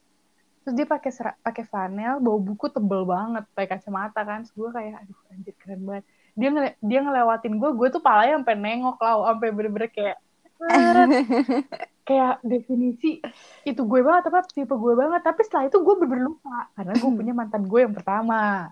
terus 0.62 0.74
dia 0.78 0.86
pakai 0.86 1.10
pakai 1.42 1.64
flanel 1.66 2.22
bawa 2.22 2.38
buku 2.38 2.66
tebel 2.70 3.02
banget 3.04 3.44
pakai 3.52 3.68
kacamata 3.76 4.20
kan. 4.22 4.46
Terus 4.46 4.54
gue 4.54 4.70
kayak 4.70 4.94
aduh 5.02 5.18
anjir 5.30 5.54
keren 5.58 5.80
banget. 5.82 6.04
Dia 6.32 6.48
ngele- 6.48 6.78
dia 6.80 6.98
ngelewatin 7.02 7.54
gue 7.58 7.70
gue 7.74 7.88
tuh 7.90 8.00
palanya 8.00 8.40
sampai 8.40 8.56
nengok 8.56 8.98
lah 8.98 9.14
sampai 9.28 9.48
bener-bener 9.50 9.90
kayak 9.90 10.16
kayak 12.08 12.34
definisi 12.46 13.18
itu 13.62 13.82
gue 13.82 14.00
banget 14.02 14.30
apa 14.30 14.46
tipe 14.48 14.74
gue 14.74 14.94
banget. 14.94 15.20
Tapi 15.22 15.40
setelah 15.42 15.64
itu 15.66 15.78
gue 15.82 15.94
bener 15.98 16.18
lupa 16.22 16.70
karena 16.72 16.92
gue 16.94 17.10
punya 17.10 17.34
mantan 17.34 17.62
gue 17.66 17.80
yang 17.82 17.94
pertama. 17.94 18.70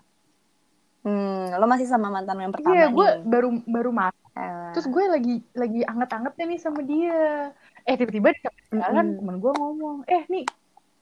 Hmm, 1.01 1.49
lo 1.57 1.65
masih 1.65 1.89
sama 1.89 2.13
mantan 2.13 2.37
yang 2.37 2.53
pertama 2.53 2.77
iya 2.77 2.85
gue 2.93 3.07
nih. 3.09 3.25
baru 3.25 3.49
baru 3.65 3.91
Ah. 4.31 4.71
terus 4.71 4.87
gue 4.87 5.03
lagi 5.11 5.35
lagi 5.51 5.83
anget-angetnya 5.83 6.45
nih 6.47 6.59
sama 6.61 6.81
dia. 6.87 7.51
Eh 7.83 7.95
tiba-tiba 7.99 8.31
di 8.31 8.39
jalan 8.71 9.05
Mm-mm. 9.11 9.17
temen 9.19 9.35
gue 9.43 9.51
ngomong 9.59 9.97
eh 10.07 10.23
nih 10.29 10.45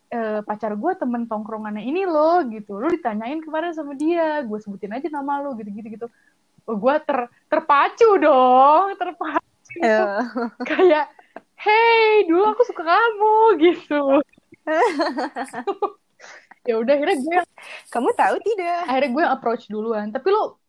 eh, 0.09 0.41
pacar 0.41 0.73
gue 0.73 0.91
temen 0.95 1.25
tongkrongannya 1.25 1.81
ini 1.81 2.03
loh 2.03 2.41
gitu. 2.45 2.75
Lo 2.75 2.87
ditanyain 2.87 3.39
kemarin 3.39 3.71
sama 3.71 3.93
dia 3.93 4.41
gue 4.41 4.57
sebutin 4.57 4.91
aja 4.91 5.07
nama 5.07 5.39
lo 5.39 5.53
gitu-gitu 5.53 5.87
gitu. 5.89 6.07
Oh, 6.65 6.75
gue 6.75 6.95
ter 7.01 7.17
terpacu 7.47 8.09
dong 8.17 8.93
terpacu. 8.95 9.77
Eh, 9.79 10.21
kayak 10.69 11.05
hey 11.55 12.25
dulu 12.25 12.43
aku 12.47 12.63
suka 12.65 12.83
kamu 12.83 13.35
gitu. 13.61 14.01
Ya 16.67 16.75
udah 16.77 16.93
akhirnya 16.93 17.17
gue 17.17 17.33
yang- 17.33 17.51
kamu 17.89 18.09
tahu 18.13 18.35
tidak? 18.45 18.79
akhirnya 18.85 19.09
gue 19.09 19.21
yang 19.25 19.33
approach 19.33 19.63
duluan. 19.67 20.11
Tapi 20.11 20.27
lo 20.29 20.59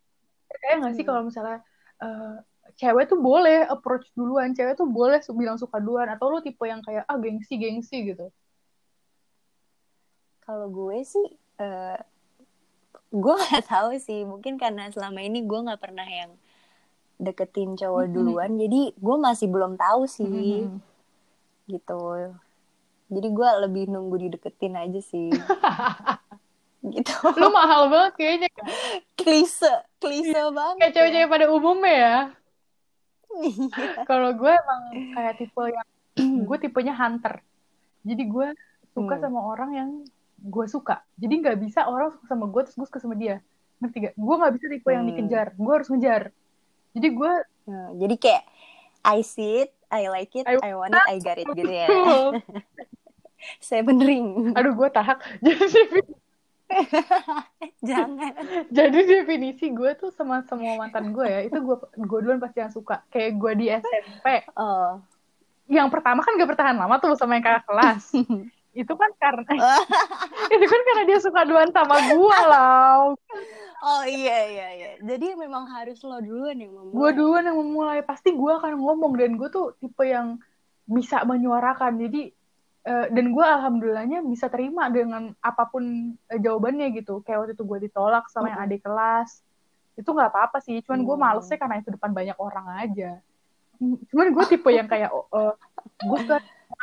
percaya 0.49 0.75
nggak 0.81 0.93
sih 0.95 1.03
Hmm. 1.05 1.11
kalau 1.13 1.23
misalnya 1.27 1.59
eh, 2.01 2.35
cewek 2.81 3.05
tuh 3.07 3.19
boleh 3.21 3.69
approach 3.69 4.09
duluan 4.15 4.57
cewek 4.57 4.73
tuh 4.73 4.89
boleh 4.89 5.21
bilang 5.35 5.61
suka 5.61 5.77
duluan 5.77 6.09
atau 6.09 6.33
lo 6.33 6.41
tipe 6.41 6.65
yang 6.65 6.81
kayak 6.81 7.05
ah 7.05 7.19
gengsi 7.21 7.61
gengsi 7.61 8.09
gitu 8.09 8.33
Kalau 10.51 10.67
gue 10.67 10.99
sih, 11.07 11.27
eh 11.57 11.99
gue 13.09 13.35
nggak 13.39 13.65
tahu 13.65 13.95
sih. 13.97 14.27
Mungkin 14.27 14.59
karena 14.59 14.91
selama 14.91 15.23
ini 15.23 15.47
gue 15.47 15.59
nggak 15.63 15.79
pernah 15.79 16.03
yang 16.03 16.35
deketin 17.17 17.79
cowok 17.79 18.03
Mm-mm. 18.03 18.15
duluan, 18.17 18.59
jadi 18.59 18.91
gue 18.91 19.17
masih 19.17 19.47
belum 19.47 19.79
tahu 19.79 20.09
sih, 20.09 20.67
Mhm. 20.67 20.81
gitu. 21.69 22.01
Jadi 23.07 23.29
gue 23.29 23.49
lebih 23.63 23.85
nunggu 23.87 24.17
dideketin 24.27 24.75
aja 24.75 24.99
sih, 24.99 25.29
gitu. 26.97 27.15
lo 27.37 27.53
mahal 27.53 27.87
banget 27.87 28.13
kayaknya 28.17 28.49
klise, 29.15 29.71
klise 30.01 30.41
banget. 30.51 30.81
kayak 30.81 30.95
cewek-cewek 30.97 31.29
pada 31.29 31.47
umumnya 31.47 31.95
ya 31.95 32.17
Iya. 33.31 34.03
kalau 34.11 34.33
gue 34.33 34.49
emang 34.51 34.83
kayak 35.13 35.35
tipe 35.39 35.63
yang 35.63 35.89
gue 36.49 36.57
tipenya 36.59 36.95
hunter 36.97 37.45
jadi 38.03 38.23
gue 38.25 38.49
suka 38.91 39.15
Hmm. 39.15 39.23
sama 39.23 39.41
orang 39.45 39.71
yang 39.71 39.91
gue 40.43 40.67
suka 40.67 41.05
jadi 41.15 41.35
nggak 41.37 41.59
bisa 41.59 41.85
orang 41.85 42.11
suka 42.11 42.25
sama 42.27 42.45
gue 42.47 42.61
terus 42.65 42.75
gue 42.75 42.87
suka 42.87 42.99
sama 42.99 43.15
dia 43.15 43.45
ngerti 43.79 43.97
gak 44.03 44.15
gue 44.15 44.35
nggak 44.37 44.53
bisa 44.55 44.67
tipe 44.69 44.89
yang 44.89 45.05
Hmm. 45.05 45.11
dikejar 45.15 45.47
gue 45.53 45.73
harus 45.73 45.89
ngejar 45.89 46.23
jadi 46.91 47.09
gue 47.11 47.33
Nah, 47.63 47.91
jadi 47.95 48.15
kayak 48.17 48.43
I 49.01 49.19
see 49.21 49.63
it, 49.63 49.71
I 49.87 50.07
like 50.07 50.35
it, 50.35 50.43
I- 50.45 50.59
I 50.61 50.75
want 50.75 50.91
it, 50.91 51.01
I 51.03 51.17
got 51.17 51.37
it 51.37 51.47
gitu 51.47 51.65
ya. 51.67 51.87
Seven 53.59 53.97
ring. 54.03 54.53
aduh 54.53 54.75
gue 54.75 54.89
tahak 54.91 55.23
jadi 55.41 55.65
Jangan. 57.83 58.33
jadi 58.69 58.99
definisi 59.19 59.71
gue 59.71 59.91
tuh 59.95 60.11
sama 60.11 60.45
semua 60.45 60.77
mantan 60.77 61.11
gue 61.11 61.25
ya 61.25 61.41
itu 61.43 61.57
gue 61.57 61.77
gue 61.97 62.19
duluan 62.21 62.39
pasti 62.39 62.59
yang 62.59 62.71
suka 62.71 63.03
kayak 63.09 63.35
gue 63.35 63.53
di 63.57 63.67
SMP 63.71 64.27
Oh. 64.55 65.01
yang 65.67 65.89
pertama 65.89 66.21
kan 66.21 66.35
gak 66.35 66.47
bertahan 66.49 66.75
lama 66.75 66.99
tuh 66.99 67.15
sama 67.15 67.35
yang 67.35 67.45
kakak 67.45 67.65
kelas 67.65 68.03
itu 68.73 68.93
kan 68.93 69.11
karena 69.19 69.45
itu 70.55 70.65
kan 70.65 70.81
karena 70.87 71.03
dia 71.05 71.19
suka 71.19 71.43
duluan 71.43 71.71
sama 71.71 71.97
gue 72.07 72.39
lah 72.47 73.15
Oh 73.81 74.05
iya 74.05 74.45
iya 74.45 74.69
iya. 74.77 74.91
Jadi 75.01 75.41
memang 75.41 75.65
harus 75.65 76.05
lo 76.05 76.21
duluan 76.21 76.53
yang 76.53 76.69
memulai. 76.69 76.93
gue 76.93 77.11
duluan 77.17 77.45
yang 77.49 77.57
memulai 77.57 78.05
pasti 78.05 78.29
gue 78.31 78.53
akan 78.53 78.77
ngomong 78.77 79.17
dan 79.17 79.41
gue 79.41 79.49
tuh 79.49 79.73
tipe 79.81 80.05
yang 80.05 80.37
bisa 80.85 81.25
menyuarakan 81.25 81.97
jadi 81.97 82.29
eh, 82.83 83.07
dan 83.09 83.33
gue 83.33 83.41
alhamdulillahnya 83.41 84.21
bisa 84.23 84.53
terima 84.53 84.93
dengan 84.93 85.33
apa 85.41 85.65
pun 85.65 85.81
eh, 86.29 86.37
jawabannya 86.37 86.93
gitu 86.93 87.25
kayak 87.25 87.41
waktu 87.41 87.53
itu 87.57 87.65
gue 87.65 87.79
ditolak 87.89 88.29
sama 88.29 88.53
yang 88.53 88.61
Mm-mm. 88.61 88.69
adik 88.69 88.85
kelas 88.85 89.41
itu 89.97 90.09
nggak 90.09 90.29
apa-apa 90.29 90.61
sih 90.61 90.85
cuman 90.85 91.01
gue 91.01 91.17
Hmm. 91.17 91.25
malesnya 91.25 91.57
karena 91.57 91.77
itu 91.81 91.89
depan 91.89 92.13
banyak 92.13 92.37
orang 92.37 92.67
aja 92.85 93.11
cuman 93.81 94.27
gue 94.29 94.45
tipe 94.47 94.69
yang 94.69 94.89
kayak 94.93 95.09
oh, 95.09 95.25
eh, 95.33 95.55
gue 96.05 96.19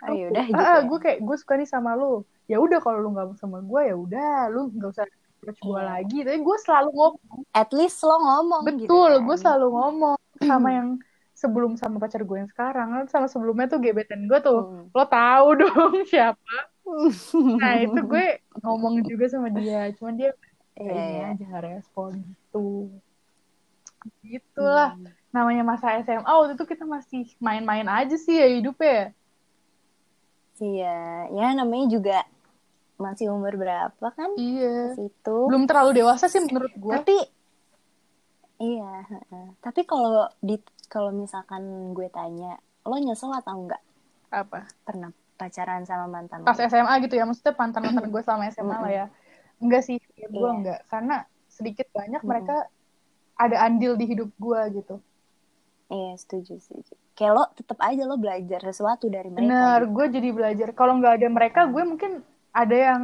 yaudah 0.08 0.44
gitu 0.46 0.58
ah, 0.60 0.80
ya. 0.80 0.86
gue 0.86 1.00
kayak 1.00 1.20
gue 1.22 1.36
suka 1.38 1.54
nih 1.56 1.70
sama 1.70 1.94
lu 1.94 2.22
ya 2.46 2.58
udah 2.58 2.80
kalau 2.80 3.00
lu 3.00 3.10
nggak 3.12 3.36
sama 3.38 3.60
gue 3.60 3.82
ya 3.86 3.96
udah 3.96 4.34
lu 4.48 4.72
nggak 4.72 4.90
usah 4.92 5.06
approach 5.38 5.60
gue 5.60 5.76
Iya. 5.76 5.86
lagi 5.86 6.18
tapi 6.24 6.40
gue 6.42 6.58
selalu 6.62 6.90
ngomong 6.92 7.40
at 7.52 7.70
least 7.72 8.00
lo 8.02 8.16
ngomong 8.18 8.62
gitu 8.66 8.72
betul 8.90 9.12
kan. 9.14 9.26
gue 9.26 9.38
selalu 9.38 9.68
ngomong 9.72 10.16
sama 10.42 10.70
yang 10.78 10.90
sebelum 11.38 11.72
sama 11.78 12.02
pacar 12.02 12.26
gue 12.26 12.38
yang 12.38 12.50
sekarang 12.50 12.88
kan 12.90 13.06
sama 13.08 13.28
sebelumnya 13.30 13.70
tuh 13.70 13.78
gebetan 13.78 14.26
gue 14.26 14.40
tuh 14.42 14.60
Hmm. 14.66 14.90
lo 14.90 15.04
tahu 15.06 15.48
dong 15.56 15.92
siapa 16.10 16.56
nah 17.60 17.76
itu 17.86 18.00
gue 18.02 18.26
ngomong 18.64 19.04
juga 19.04 19.26
sama 19.30 19.52
dia 19.52 19.92
cuman 19.94 20.14
dia 20.16 20.32
kayak 20.74 20.90
ini 20.90 21.14
iya. 21.14 21.26
aja 21.36 21.48
respon 21.62 22.12
gitu 22.22 22.90
gitulah 24.24 24.96
Hmm. 24.96 25.12
namanya 25.30 25.62
masa 25.62 26.00
SMA 26.02 26.26
waktu 26.26 26.56
itu 26.56 26.66
kita 26.66 26.88
masih 26.88 27.28
main-main 27.38 27.86
aja 27.86 28.16
sih 28.16 28.34
ya 28.34 28.48
hidupnya 28.50 29.12
Iya, 30.58 31.30
ya 31.32 31.48
namanya 31.54 31.86
juga 31.90 32.18
masih 32.98 33.30
umur 33.30 33.54
berapa 33.58 34.08
kan? 34.14 34.34
iya. 34.42 34.98
Situ. 34.98 35.38
belum 35.46 35.70
terlalu 35.70 36.02
dewasa 36.02 36.26
sih 36.26 36.42
menurut 36.42 36.74
gue 36.74 36.94
Tapi 36.98 37.18
iya, 38.58 39.06
tapi 39.62 39.86
kalau 39.86 40.26
di 40.42 40.58
kalau 40.90 41.14
misalkan 41.14 41.94
gue 41.94 42.10
tanya, 42.10 42.58
lo 42.88 42.98
nyesel 42.98 43.30
atau 43.38 43.54
enggak? 43.54 43.82
Apa? 44.34 44.66
Pernah 44.82 45.14
pacaran 45.38 45.86
sama 45.86 46.10
mantan 46.10 46.42
pas 46.42 46.58
lo? 46.58 46.66
SMA 46.66 46.94
gitu 47.06 47.14
ya 47.22 47.30
maksudnya 47.30 47.54
mantan 47.54 47.82
mantan 47.86 48.10
gue 48.14 48.22
selama 48.26 48.50
SMA 48.50 48.78
lah 48.82 48.92
ya. 48.92 49.06
Enggak 49.62 49.86
sih 49.86 50.02
ya 50.18 50.28
gue 50.32 50.42
Iya. 50.42 50.58
enggak. 50.58 50.80
Karena 50.90 51.16
sedikit 51.46 51.86
banyak 51.94 52.22
mereka 52.26 52.66
ada 53.38 53.58
andil 53.70 53.94
di 53.94 54.06
hidup 54.10 54.30
gue 54.42 54.62
gitu 54.82 54.98
Iya, 55.88 56.20
setuju, 56.20 56.60
setuju. 56.60 56.94
Kayak 57.16 57.32
lo 57.34 57.44
tetap 57.56 57.80
aja 57.80 58.04
lo 58.04 58.20
belajar 58.20 58.60
sesuatu 58.60 59.08
dari 59.08 59.32
mereka. 59.32 59.42
bener 59.42 59.80
gitu. 59.88 59.94
gue 59.96 60.06
jadi 60.20 60.30
belajar 60.36 60.70
kalau 60.76 60.94
nggak 61.00 61.14
ada 61.24 61.28
mereka 61.32 61.60
gue 61.72 61.84
mungkin 61.88 62.12
ada 62.52 62.76
yang 62.76 63.02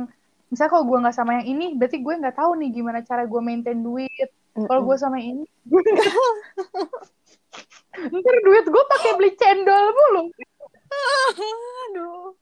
misalnya 0.51 0.71
kalau 0.75 0.85
gue 0.85 0.97
nggak 1.01 1.15
sama 1.15 1.31
yang 1.41 1.47
ini 1.49 1.65
berarti 1.73 1.97
gue 2.03 2.13
nggak 2.13 2.37
tahu 2.37 2.51
nih 2.61 2.69
gimana 2.69 2.99
cara 3.01 3.25
gue 3.25 3.41
maintain 3.41 3.79
duit 3.79 4.29
kalau 4.53 4.85
gue 4.85 4.95
sama 5.01 5.17
yang 5.17 5.41
ini 5.41 5.45
gue 5.65 5.81
ntar 8.13 8.37
duit 8.45 8.65
gue 8.69 8.83
pakai 8.85 9.11
beli 9.17 9.31
cendol 9.33 9.85
mulu 9.93 10.23
Aduh. 11.89 12.37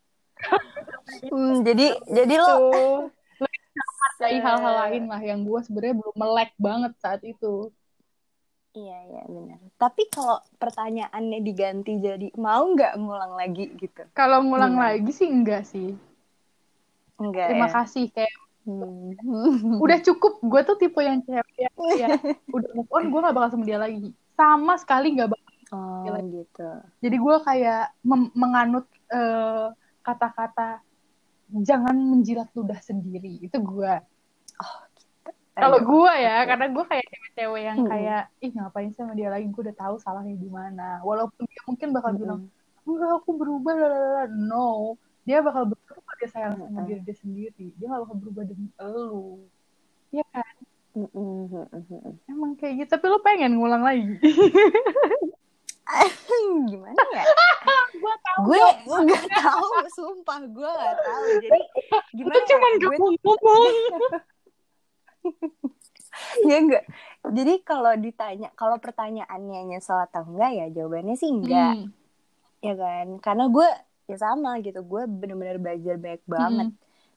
Hmm, 1.32 1.64
jadi 1.64 1.96
jadi 2.04 2.34
lo 2.36 2.56
menghargai 3.40 4.38
hal-hal 4.46 4.76
lain 4.88 5.04
lah 5.08 5.22
yang 5.24 5.48
gue 5.48 5.60
sebenarnya 5.64 5.96
belum 6.04 6.16
melek 6.20 6.52
banget 6.60 6.94
saat 7.00 7.22
itu 7.24 7.72
Iya, 8.72 8.98
iya 9.04 9.24
benar. 9.28 9.60
Tapi 9.76 10.08
kalau 10.08 10.40
pertanyaannya 10.56 11.40
diganti 11.42 12.00
jadi 12.00 12.32
mau 12.40 12.64
nggak 12.66 12.96
ngulang 12.96 13.36
lagi 13.36 13.68
gitu? 13.76 14.08
kalau 14.12 14.40
ngulang 14.42 14.74
Gimana? 14.74 14.96
lagi 14.96 15.12
sih 15.12 15.28
enggak 15.28 15.68
sih 15.68 15.92
Enggak 17.16 17.52
terima 17.52 17.68
ya. 17.68 17.74
kasih 17.78 18.06
kayak 18.10 18.34
Hmm. 18.62 19.18
udah 19.82 19.98
cukup 20.06 20.38
gue 20.38 20.62
tuh 20.62 20.78
tipe 20.78 21.02
yang 21.02 21.18
cewek 21.26 21.56
yang 21.58 21.74
kayak 21.74 22.10
udah 22.54 22.70
move 22.78 22.94
on 22.94 23.10
gue 23.10 23.20
gak 23.20 23.34
bakal 23.34 23.50
sama 23.50 23.66
dia 23.66 23.82
lagi 23.82 24.14
sama 24.38 24.78
sekali 24.78 25.18
gak 25.18 25.34
bakal 25.34 25.50
Oh 25.74 26.14
gitu. 26.30 26.70
jadi 27.02 27.16
gue 27.18 27.36
kayak 27.42 27.84
menganut 28.38 28.86
eh, 29.10 29.66
kata-kata 30.06 30.78
jangan 31.58 31.98
menjilat 31.98 32.54
ludah 32.54 32.78
sendiri 32.78 33.42
itu 33.42 33.58
gue 33.58 33.94
kalau 35.52 35.80
gue 35.84 36.14
ya 36.16 36.48
karena 36.48 36.66
gue 36.72 36.86
kayak 36.88 37.06
cewek-cewek 37.12 37.62
yang 37.68 37.80
kayak 37.84 38.24
ih 38.40 38.52
ngapain 38.56 38.88
sih 38.92 39.00
sama 39.04 39.14
dia 39.14 39.28
lagi 39.28 39.52
gue 39.52 39.62
udah 39.68 39.78
tahu 39.78 39.96
salahnya 40.00 40.36
di 40.40 40.48
mana 40.48 41.04
walaupun 41.04 41.44
dia 41.44 41.62
mungkin 41.68 41.88
bakal 41.92 42.12
bilang 42.16 42.40
Mm-mm. 42.48 42.88
enggak 42.88 43.12
aku 43.20 43.32
berubah 43.36 43.74
lalala. 43.76 44.24
no 44.32 44.96
dia 45.28 45.44
bakal 45.44 45.68
berubah 45.68 46.00
kalau 46.00 46.18
dia 46.24 46.30
sayang 46.32 46.54
sama 46.56 46.72
Mm-mm. 46.72 46.88
diri 46.88 47.02
dia 47.04 47.16
sendiri 47.20 47.68
dia 47.76 47.86
gak 47.92 48.02
bakal 48.08 48.16
berubah 48.16 48.44
demi 48.48 48.68
elu 48.80 49.44
ya 50.16 50.26
kan 50.32 50.56
emang 52.32 52.52
kayak 52.56 52.84
gitu 52.84 52.90
tapi 52.96 53.06
lo 53.12 53.20
pengen 53.20 53.60
ngulang 53.60 53.84
lagi 53.84 54.08
Gimana 56.72 57.04
ya? 57.12 57.24
gue 58.02 58.16
tahu 58.24 58.42
gue 58.48 59.00
nggak 59.12 59.28
tahu, 59.44 59.68
sumpah 59.92 60.40
gue 60.48 60.72
nggak 60.72 60.98
tahu. 61.04 61.24
Jadi 61.44 61.62
gimana? 62.16 62.32
itu 62.32 62.40
cuman 62.48 62.72
ya? 62.72 62.80
gak 62.80 62.92
Gue 62.96 62.98
ngomong 63.28 63.68
ya 66.50 66.56
enggak. 66.58 66.86
Jadi 67.22 67.54
kalau 67.62 67.94
ditanya, 67.96 68.50
kalau 68.58 68.78
pertanyaannya 68.82 69.76
nyesel 69.76 70.02
atau 70.02 70.26
enggak 70.26 70.52
ya 70.58 70.66
jawabannya 70.74 71.16
sih 71.16 71.30
enggak, 71.30 71.76
Hmm. 71.82 71.90
ya 72.62 72.74
kan? 72.76 73.08
Karena 73.22 73.46
gue 73.48 73.68
ya 74.10 74.18
sama 74.20 74.60
gitu, 74.60 74.82
gue 74.84 75.04
bener-bener 75.08 75.58
belajar 75.62 75.96
banyak 75.96 76.24
banget 76.28 76.70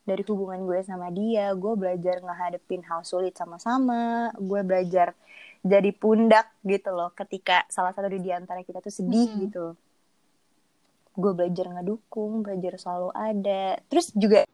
dari 0.05 0.23
hubungan 0.29 0.61
gue 0.69 0.81
sama 0.85 1.09
dia. 1.11 1.51
Gue 1.57 1.75
belajar 1.75 2.21
ngehadepin 2.21 2.85
hal 2.85 3.03
sulit 3.03 3.35
sama-sama. 3.35 4.31
Gue 4.37 4.61
belajar 4.63 5.17
jadi 5.65 5.91
pundak 5.97 6.53
gitu 6.61 6.93
loh, 6.93 7.09
ketika 7.17 7.65
salah 7.73 7.97
satu 7.97 8.13
di 8.13 8.29
antara 8.29 8.61
kita 8.61 8.85
tuh 8.85 8.93
sedih 8.93 9.33
Mm-mm. 9.33 9.43
gitu. 9.49 9.67
Gue 11.15 11.33
belajar 11.33 11.71
ngedukung, 11.73 12.45
belajar 12.45 12.77
selalu 12.77 13.11
ada. 13.17 13.79
Terus 13.89 14.13
juga 14.13 14.45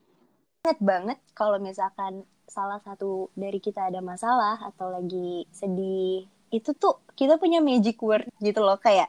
ingat 0.60 0.78
banget 0.78 1.18
kalau 1.32 1.56
misalkan 1.58 2.22
salah 2.50 2.82
satu 2.82 3.30
dari 3.38 3.62
kita 3.62 3.86
ada 3.86 4.02
masalah 4.02 4.58
atau 4.66 4.90
lagi 4.90 5.46
sedih, 5.54 6.26
itu 6.50 6.74
tuh 6.74 6.98
kita 7.14 7.38
punya 7.38 7.62
magic 7.62 8.02
word 8.02 8.26
gitu 8.42 8.60
loh, 8.60 8.74
kayak 8.76 9.06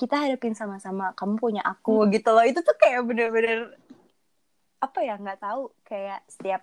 kita 0.00 0.16
hadapin 0.16 0.56
sama-sama, 0.56 1.12
kamu 1.12 1.36
punya 1.36 1.62
aku 1.62 2.08
gitu 2.08 2.32
loh. 2.32 2.42
Itu 2.48 2.64
tuh 2.64 2.76
kayak 2.80 3.04
bener-bener 3.04 3.76
apa 4.78 4.98
ya 5.02 5.18
nggak 5.18 5.42
tahu 5.42 5.74
kayak 5.84 6.22
setiap 6.30 6.62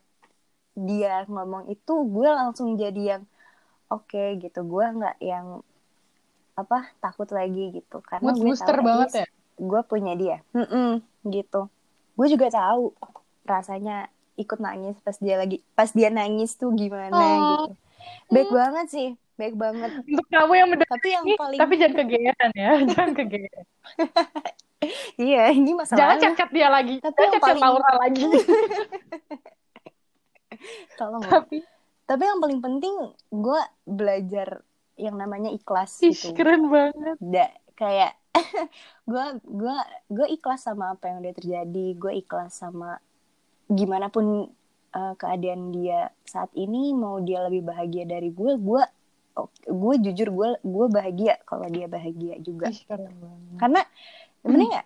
dia 0.75 1.27
ngomong 1.27 1.67
itu 1.67 1.93
gue 2.09 2.29
langsung 2.31 2.73
jadi 2.79 3.19
yang 3.19 3.23
oke 3.93 4.41
gitu. 4.41 4.59
Gue 4.65 4.85
nggak 4.87 5.17
yang 5.21 5.61
apa 6.55 6.89
takut 7.03 7.29
lagi 7.29 7.75
gitu. 7.75 7.99
Karena 8.01 8.31
mood 8.33 8.39
gue 8.39 8.47
booster 8.49 8.75
tahu 8.75 8.87
banget 8.87 9.09
ya? 9.13 9.27
gue 9.55 9.81
punya 9.83 10.13
dia. 10.15 10.37
Mm-mm, 10.55 11.03
gitu. 11.27 11.67
Gue 12.15 12.27
juga 12.31 12.47
tahu 12.47 12.95
rasanya 13.43 14.07
ikut 14.35 14.59
nangis 14.59 14.95
pas 14.99 15.15
dia 15.15 15.35
lagi 15.35 15.63
pas 15.71 15.89
dia 15.89 16.09
nangis 16.09 16.53
tuh 16.53 16.71
gimana 16.71 17.11
Oh. 17.11 17.23
gitu. 17.65 17.73
Baik 18.27 18.49
banget 18.51 18.87
sih 18.87 19.09
baik 19.35 19.55
banget. 19.55 19.91
Untuk 19.99 20.27
kamu 20.27 20.53
yang 20.53 20.67
mendengar 20.69 20.95
tapi 20.95 21.09
yang 21.09 21.25
paling 21.35 21.57
tapi 21.57 21.73
jangan 21.75 21.95
kegeeran 21.97 22.49
ya 22.53 22.71
jangan 22.91 23.11
kegeeran. 23.13 23.65
Iya 25.17 25.49
ini 25.49 25.71
jangan 25.71 25.79
masalahnya 25.81 26.21
cat-cat 26.29 26.49
dia 26.51 26.67
lagi 26.69 26.95
Tapi 26.99 27.09
jangan 27.11 27.25
yang 27.25 27.33
cat-cat 27.33 27.47
paling- 27.57 27.63
Laura 27.65 27.91
lagi. 27.97 28.23
Tolong 30.95 31.21
ya. 31.21 31.29
tapi 31.31 31.57
tapi 32.05 32.23
yang 32.23 32.39
paling 32.39 32.59
penting 32.59 32.95
gue 33.29 33.61
belajar 33.83 34.61
yang 34.95 35.15
namanya 35.15 35.49
ikhlas 35.49 35.99
ih 36.01 36.13
gitu. 36.13 36.31
keren 36.31 36.69
banget. 36.69 37.17
Da, 37.19 37.47
kayak 37.73 38.13
gue 39.05 39.25
gue 39.41 39.77
gue 40.07 40.27
ikhlas 40.29 40.63
sama 40.63 40.93
apa 40.93 41.07
yang 41.07 41.19
udah 41.19 41.33
terjadi 41.33 41.85
gue 41.93 42.13
ikhlas 42.15 42.53
sama 42.53 42.99
gimana 43.65 44.07
pun 44.07 44.49
uh, 44.91 45.13
keadaan 45.17 45.73
dia 45.73 46.13
saat 46.23 46.53
ini 46.53 46.93
mau 46.93 47.17
dia 47.19 47.41
lebih 47.45 47.65
bahagia 47.65 48.05
dari 48.05 48.29
gue 48.29 48.55
gue 48.55 48.83
oh, 49.35 49.49
gue 49.65 49.93
jujur 49.99 50.29
gue 50.31 50.49
gue 50.61 50.85
bahagia 50.87 51.41
kalau 51.43 51.65
dia 51.67 51.89
bahagia 51.89 52.37
juga. 52.39 52.69
Ih 52.69 52.81
keren 52.85 53.13
banget. 53.17 53.57
Karena 53.57 53.81
sebenarnya 54.41 54.81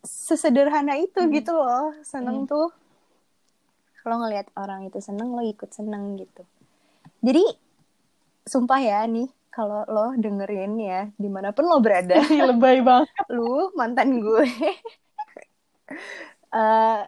sesederhana 0.00 0.94
itu 0.96 1.20
Hmm. 1.20 1.32
gitu 1.34 1.52
loh 1.52 1.92
seneng 2.00 2.44
Hmm. 2.44 2.48
tuh. 2.48 2.68
Kalau 4.00 4.16
ngelihat 4.24 4.48
orang 4.56 4.88
itu 4.88 4.96
seneng 4.98 5.36
lo 5.36 5.44
ikut 5.44 5.68
seneng 5.68 6.16
gitu. 6.16 6.42
Jadi 7.20 7.44
sumpah 8.48 8.80
ya 8.80 9.04
nih 9.04 9.28
kalau 9.52 9.84
lo 9.84 10.16
dengerin 10.16 10.80
ya 10.80 11.00
di 11.20 11.28
mana 11.28 11.52
pun 11.52 11.68
lo 11.68 11.82
berada. 11.84 12.16
Lebay 12.48 12.80
banget. 12.80 13.12
Lu 13.28 13.74
mantan 13.76 14.22
gue. 14.22 14.46
Eh, 16.50 17.00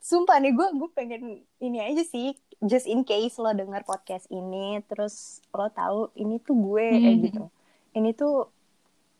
sumpah 0.00 0.38
nih 0.38 0.52
gue 0.52 0.68
gue 0.72 0.90
pengen 0.90 1.22
ini 1.58 1.78
aja 1.78 2.02
sih 2.02 2.32
just 2.60 2.86
in 2.86 3.02
case 3.02 3.34
lo 3.36 3.50
denger 3.50 3.82
podcast 3.82 4.26
ini 4.28 4.78
terus 4.84 5.14
lo 5.50 5.66
tahu 5.68 6.10
ini 6.14 6.38
tuh 6.38 6.54
gue 6.54 6.86
eh, 6.88 7.02
Hmm. 7.08 7.20
gitu 7.20 7.44
ini 7.92 8.10
tuh 8.12 8.46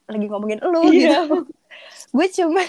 lagi 0.04 0.26
ngomongin 0.26 0.60
lo 0.60 0.82
Iya. 0.84 1.26
gitu 1.26 1.50
gue 2.14 2.26
cuma 2.32 2.62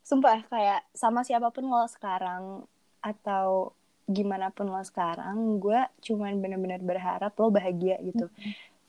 sumpah 0.00 0.40
kayak 0.46 0.86
sama 0.92 1.20
siapa 1.20 1.50
pun 1.50 1.66
lo 1.66 1.84
sekarang 1.86 2.64
atau 3.00 3.74
gimana 4.06 4.48
pun 4.48 4.66
lo 4.66 4.80
sekarang 4.80 5.58
gue 5.58 5.76
cuman 6.00 6.38
bener-bener 6.38 6.78
berharap 6.78 7.34
lo 7.34 7.50
bahagia 7.50 7.98
gitu 8.00 8.30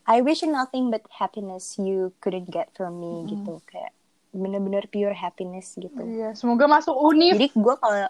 I 0.08 0.24
wish 0.24 0.39
you 0.39 0.47
nothing 0.47 0.88
but 0.88 1.03
happiness 1.12 1.76
you 1.76 2.16
couldn't 2.18 2.47
get 2.47 2.72
from 2.72 2.97
me 2.97 3.12
Mm-mm. 3.20 3.28
gitu 3.28 3.53
kayak 3.68 3.91
bener-bener 4.36 4.86
pure 4.91 5.15
happiness 5.15 5.75
gitu 5.75 5.97
iya 6.03 6.34
semoga 6.36 6.65
masuk 6.67 6.95
univ 6.95 7.36
jadi 7.38 7.47
gue 7.51 7.75
kalau 7.80 8.07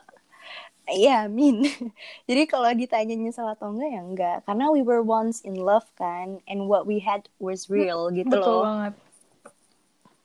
Iya, 0.87 1.27
amin. 1.27 1.67
Jadi 2.31 2.47
kalau 2.47 2.71
ditanya 2.71 3.11
nyesel 3.11 3.43
atau 3.43 3.75
enggak 3.75 3.91
ya 3.91 3.99
enggak, 3.99 4.35
karena 4.47 4.71
we 4.71 4.79
were 4.79 5.03
once 5.03 5.43
in 5.43 5.59
love 5.59 5.83
kan, 5.99 6.39
and 6.47 6.71
what 6.71 6.87
we 6.87 7.03
had 7.03 7.27
was 7.43 7.67
real 7.67 8.07
gitu 8.07 8.31
betul 8.31 8.63
loh. 8.63 8.63
banget 8.63 8.93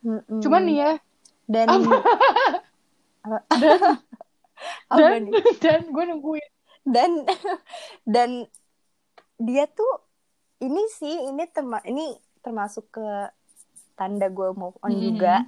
Mm-mm. 0.03 0.39
cuman 0.43 0.63
nih 0.67 0.77
ya 0.83 0.93
dan 1.51 1.69
dan 1.71 1.79
Apa 4.91 4.99
dan, 4.99 5.21
nih? 5.23 5.35
dan 5.63 5.81
gue 5.91 6.05
nungguin 6.11 6.49
dan 6.87 7.11
dan 8.15 8.31
dia 9.39 9.67
tuh 9.67 10.03
ini 10.63 10.83
sih 10.91 11.31
ini 11.31 11.43
terma 11.51 11.79
ini 11.87 12.15
termasuk 12.43 12.91
ke 12.91 13.07
tanda 13.95 14.27
gue 14.27 14.49
move 14.55 14.75
on 14.83 14.91
Mhm. 14.91 14.99
juga 14.99 15.47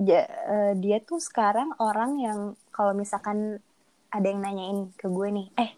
Ja- 0.00 0.24
eh, 0.24 0.72
dia 0.80 0.96
tuh 0.98 1.20
sekarang 1.20 1.76
orang 1.76 2.16
yang 2.16 2.38
kalau 2.72 2.96
misalkan 2.96 3.60
ada 4.08 4.26
yang 4.26 4.40
nanyain 4.40 4.88
ke 4.96 5.06
gue 5.06 5.28
nih 5.28 5.48
eh 5.54 5.70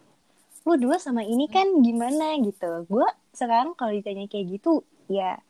lu 0.63 0.79
dulu 0.79 0.95
sama 0.95 1.27
ini 1.27 1.51
kan 1.51 1.67
gimana? 1.83 2.39
gitu. 2.39 2.87
Gue 2.87 3.03
sekarang 3.35 3.75
kalau 3.75 3.91
ditanya 3.91 4.31
kayak 4.31 4.47
gitu 4.53 4.87
ya 5.11 5.43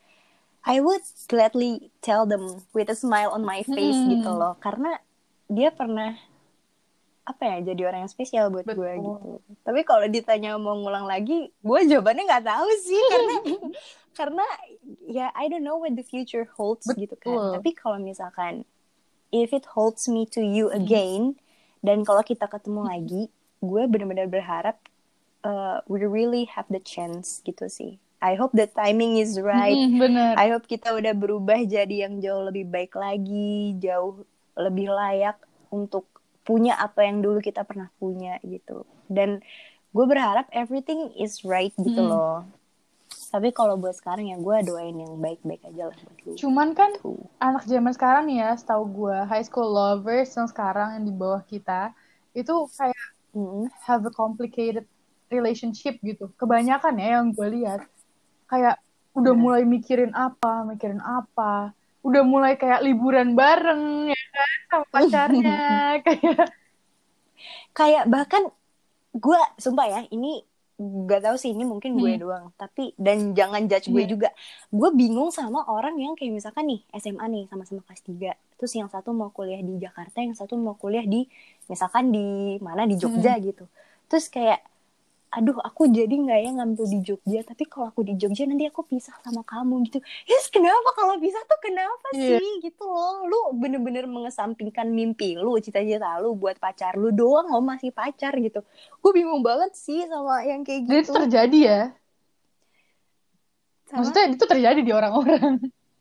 I 0.63 0.79
would 0.79 1.03
gladly 1.27 1.91
tell 2.01 2.25
them 2.25 2.63
with 2.71 2.87
a 2.87 2.97
smile 2.97 3.29
on 3.29 3.43
my 3.43 3.61
face 3.61 3.99
Mhm. 3.99 4.11
gitu 4.17 4.31
loh. 4.31 4.57
Karena 4.57 4.97
dia 5.47 5.69
pernah 5.69 6.17
apa 7.23 7.43
ya 7.45 7.57
jadi 7.63 7.87
orang 7.87 8.09
yang 8.09 8.11
spesial 8.11 8.49
buat 8.49 8.67
gue 8.67 8.93
gitu. 8.97 9.31
Tapi 9.63 9.81
kalau 9.85 10.09
ditanya 10.09 10.57
mau 10.57 10.75
ngulang 10.75 11.05
lagi 11.05 11.53
gue 11.53 11.81
jawabannya 11.87 12.25
nggak 12.25 12.47
tahu 12.47 12.69
sih 12.81 12.99
karena 13.05 13.35
karena 14.13 14.45
ya 15.09 15.33
I 15.33 15.49
don't 15.49 15.65
know 15.65 15.81
what 15.81 15.97
the 15.97 16.05
future 16.05 16.45
holds 16.57 16.89
gitu 16.93 17.17
kan 17.17 17.33
Betul. 17.33 17.53
tapi 17.59 17.71
kalau 17.73 17.99
misalkan 17.99 18.65
if 19.33 19.51
it 19.51 19.65
holds 19.73 20.05
me 20.07 20.29
to 20.29 20.45
you 20.45 20.69
again 20.69 21.41
dan 21.81 22.05
kalau 22.05 22.21
kita 22.21 22.45
ketemu 22.47 22.83
lagi 22.85 23.23
gue 23.59 23.83
benar-benar 23.89 24.29
berharap 24.29 24.77
uh, 25.43 25.81
we 25.89 26.05
really 26.05 26.45
have 26.45 26.69
the 26.69 26.83
chance 26.83 27.41
gitu 27.43 27.67
sih 27.67 27.97
I 28.23 28.39
hope 28.39 28.55
the 28.55 28.71
timing 28.71 29.19
is 29.19 29.35
right 29.41 29.75
Mhm, 29.75 29.99
bener 29.99 30.31
I 30.39 30.53
hope 30.55 30.71
kita 30.71 30.95
udah 30.95 31.11
berubah 31.11 31.59
jadi 31.67 32.07
yang 32.07 32.23
jauh 32.23 32.47
lebih 32.47 32.71
baik 32.71 32.95
lagi, 32.95 33.75
jauh 33.83 34.23
lebih 34.55 34.95
layak 34.95 35.41
untuk 35.75 36.07
punya 36.47 36.79
apa 36.79 37.03
yang 37.03 37.19
dulu 37.19 37.43
kita 37.43 37.67
pernah 37.67 37.91
punya 37.99 38.39
gitu. 38.47 38.87
Dan 39.11 39.43
gue 39.91 40.05
berharap 40.07 40.47
everything 40.55 41.11
is 41.19 41.43
right 41.43 41.75
gitu 41.75 41.99
Mm. 41.99 42.11
loh. 42.15 42.47
Tapi 43.33 43.49
kalau 43.51 43.81
buat 43.81 43.97
sekarang 43.97 44.29
ya 44.29 44.37
gue 44.37 44.57
doain 44.63 44.93
yang 44.93 45.17
baik-baik 45.17 45.65
aja 45.65 45.89
lah 45.89 45.97
buat 45.97 46.37
cuman 46.37 46.77
kan 46.77 46.93
Tuh. 47.01 47.17
anak 47.41 47.65
zaman 47.65 47.91
sekarang 47.91 48.29
ya 48.29 48.53
setahu 48.53 48.85
gue 48.85 49.17
high 49.25 49.41
school 49.41 49.73
lovers 49.73 50.29
yang 50.37 50.45
sekarang 50.47 51.01
yang 51.01 51.05
di 51.09 51.15
bawah 51.17 51.41
kita 51.43 51.97
itu 52.33 52.53
kayak 52.77 53.01
Mm. 53.33 53.73
have 53.89 54.05
a 54.05 54.13
complicated 54.13 54.85
relationship 55.33 55.97
gitu 56.05 56.29
kebanyakan 56.37 57.01
ya 57.01 57.17
yang 57.17 57.33
gue 57.33 57.49
lihat 57.49 57.81
kayak 58.45 58.77
udah 59.17 59.33
Nah. 59.33 59.41
mulai 59.41 59.65
mikirin 59.65 60.13
apa 60.13 60.69
mikirin 60.69 61.01
apa 61.01 61.73
udah 62.05 62.21
mulai 62.21 62.61
kayak 62.61 62.85
liburan 62.85 63.33
bareng 63.33 64.13
ya 64.13 64.23
kan 64.29 64.51
sama 64.69 64.85
pacarnya 64.93 65.57
kayak 66.05 66.53
Kayak 67.73 68.05
bahkan 68.13 68.53
gue 69.13 69.41
sumpah 69.57 69.87
ya 69.89 70.01
ini 70.13 70.45
gak 71.05 71.23
tahu 71.23 71.37
sih 71.37 71.51
ini 71.51 71.63
mungkin 71.63 71.95
gue 71.95 72.13
Hmm. 72.13 72.21
doang. 72.21 72.47
Tapi 72.55 72.95
dan 72.97 73.33
jangan 73.33 73.65
judge 73.65 73.87
gue 73.87 74.03
Iya. 74.03 74.11
juga. 74.11 74.29
Gue 74.69 74.91
bingung 74.93 75.31
sama 75.31 75.63
orang 75.65 75.95
yang 75.97 76.13
kayak 76.13 76.33
misalkan 76.33 76.67
nih 76.67 76.81
SMA 76.93 77.25
nih 77.25 77.45
sama-sama 77.47 77.81
kelas 77.83 78.03
3 78.03 78.33
terus 78.55 78.73
yang 78.73 78.87
satu 78.87 79.11
mau 79.11 79.29
kuliah 79.29 79.59
di 79.59 79.75
Jakarta 79.77 80.19
yang 80.19 80.33
satu 80.33 80.55
mau 80.55 80.75
kuliah 80.75 81.03
di 81.03 81.27
misalkan 81.67 82.09
di 82.09 82.27
mana 82.59 82.87
di 82.87 82.95
Jogja 82.95 83.35
gitu. 83.39 83.67
Terus 84.07 84.27
kayak 84.27 84.63
aduh 85.33 85.57
aku 85.65 85.89
jadi 85.89 86.13
nggak 86.13 86.39
ya 86.45 86.51
ngambil 86.61 86.85
di 86.93 86.99
Jogja 87.09 87.41
tapi 87.41 87.65
kalau 87.65 87.89
aku 87.89 88.05
di 88.05 88.15
Jogja 88.21 88.45
nanti 88.45 88.69
aku 88.69 88.85
pisah 88.85 89.17
sama 89.25 89.41
kamu 89.43 89.75
gitu. 89.89 89.99
Yes 90.29 90.53
kenapa 90.53 90.93
kalau 90.93 91.17
pisah 91.17 91.41
tuh 91.49 91.57
kenapa 91.65 92.07
Iya. 92.13 92.37
sih? 92.37 92.51
Gitu 92.61 92.83
loh. 92.85 93.25
Lu 93.31 93.39
bener-bener 93.57 94.05
mengesampingkan 94.05 94.87
mimpi 94.93 95.35
lu 95.41 95.57
cita-cita 95.57 96.21
lu 96.21 96.37
buat 96.37 96.61
pacar 96.61 97.01
lu 97.01 97.09
doang 97.17 97.49
lo 97.49 97.65
masih 97.65 97.91
pacar 97.97 98.37
gitu. 98.37 98.61
Gue 99.01 99.13
bingung 99.17 99.41
banget 99.41 99.73
sih 99.73 100.05
sama 100.05 100.45
yang 100.45 100.61
kayak 100.69 100.85
dan 100.85 100.97
itu 101.01 101.09
gitu. 101.09 101.17
terjadi 101.17 101.59
ya? 101.65 101.81
Sama- 103.89 103.97
maksudnya 104.05 104.25
itu 104.37 104.45
terjadi 104.45 104.81
di 104.81 104.93
orang-orang? 104.93 105.53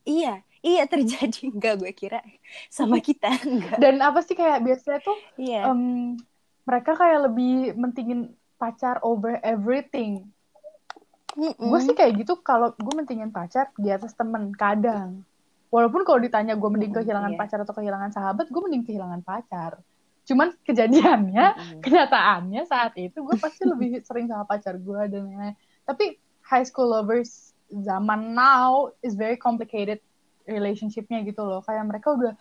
Iya 0.03 0.33
iya 0.59 0.83
terjadi. 0.91 1.39
Enggak 1.55 1.73
gue 1.81 1.91
kira 1.95 2.19
sama 2.67 2.99
kita 2.99 3.31
enggak 3.47 3.79
dan 3.79 3.95
apa 4.03 4.19
sih 4.27 4.35
kayak 4.35 4.59
biasanya 4.59 4.99
tuh 4.99 5.15
iya. 5.39 5.71
em, 5.71 6.15
mereka 6.67 6.91
kayak 6.99 7.31
lebih 7.31 7.73
mentingin 7.79 8.19
pacar 8.61 9.01
over 9.01 9.41
everything 9.41 10.29
Mm-mm. 11.33 11.57
gue 11.57 11.79
sih 11.81 11.95
kayak 11.97 12.21
gitu 12.21 12.37
kalau 12.45 12.75
gue 12.77 12.93
mentingin 12.93 13.33
pacar 13.33 13.73
di 13.79 13.89
atas 13.89 14.13
temen 14.13 14.53
kadang 14.53 15.25
walaupun 15.73 16.05
kalau 16.05 16.19
ditanya 16.19 16.53
gue 16.53 16.69
mending 16.69 16.93
kehilangan 16.93 17.33
iya. 17.33 17.39
pacar 17.39 17.59
atau 17.63 17.73
kehilangan 17.73 18.11
sahabat 18.13 18.51
gue 18.51 18.61
mending 18.61 18.85
kehilangan 18.85 19.23
pacar 19.25 19.79
cuman 20.27 20.53
kejadiannya 20.61 21.47
Mm-mm. 21.57 21.81
kenyataannya 21.81 22.61
saat 22.69 22.93
itu 22.99 23.17
gue 23.17 23.37
pasti 23.41 23.65
lebih 23.65 23.97
sering 24.07 24.29
sama 24.29 24.45
pacar 24.45 24.77
gue 24.77 25.01
dan 25.09 25.25
lain-lain 25.25 25.55
tapi 25.87 26.19
high 26.45 26.67
school 26.67 26.91
lovers 26.91 27.55
zaman 27.71 28.35
now 28.35 28.91
is 28.99 29.15
very 29.15 29.39
complicated 29.39 30.03
relationshipnya 30.43 31.23
gitu 31.23 31.41
loh 31.41 31.63
kayak 31.63 31.87
mereka 31.87 32.11
udah 32.11 32.33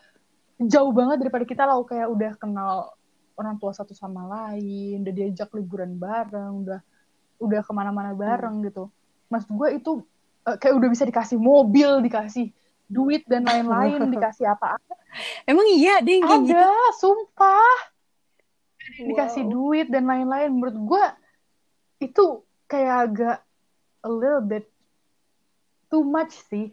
jauh 0.66 0.93
banget 0.93 1.25
daripada 1.25 1.45
kita 1.47 1.62
loh 1.64 1.87
kayak 1.87 2.11
udah 2.11 2.33
kenal 2.37 2.93
orang 3.41 3.57
tua 3.57 3.72
satu 3.72 3.97
sama 3.97 4.28
lain 4.28 5.01
udah 5.01 5.14
diajak 5.16 5.49
liburan 5.57 5.97
bareng 5.97 6.61
udah 6.61 6.80
udah 7.41 7.61
ke 7.64 7.72
mana-mana 7.72 8.12
bareng 8.12 8.61
gitu 8.62 8.93
maksud 9.26 9.49
gue 9.51 9.68
itu 9.80 9.93
eh, 10.45 10.57
kayak 10.57 10.74
udah 10.76 10.88
bisa 10.88 11.09
dikasih 11.09 11.41
mobil 11.41 12.05
dikasih 12.05 12.53
duit 12.84 13.24
dan 13.24 13.43
lain-lain 13.43 13.97
dikasih 14.14 14.45
apa-apa 14.47 14.95
emang 15.49 15.64
iya 15.72 15.99
deh 15.99 16.20
gitu 16.20 16.53
ada 16.53 16.68
sumpah 16.95 17.76
dikasih 19.01 19.45
Wow. 19.45 19.51
duit 19.51 19.86
dan 19.88 20.05
lain-lain 20.05 20.51
menurut 20.51 20.76
gue 20.76 21.05
itu 22.03 22.24
kayak 22.64 22.97
agak 23.07 23.36
a 24.01 24.11
little 24.11 24.41
bit 24.41 24.68
too 25.86 26.03
much 26.03 26.36
sih 26.49 26.72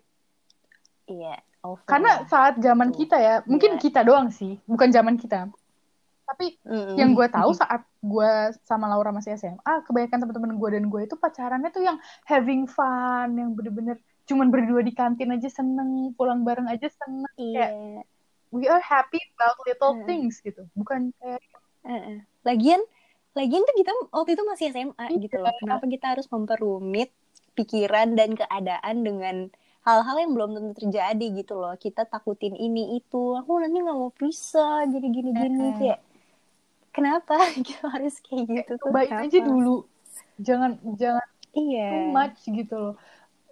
iya 1.06 1.40
over 1.62 1.84
karena 1.84 2.24
lah. 2.24 2.28
saat 2.28 2.54
zaman 2.60 2.92
Tuh. 2.92 2.98
kita 3.02 3.18
ya 3.18 3.36
mungkin 3.44 3.76
Iya. 3.76 3.82
kita 3.82 4.00
doang 4.04 4.28
sih 4.30 4.56
bukan 4.64 4.90
zaman 4.90 5.16
kita 5.16 5.48
tapi 6.28 6.60
Mm-mm. 6.68 7.00
yang 7.00 7.16
gue 7.16 7.28
tahu 7.32 7.56
saat 7.56 7.88
gue 8.04 8.32
sama 8.68 8.92
Laura 8.92 9.16
masih 9.16 9.40
SMA 9.40 9.74
kebanyakan 9.88 10.28
teman-teman 10.28 10.54
gue 10.60 10.70
dan 10.76 10.84
gue 10.92 11.02
itu 11.08 11.16
pacarannya 11.16 11.72
tuh 11.72 11.88
yang 11.88 11.98
having 12.28 12.68
fun 12.68 13.32
yang 13.32 13.56
bener-bener 13.56 13.96
cuman 14.28 14.52
berdua 14.52 14.84
di 14.84 14.92
kantin 14.92 15.32
aja 15.32 15.48
seneng 15.48 16.12
pulang 16.20 16.44
bareng 16.44 16.68
aja 16.68 16.92
seneng. 16.92 17.32
Iya. 17.40 18.04
We 18.52 18.68
are 18.68 18.84
happy 18.84 19.20
about 19.36 19.56
little 19.64 19.96
Hmm. 19.96 20.08
things 20.08 20.44
gitu. 20.44 20.68
Bukan 20.76 21.16
kayak 21.20 21.40
Heeh. 21.88 22.28
lagian 22.44 22.84
lagian 23.32 23.64
tuh 23.64 23.76
kita 23.80 23.92
waktu 24.12 24.36
itu 24.36 24.44
masih 24.44 24.66
SMA 24.76 25.08
gitu 25.24 25.40
loh. 25.40 25.52
Kenapa 25.64 25.88
kita 25.88 26.12
harus 26.12 26.28
memperumit 26.28 27.12
pikiran 27.56 28.20
dan 28.20 28.36
keadaan 28.36 29.04
dengan 29.04 29.36
hal-hal 29.84 30.16
yang 30.20 30.32
belum 30.36 30.52
tentu 30.60 30.72
terjadi 30.84 31.26
gitu 31.40 31.56
loh? 31.56 31.76
Kita 31.80 32.04
takutin 32.04 32.56
ini 32.56 33.00
itu. 33.00 33.36
Aku 33.40 33.56
nanti 33.64 33.80
nggak 33.80 33.96
mau 33.96 34.12
bisa 34.12 34.84
gini 34.92 35.08
gini 35.12 35.32
gini 35.32 35.66
kayak 35.80 36.00
kenapa 36.98 37.38
kita 37.54 37.86
harus 37.94 38.18
kayak 38.26 38.46
gitu 38.50 38.72
tuh 38.82 38.90
baik 38.90 39.14
kenapa? 39.14 39.30
aja 39.30 39.40
dulu 39.46 39.76
jangan 40.42 40.72
jangan 40.98 41.28
iya 41.54 41.90
too 41.94 42.10
much 42.10 42.40
gitu 42.50 42.76
loh 42.76 42.96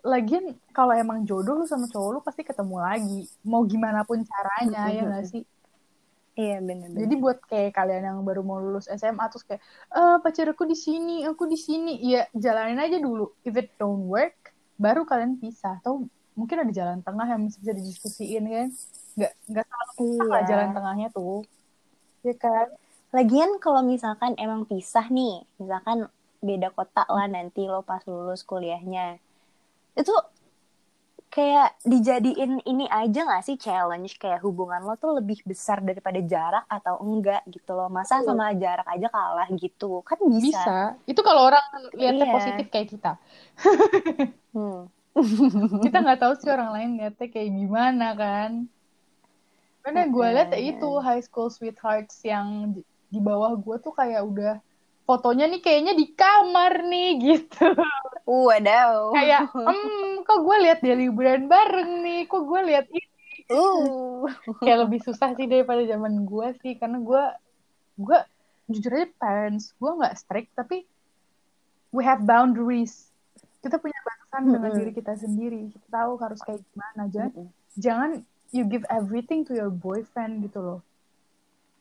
lagian 0.06 0.58
kalau 0.70 0.93
emang 0.93 1.26
jodoh 1.26 1.62
lu 1.62 1.66
sama 1.66 1.89
cowok 1.89 2.10
lu 2.18 2.20
pasti 2.22 2.41
ketemu 2.46 2.78
lagi 2.78 3.22
mau 3.46 3.66
gimana 3.66 4.02
pun 4.06 4.22
caranya 4.22 4.89
ya 4.89 5.02
nggak 5.06 5.26
sih 5.30 5.43
iya 6.36 6.60
benar-benar 6.60 7.00
Jadi 7.08 7.14
buat 7.16 7.39
kayak 7.48 7.72
kalian 7.74 8.04
yang 8.06 8.20
baru 8.22 8.43
mau 8.43 8.60
lulus 8.60 8.91
SMA 8.91 9.26
terus 9.32 9.48
kayak 9.48 9.64
eh 9.96 10.18
pacar 10.20 10.52
aku 10.52 10.68
di 10.68 10.76
sini, 10.76 11.24
aku 11.24 11.48
di 11.48 11.56
sini, 11.56 11.96
ya 12.04 12.28
jalanin 12.36 12.76
aja 12.76 13.00
dulu. 13.00 13.32
If 13.48 13.56
it 13.56 13.72
don't 13.80 14.12
work, 14.12 14.52
baru 14.76 15.08
kalian 15.08 15.39
pisah. 15.39 15.80
Atau 15.80 16.12
mungkin 16.36 16.68
ada 16.68 16.72
jalan 16.76 17.00
tengah 17.00 17.24
yang 17.24 17.48
bisa 17.48 17.72
didiskusiin 17.72 18.43
kan? 18.52 18.68
Nggak 19.16 19.32
nggak 19.48 19.66
salah 19.66 19.88
lah 19.88 19.96
iya 20.04 20.39
jalan 20.43 20.70
tengahnya 20.76 21.08
tuh. 21.16 21.48
Ya 22.28 22.36
kan? 22.36 22.68
Lagian 23.16 23.63
kalau 23.63 23.80
misalkan 23.80 24.36
emang 24.36 24.68
pisah 24.68 25.07
nih, 25.07 25.47
misalkan 25.55 26.11
beda 26.43 26.68
kota 26.76 27.07
lah 27.07 27.32
nanti 27.32 27.63
lo 27.63 27.80
pas 27.80 28.03
lulus 28.03 28.43
kuliahnya. 28.43 29.18
Itu 29.95 30.11
kayak 31.32 31.84
dijadiin 31.84 32.63
ini 32.63 32.88
aja 32.88 33.28
gak 33.28 33.43
sih 33.43 33.59
challenge 33.59 34.16
kayak 34.16 34.39
hubungan 34.39 34.84
lo 34.88 34.95
tuh 34.95 35.20
lebih 35.20 35.43
besar 35.43 35.84
daripada 35.84 36.20
jarak 36.24 36.63
atau 36.68 36.99
enggak 37.03 37.43
gitu 37.47 37.72
loh. 37.76 37.88
Masa 37.88 38.20
Betul. 38.20 38.36
sama 38.36 38.51
jarak 38.55 38.88
aja 38.88 39.07
kalah 39.07 39.47
gitu. 39.51 40.03
Kan 40.03 40.20
bisa. 40.32 40.43
Bisa. 40.51 40.78
Itu 41.07 41.20
kalau 41.24 41.47
orang 41.47 41.63
lihatnya 41.95 42.28
Iya. 42.28 42.36
positif 42.36 42.66
kayak 42.72 42.88
kita. 42.91 43.11
Hmm. 44.51 44.88
Kita 45.84 46.03
nggak 46.03 46.20
tahu 46.20 46.34
sih 46.36 46.51
orang 46.51 46.76
lain 46.76 46.89
lihatnya 46.99 47.28
kayak 47.32 47.51
gimana 47.55 48.07
kan. 48.20 48.68
Karena 49.80 50.01
gue 50.11 50.28
lihat 50.36 50.49
ya 50.51 50.59
itu 50.59 50.89
high 50.99 51.24
school 51.24 51.47
sweethearts 51.47 52.20
yang 52.28 52.76
di, 53.08 53.20
bawah 53.20 53.53
gue 53.56 53.76
tuh 53.80 53.91
kayak 53.91 54.22
udah 54.22 54.53
fotonya 55.06 55.45
nih 55.45 55.62
kayaknya 55.62 55.93
di 55.93 56.10
kamar 56.12 56.82
nih 56.84 57.10
gitu. 57.22 57.66
Wadaw. 58.26 59.14
kayak 59.14 59.53
hmm 59.53 60.26
kok 60.26 60.39
gue 60.41 60.58
lihat 60.66 60.80
dia 60.82 60.97
liburan 60.97 61.45
bareng 61.45 62.01
nih 62.01 62.26
kok 62.26 62.43
gue 62.43 62.62
lihat 62.66 62.88
ini 62.89 63.06
Uh. 63.45 64.26
kayak 64.58 64.89
lebih 64.89 65.06
susah 65.06 65.38
sih 65.38 65.45
daripada 65.45 65.86
zaman 65.86 66.26
gue 66.26 66.47
sih 66.66 66.82
karena 66.82 66.97
gue 66.97 67.24
gue 68.01 68.18
jujur 68.74 68.97
aja 68.97 69.06
parents 69.22 69.70
gue 69.78 69.91
nggak 70.01 70.18
strict 70.18 70.49
tapi 70.58 70.82
we 71.93 72.01
have 72.01 72.26
boundaries 72.26 73.14
kita 73.62 73.78
punya 73.78 73.93
batasan 74.01 74.49
dengan 74.49 74.66
Mm-mm. 74.74 74.80
diri 74.82 74.91
kita 74.97 75.14
sendiri 75.14 75.70
kita 75.70 75.88
tahu 75.93 76.18
harus 76.18 76.41
kayak 76.41 76.66
gimana 76.74 77.06
jangan 77.14 77.32
Mm-mm. 77.38 77.47
jangan 77.78 78.10
you 78.49 78.66
give 78.66 78.82
everything 78.89 79.45
to 79.45 79.53
your 79.53 79.70
boyfriend 79.70 80.41
gitu 80.41 80.58
loh 80.58 80.80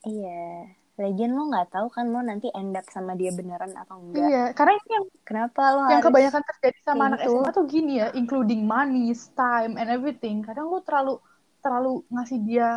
Iya. 0.05 0.69
Lagian 0.95 1.35
lo 1.35 1.51
nggak 1.51 1.69
tahu 1.69 1.87
kan 1.89 2.07
lo 2.07 2.21
nanti 2.21 2.47
end 2.51 2.71
up 2.73 2.87
sama 2.87 3.13
dia 3.13 3.31
beneran 3.31 3.75
atau 3.75 3.99
enggak. 3.99 4.23
iya 4.23 4.45
karena 4.51 4.73
ini 4.75 4.91
yang 4.93 5.07
Kenapa 5.23 5.63
lo 5.69 5.81
yang 5.83 5.91
harus 5.93 6.07
kebanyakan 6.07 6.43
terjadi 6.47 6.79
sama 6.81 7.03
anak 7.09 7.19
gitu? 7.21 7.31
SMA 7.35 7.51
tuh 7.51 7.65
gini 7.67 7.93
ya 7.97 8.07
including 8.13 8.63
money 8.63 9.05
time 9.33 9.75
and 9.75 9.89
everything 9.89 10.39
kadang 10.41 10.67
lu 10.67 10.79
terlalu 10.81 11.19
terlalu 11.59 11.93
ngasih 12.09 12.39
dia 12.41 12.69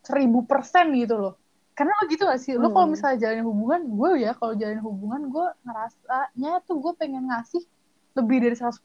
seribu 0.00 0.44
persen 0.44 0.94
gitu 0.94 1.18
loh 1.18 1.34
karena 1.72 1.90
lo 1.92 2.04
gitu 2.06 2.22
gak 2.22 2.38
sih 2.38 2.54
lo 2.54 2.68
kalau 2.68 2.86
Hmm. 2.86 2.94
misalnya 2.94 3.18
jalin 3.20 3.42
hubungan 3.42 3.80
gue 3.88 4.10
ya 4.20 4.32
kalau 4.32 4.54
jalin 4.54 4.78
hubungan 4.78 5.22
gue 5.26 5.46
ngerasanya 5.64 6.52
tuh 6.62 6.76
gue 6.78 6.92
pengen 6.94 7.26
ngasih 7.26 7.66
lebih 8.12 8.36
dari 8.40 8.54
100% 8.54 8.78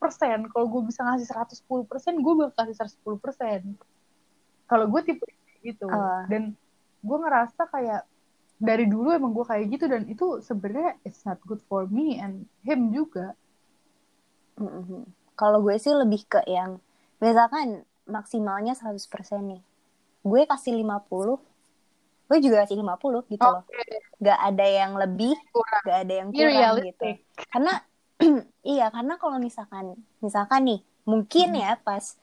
kalau 0.48 0.66
gue 0.66 0.82
bisa 0.86 1.02
ngasih 1.04 1.28
110% 1.28 1.70
gue 2.18 2.34
bakal 2.36 2.66
kasih 2.66 2.78
110% 2.82 3.78
kalau 4.66 4.86
gue 4.88 5.02
tipe 5.04 5.26
gitu 5.62 5.86
Oh. 5.86 6.26
dan 6.26 6.58
gue 7.00 7.18
ngerasa 7.20 7.70
kayak 7.70 8.02
dari 8.56 8.88
dulu 8.88 9.12
emang 9.12 9.36
gue 9.36 9.46
kayak 9.46 9.66
gitu 9.68 9.86
dan 9.86 10.04
itu 10.08 10.40
sebenarnya 10.40 10.96
it's 11.04 11.24
not 11.28 11.38
good 11.44 11.60
for 11.68 11.84
me 11.88 12.16
and 12.18 12.48
him 12.64 12.90
juga 12.90 13.36
Mm-mm. 14.56 15.04
Kalau 15.36 15.60
gue 15.60 15.76
sih 15.76 15.92
lebih 15.92 16.24
ke 16.32 16.40
yang 16.48 16.80
misalkan 17.20 17.84
maksimalnya 18.08 18.72
100% 18.72 19.04
nih. 19.44 19.62
Gue 20.24 20.48
kasih 20.48 20.80
50, 20.80 21.38
gue 22.32 22.38
juga 22.40 22.64
kasih 22.64 22.80
50 22.80 23.28
gitu 23.28 23.44
loh. 23.44 23.68
Oke, 23.68 23.84
Gak 24.24 24.40
ada 24.40 24.64
yang 24.66 24.96
lebih, 24.96 25.36
kurang. 25.52 25.84
gak 25.84 25.98
ada 26.08 26.14
yang 26.24 26.30
kurang 26.32 26.40
gitu. 26.40 26.56
realistic. 26.56 27.16
Karena 27.52 27.74
iya, 28.64 28.88
karena 28.88 29.20
kalau 29.20 29.38
misalkan 29.44 30.00
misalkan 30.24 30.62
nih, 30.64 30.80
mungkin 31.04 31.48
Hmm. 31.52 31.62
ya 31.62 31.72
pas 31.84 32.16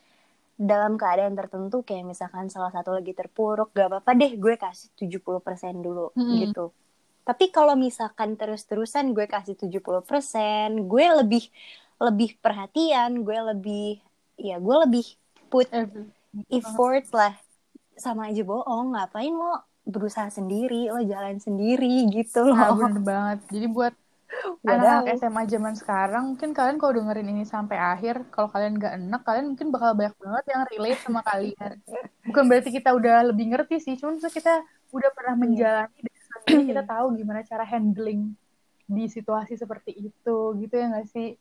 dalam 0.57 1.00
keadaan 1.00 1.34
tertentu 1.34 1.82
kayak 1.82 2.07
misalkan 2.07 2.46
salah 2.53 2.70
satu 2.70 2.94
lagi 2.94 3.16
terpuruk, 3.16 3.72
gak 3.72 3.88
apa-apa 3.88 4.11
deh 4.14 4.32
gue 4.36 4.55
kasih 4.55 4.92
70% 4.94 5.82
dulu 5.82 6.12
Hmm. 6.14 6.38
gitu. 6.38 6.70
Tapi 7.22 7.55
kalau 7.55 7.78
misalkan 7.78 8.34
terus-terusan 8.34 9.14
gue 9.14 9.30
kasih 9.30 9.55
70%, 9.55 10.90
gue 10.90 11.07
lebih 11.22 11.44
lebih 12.03 12.34
perhatian, 12.42 13.22
gue 13.22 13.38
lebih 13.55 14.03
ya 14.34 14.59
gue 14.59 14.76
lebih 14.86 15.07
put 15.46 15.70
Every- 15.70 16.11
effort 16.50 17.07
lah. 17.14 17.38
Sama 17.94 18.32
aja 18.34 18.42
bohong, 18.42 18.98
ngapain 18.98 19.30
lo 19.30 19.62
berusaha 19.86 20.30
sendiri, 20.30 20.90
lo 20.90 20.98
jalan 21.03 21.38
sendiri 21.38 22.11
gitu 22.11 22.42
loh. 22.50 22.59
Nah, 22.59 22.74
bener 22.74 23.03
banget. 23.03 23.38
Jadi 23.50 23.66
buat. 23.70 23.94
Anak-anak 24.62 25.18
SMA 25.18 25.42
zaman 25.50 25.74
sekarang, 25.74 26.22
mungkin 26.34 26.50
kalian 26.54 26.78
kalau 26.78 26.92
dengerin 26.96 27.28
ini 27.34 27.44
sampai 27.44 27.76
akhir, 27.76 28.28
kalau 28.30 28.48
kalian 28.48 28.78
gak 28.78 28.94
enak, 28.96 29.22
kalian 29.26 29.46
mungkin 29.54 29.68
bakal 29.74 29.90
banyak 29.98 30.14
banget 30.16 30.44
yang 30.52 30.62
relate 30.70 31.00
sama 31.02 31.20
kalian. 31.26 31.74
Bukan 32.24 32.44
berarti 32.46 32.70
kita 32.70 32.90
udah 32.94 33.16
lebih 33.34 33.52
ngerti 33.52 33.76
sih, 33.82 33.94
cuma 33.98 34.14
maksudnya 34.14 34.34
kita 34.34 34.54
udah 34.92 35.10
pernah 35.16 35.34
menjalani 35.34 35.98
dan 35.98 36.16
selanjutnya 36.20 36.64
kita 36.68 36.82
tahu 36.94 37.06
gimana 37.16 37.40
cara 37.42 37.64
handling 37.66 38.20
di 38.86 39.04
situasi 39.08 39.56
seperti 39.56 39.92
itu, 40.12 40.36
gitu 40.60 40.74
ya 40.76 40.86
gak 40.94 41.08
sih? 41.10 41.34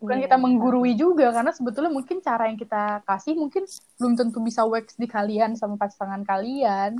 Bukan 0.00 0.16
Iya. 0.16 0.32
kita 0.32 0.36
menggurui 0.40 0.96
juga, 0.96 1.28
karena 1.28 1.52
sebetulnya 1.52 1.92
mungkin 1.92 2.24
cara 2.24 2.48
yang 2.48 2.56
kita 2.56 3.04
kasih 3.04 3.36
mungkin 3.36 3.68
belum 4.00 4.16
tentu 4.16 4.40
bisa 4.40 4.64
works 4.64 4.96
di 4.96 5.04
kalian 5.04 5.60
sama 5.60 5.76
pasangan 5.76 6.24
kalian. 6.24 6.96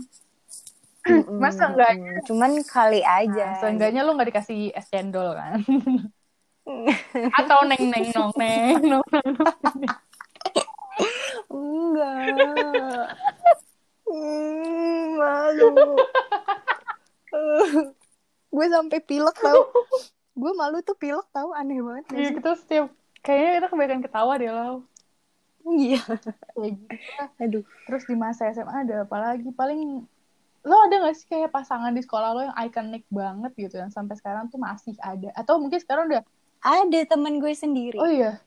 Mm-mm, 1.00 1.40
Masa 1.40 1.72
enggak 1.72 1.96
mm-mm. 1.96 2.24
Cuman 2.28 2.52
kali 2.66 3.00
aja. 3.00 3.56
Nah, 3.56 3.58
seenggaknya 3.64 4.04
lu 4.04 4.12
nggak 4.16 4.28
dikasih 4.36 4.76
es 4.76 4.86
cendol 4.92 5.32
kan? 5.32 5.64
Atau 7.40 7.58
neng 7.66 7.88
neng 7.88 8.06
nong 8.12 8.32
neng 8.36 8.84
nong. 8.84 9.06
Enggak. 11.50 13.06
Hmm, 14.04 15.04
malu. 15.16 15.68
Gue 18.50 18.66
sampai 18.68 18.98
pilek 19.00 19.36
tau. 19.40 19.72
Gue 20.36 20.52
malu 20.54 20.82
tuh 20.84 20.98
pilek 20.98 21.26
tau, 21.32 21.54
aneh 21.56 21.80
banget. 21.80 22.04
gak 22.10 22.18
Iya 22.18 22.30
kita 22.36 22.50
setiap 22.58 22.86
kayaknya 23.24 23.50
kita 23.56 23.66
kebanyakan 23.72 24.02
ketawa 24.04 24.32
deh 24.36 24.50
lo. 24.52 24.84
Iya. 25.64 26.02
Kayak 26.56 26.70
gitu. 26.76 26.94
Aduh. 27.40 27.64
Terus 27.88 28.02
di 28.08 28.16
masa 28.16 28.52
SMA 28.52 28.84
ada 28.84 29.04
apa 29.04 29.16
lagi? 29.20 29.48
Paling 29.52 30.04
lo 30.68 30.76
ada 30.84 30.96
gak 31.04 31.14
sih 31.18 31.26
kayak 31.26 31.50
pasangan 31.56 31.92
di 31.96 32.02
sekolah 32.04 32.28
lo 32.36 32.40
yang 32.48 32.56
ikonik 32.66 33.04
banget 33.08 33.52
gitu 33.56 33.74
yang 33.80 33.92
sampai 33.92 34.14
sekarang 34.20 34.44
tuh 34.52 34.60
masih 34.60 34.94
ada 35.00 35.28
atau 35.32 35.54
mungkin 35.62 35.80
sekarang 35.80 36.04
udah 36.12 36.22
Ada 36.60 37.00
teman 37.08 37.40
gue 37.40 37.52
sendiri. 37.56 37.96
oh 37.96 38.04
iya 38.08 38.40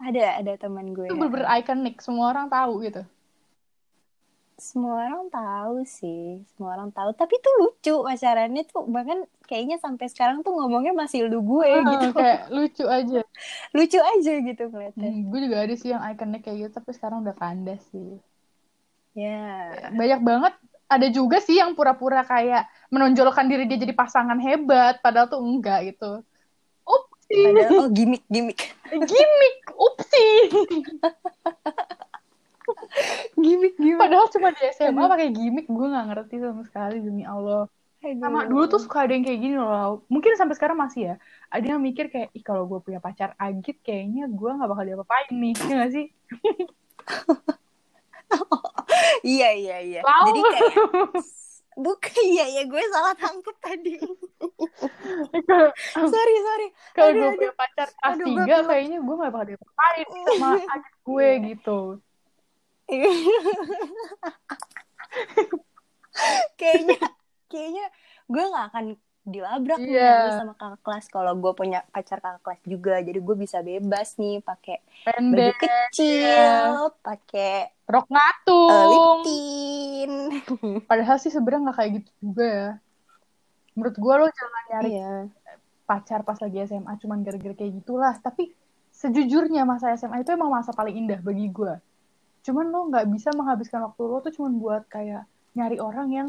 Ada, 0.00 0.40
ada 0.44 0.52
teman 0.60 0.92
gue. 0.96 1.08
itu 1.08 1.14
bener-bener 1.16 1.48
ikonik 1.58 1.96
semua 2.04 2.26
orang 2.32 2.46
tahu 2.52 2.72
gitu 2.84 3.02
Semua 4.56 5.04
orang 5.04 5.28
tahu 5.28 5.84
sih, 5.84 6.40
semua 6.56 6.70
orang 6.80 6.88
tahu. 6.96 7.12
Tapi 7.12 7.34
tuh 7.44 7.52
lucu 7.60 7.92
pacarannya 8.08 8.62
tuh 8.64 8.88
bahkan 8.88 9.18
kayaknya 9.44 9.76
sampai 9.76 10.06
sekarang 10.08 10.40
tuh 10.40 10.52
ngomongnya 10.56 10.96
masih 10.96 11.28
lu 11.28 11.44
gue 11.44 11.70
Ah, 11.76 11.84
gitu. 11.92 12.08
kayak 12.16 12.40
lucu 12.56 12.84
aja 12.88 13.20
Lucu 13.76 13.98
aja 14.00 14.30
gitu 14.48 14.62
ngeliatnya. 14.72 15.12
hmm, 15.12 15.28
gue 15.30 15.38
juga 15.44 15.56
ada 15.64 15.74
sih 15.80 15.88
yang 15.92 16.02
ikonik 16.10 16.40
kayak 16.44 16.56
gitu 16.60 16.70
tapi 16.78 16.90
sekarang 16.96 17.18
udah 17.24 17.36
kandas 17.36 17.80
sih 17.92 18.08
Ya. 19.16 19.32
banyak 19.96 20.20
banget 20.28 20.52
ada 20.86 21.06
juga 21.10 21.42
sih 21.42 21.58
yang 21.58 21.74
pura-pura 21.74 22.22
kayak 22.22 22.70
menonjolkan 22.94 23.50
diri 23.50 23.66
dia 23.66 23.78
jadi 23.82 23.94
pasangan 23.94 24.38
hebat 24.38 25.02
padahal 25.02 25.26
tuh 25.26 25.42
enggak 25.42 25.94
gitu. 25.94 26.22
Upsi. 26.86 27.42
Padahal 27.50 27.70
oh 27.82 27.88
gimmick 27.90 28.22
gimmick. 28.30 28.74
gimmick 28.90 29.56
upsi. 29.74 30.26
Gimmick 33.34 33.74
gimmick. 33.78 34.00
padahal 34.00 34.26
cuma 34.30 34.54
di 34.54 34.62
SMA 34.74 35.06
pakai 35.06 35.28
gimmick 35.34 35.66
gue 35.66 35.86
nggak 35.86 36.06
ngerti 36.10 36.34
sama 36.38 36.62
sekali 36.66 37.02
demi 37.02 37.26
Allah. 37.26 37.66
Sama 38.02 38.46
dulu 38.46 38.70
tuh 38.70 38.78
suka 38.78 39.02
ada 39.02 39.18
yang 39.18 39.26
kayak 39.26 39.40
gini 39.42 39.58
loh. 39.58 40.06
Mungkin 40.06 40.38
sampai 40.38 40.54
sekarang 40.54 40.78
masih 40.78 41.02
ya. 41.10 41.14
Ada 41.50 41.74
yang 41.74 41.82
mikir 41.82 42.06
kayak 42.06 42.30
ih 42.30 42.44
kalau 42.46 42.70
gue 42.70 42.78
punya 42.78 43.02
pacar 43.02 43.34
agit 43.34 43.82
kayaknya 43.82 44.30
gue 44.30 44.50
nggak 44.50 44.70
bakal 44.70 44.84
diapa-apain 44.86 45.34
nih. 45.34 45.54
Ya 45.58 45.74
nggak 45.82 45.90
sih 45.90 46.06
Iya 49.26 49.48
iya 49.54 49.76
iya. 49.82 50.00
Tahu. 50.06 50.26
Jadi 50.30 50.40
kayak 50.46 50.72
bukan 51.76 52.16
iya 52.24 52.44
ya 52.56 52.62
gue 52.64 52.82
salah 52.88 53.12
tangkep 53.12 53.56
tadi. 53.60 54.00
sorry 55.92 56.34
sorry. 56.40 56.68
kalau 56.96 57.12
gue 57.12 57.30
punya 57.36 57.52
pacar 57.52 57.88
kelas 57.92 58.16
tiga 58.24 58.56
kayaknya 58.64 58.98
gue 59.04 59.14
nggak 59.14 59.32
bakal 59.32 59.44
diapa-apain 59.44 60.06
sama 60.08 60.48
agit 60.56 60.94
gue 61.04 61.28
gitu 61.52 61.78
kayaknya 66.60 66.96
kayaknya 67.52 67.86
gue 68.24 68.44
nggak 68.48 68.64
akan 68.72 68.84
dilabrak 69.26 69.82
nih 69.82 69.98
Iya. 69.98 70.12
habis 70.14 70.34
sama 70.38 70.54
kakak 70.54 70.80
kelas. 70.86 71.06
Kalau 71.10 71.32
gue 71.34 71.52
punya 71.52 71.82
pacar 71.90 72.22
kakak 72.22 72.42
kelas 72.46 72.60
juga 72.62 72.94
jadi 73.02 73.18
gue 73.18 73.36
bisa 73.36 73.58
bebas 73.60 74.14
nih 74.16 74.38
pakai 74.40 74.78
baju 75.04 75.52
kecil 75.58 76.94
pakai 77.02 77.74
rok 77.90 78.06
uh, 78.06 78.06
lip 78.06 78.14
ngatung. 78.14 79.18
tint 79.26 80.16
padahal 80.90 81.16
sih 81.18 81.34
sebenarnya 81.34 81.70
nggak 81.70 81.76
kayak 81.76 81.90
gitu 82.00 82.10
juga 82.22 82.46
ya. 82.46 82.70
Menurut 83.76 83.96
gue 83.98 84.14
lo 84.16 84.26
jangan 84.30 84.62
nyari 84.72 84.90
iya. 84.94 85.12
pacar 85.84 86.24
pas 86.24 86.38
lagi 86.40 86.56
SMA 86.64 86.92
cuman 87.02 87.18
gara-gara 87.26 87.54
kayak 87.58 87.72
gitulah. 87.82 88.14
Tapi 88.22 88.54
sejujurnya 88.94 89.68
masa 89.68 89.92
SMA 89.98 90.24
itu 90.24 90.32
emang 90.32 90.48
masa 90.48 90.72
paling 90.72 90.96
indah 90.96 91.20
bagi 91.20 91.52
gue 91.52 91.76
cuman 92.46 92.70
lo 92.70 92.86
nggak 92.94 93.10
bisa 93.10 93.34
menghabiskan 93.34 93.82
waktu 93.90 94.02
lo 94.06 94.22
tuh 94.22 94.30
cuman 94.30 94.52
buat 94.62 94.82
kayak 94.86 95.26
nyari 95.58 95.82
orang 95.82 96.08
yang 96.14 96.28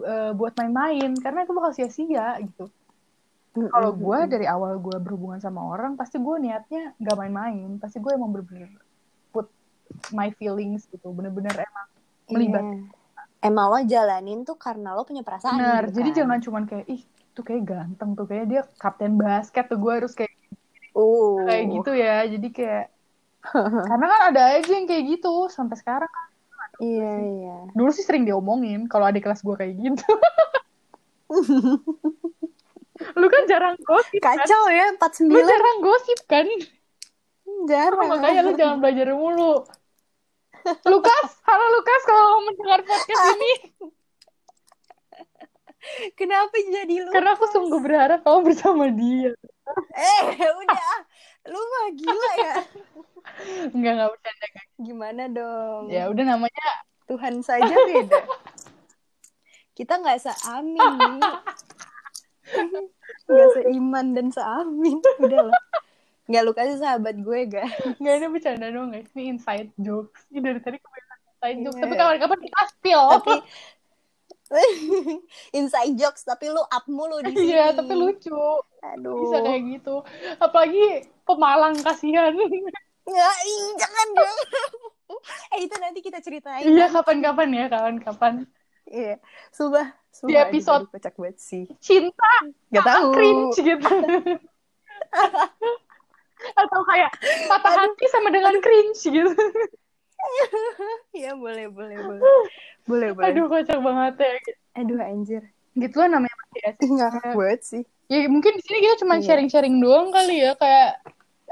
eh, 0.00 0.32
buat 0.32 0.52
main-main 0.56 1.12
karena 1.20 1.44
itu 1.44 1.52
bakal 1.52 1.72
sia-sia 1.76 2.40
gitu. 2.40 2.72
Kalau 3.52 3.92
gue 3.92 4.18
dari 4.32 4.48
awal 4.48 4.80
gue 4.80 4.96
berhubungan 4.96 5.36
sama 5.36 5.60
orang 5.60 5.92
pasti 5.92 6.16
gue 6.16 6.36
niatnya 6.40 6.96
nggak 6.96 7.16
main-main. 7.20 7.76
Pasti 7.76 8.00
gue 8.00 8.08
emang 8.16 8.32
bener-bener 8.32 8.72
put 9.28 9.52
my 10.16 10.32
feelings 10.40 10.88
gitu. 10.88 11.12
Bener-bener 11.12 11.52
emang 11.52 11.86
melibat 12.32 12.64
Iya. 12.64 12.88
emang 13.44 13.66
lo 13.68 13.78
jalanin 13.84 14.40
tuh 14.48 14.56
karena 14.56 14.96
lo 14.96 15.04
punya 15.04 15.20
perasaan 15.20 15.58
bener. 15.58 15.90
gitu 15.90 16.00
jadi 16.00 16.08
kan? 16.08 16.16
jangan 16.16 16.38
cuman 16.40 16.62
kayak 16.64 16.86
ih 16.88 17.02
tuh 17.36 17.44
kayak 17.44 17.62
ganteng 17.68 18.10
tuh 18.16 18.24
kayak 18.24 18.44
dia 18.48 18.62
kapten 18.80 19.20
basket 19.20 19.68
tuh. 19.68 19.76
Gue 19.76 19.92
harus 20.00 20.16
kayak 20.16 20.32
uh. 20.96 21.44
kayak 21.44 21.64
gitu 21.76 21.92
ya. 21.92 22.16
Jadi 22.24 22.48
kayak 22.48 22.84
karena 23.90 24.06
kan 24.08 24.20
ada 24.32 24.42
aja 24.56 24.72
yang 24.72 24.88
kayak 24.88 25.04
gitu 25.12 25.52
sampai 25.52 25.76
sekarang 25.76 26.08
kan. 26.08 26.31
Iya 26.82 27.12
iya 27.22 27.56
dulu 27.78 27.90
sih 27.94 28.02
sering 28.02 28.26
diomongin 28.26 28.90
kalau 28.90 29.06
ada 29.06 29.22
kelas 29.22 29.46
gue 29.46 29.54
kayak 29.54 29.74
gitu 29.78 30.10
lu 33.20 33.26
kan 33.30 33.42
jarang 33.46 33.78
gosip 33.86 34.18
kan 34.18 34.36
kacau 34.42 34.62
ya 34.68 34.92
49 34.98 35.30
lu 35.30 35.40
jarang 35.46 35.78
gosip 35.80 36.18
kan 36.26 36.46
jarang 37.70 38.08
makanya 38.10 38.42
lu 38.42 38.52
jangan 38.58 38.82
belajar 38.82 39.14
mulu 39.14 39.62
Lukas, 40.62 41.26
halo 41.42 41.66
Lukas 41.74 42.00
kalau 42.06 42.22
mau 42.38 42.42
mendengar 42.46 42.86
podcast 42.86 43.34
ini. 43.34 43.52
Kenapa 46.14 46.54
jadi 46.54 46.94
lu? 47.02 47.10
Karena 47.10 47.34
aku 47.34 47.50
sungguh 47.50 47.82
berharap 47.82 48.22
kamu 48.22 48.40
bersama 48.46 48.86
dia. 48.94 49.34
Eh, 49.98 50.22
udah. 50.38 50.94
Lu 51.48 51.58
mah 51.58 51.86
gila 51.98 52.32
ya. 52.38 52.56
Enggak, 53.74 53.92
enggak 53.94 54.10
bercanda. 54.14 54.46
Gimana 54.82 55.22
dong? 55.30 55.82
Ya 55.90 56.10
udah 56.10 56.24
namanya 56.26 56.66
Tuhan 57.06 57.42
saja 57.42 57.70
beda. 57.70 58.20
Kita 59.72 59.98
nggak 59.98 60.20
seamin. 60.20 61.18
Nggak 63.30 63.48
seiman 63.56 64.06
dan 64.12 64.28
seamin. 64.28 64.98
Udah 65.22 65.48
lah. 65.48 65.62
Nggak 66.28 66.42
lu 66.44 66.52
kasih 66.52 66.78
sahabat 66.78 67.16
gue 67.18 67.38
gak? 67.48 67.68
Enggak 67.98 68.14
ini 68.20 68.26
bercanda 68.28 68.66
dong 68.68 68.92
guys. 68.92 69.08
Ini 69.16 69.22
inside 69.32 69.70
jokes. 69.80 70.28
Ini 70.28 70.38
dari 70.44 70.60
tadi 70.60 70.76
kebanyakan 70.82 71.18
inside 71.30 71.58
jokes. 71.64 71.76
Iya. 71.78 71.84
Tapi 71.86 71.94
kapan-kapan 71.96 72.38
kita 72.42 72.60
spill. 72.74 73.04
Tapi 73.18 73.34
inside 75.58 75.94
jokes 75.96 76.22
tapi 76.22 76.48
lu 76.52 76.60
up 76.60 76.84
mulu 76.88 77.20
di 77.24 77.32
sini. 77.32 77.52
Iya, 77.54 77.72
tapi 77.76 77.92
lucu. 77.96 78.36
Aduh. 78.82 79.26
Bisa 79.26 79.38
kayak 79.40 79.62
gitu. 79.78 79.94
Apalagi 80.36 81.06
pemalang 81.24 81.76
kasihan. 81.80 82.34
Ya, 83.02 83.30
jangan 83.78 84.06
dong. 84.14 84.38
eh 85.56 85.60
itu 85.66 85.74
nanti 85.78 86.00
kita 86.00 86.22
ceritain. 86.22 86.64
Iya, 86.64 86.88
kapan-kapan 86.90 87.48
ya, 87.52 87.64
kapan-kapan. 87.68 88.34
Iya. 88.88 89.16
Sumpah, 89.50 89.92
sumpah 90.12 90.30
Di 90.30 90.34
episode- 90.38 90.88
kocak 90.90 91.14
banget 91.16 91.38
sih. 91.40 91.64
Cinta 91.80 92.32
Gak 92.70 92.84
tahu. 92.84 93.10
cringe 93.16 93.56
gitu. 93.58 93.88
Atau 96.62 96.80
kayak 96.90 97.10
patah 97.46 97.74
hati 97.86 98.04
sama 98.10 98.28
dengan 98.34 98.58
cringe 98.58 99.02
gitu. 99.02 99.30
Iya, 101.12 101.32
boleh, 101.42 101.66
boleh, 101.68 101.98
boleh. 102.00 102.22
Boleh, 102.82 103.14
boleh. 103.14 103.30
Aduh, 103.30 103.46
kocak 103.46 103.78
banget 103.78 104.14
ya. 104.18 104.30
Aduh, 104.82 104.98
anjir. 104.98 105.42
Gitu 105.72 105.94
lah 106.02 106.10
namanya 106.10 106.34
masih 106.34 106.58
Ih, 106.58 106.66
SMA. 106.74 106.90
ngakak 106.98 107.32
banget 107.38 107.60
sih. 107.62 107.82
Ya 108.10 108.26
mungkin 108.26 108.52
di 108.58 108.62
sini 108.66 108.78
kita 108.82 108.96
cuma 109.06 109.14
Iya. 109.16 109.24
sharing-sharing 109.24 109.78
doang 109.78 110.10
kali 110.10 110.42
ya 110.42 110.52
kayak 110.58 110.98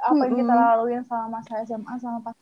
apa 0.01 0.23
yang 0.27 0.35
kita 0.35 0.53
laluin 0.53 1.03
sama 1.07 1.39
masa 1.39 1.63
SMA 1.63 1.95
sama 2.03 2.19
pas. 2.21 2.35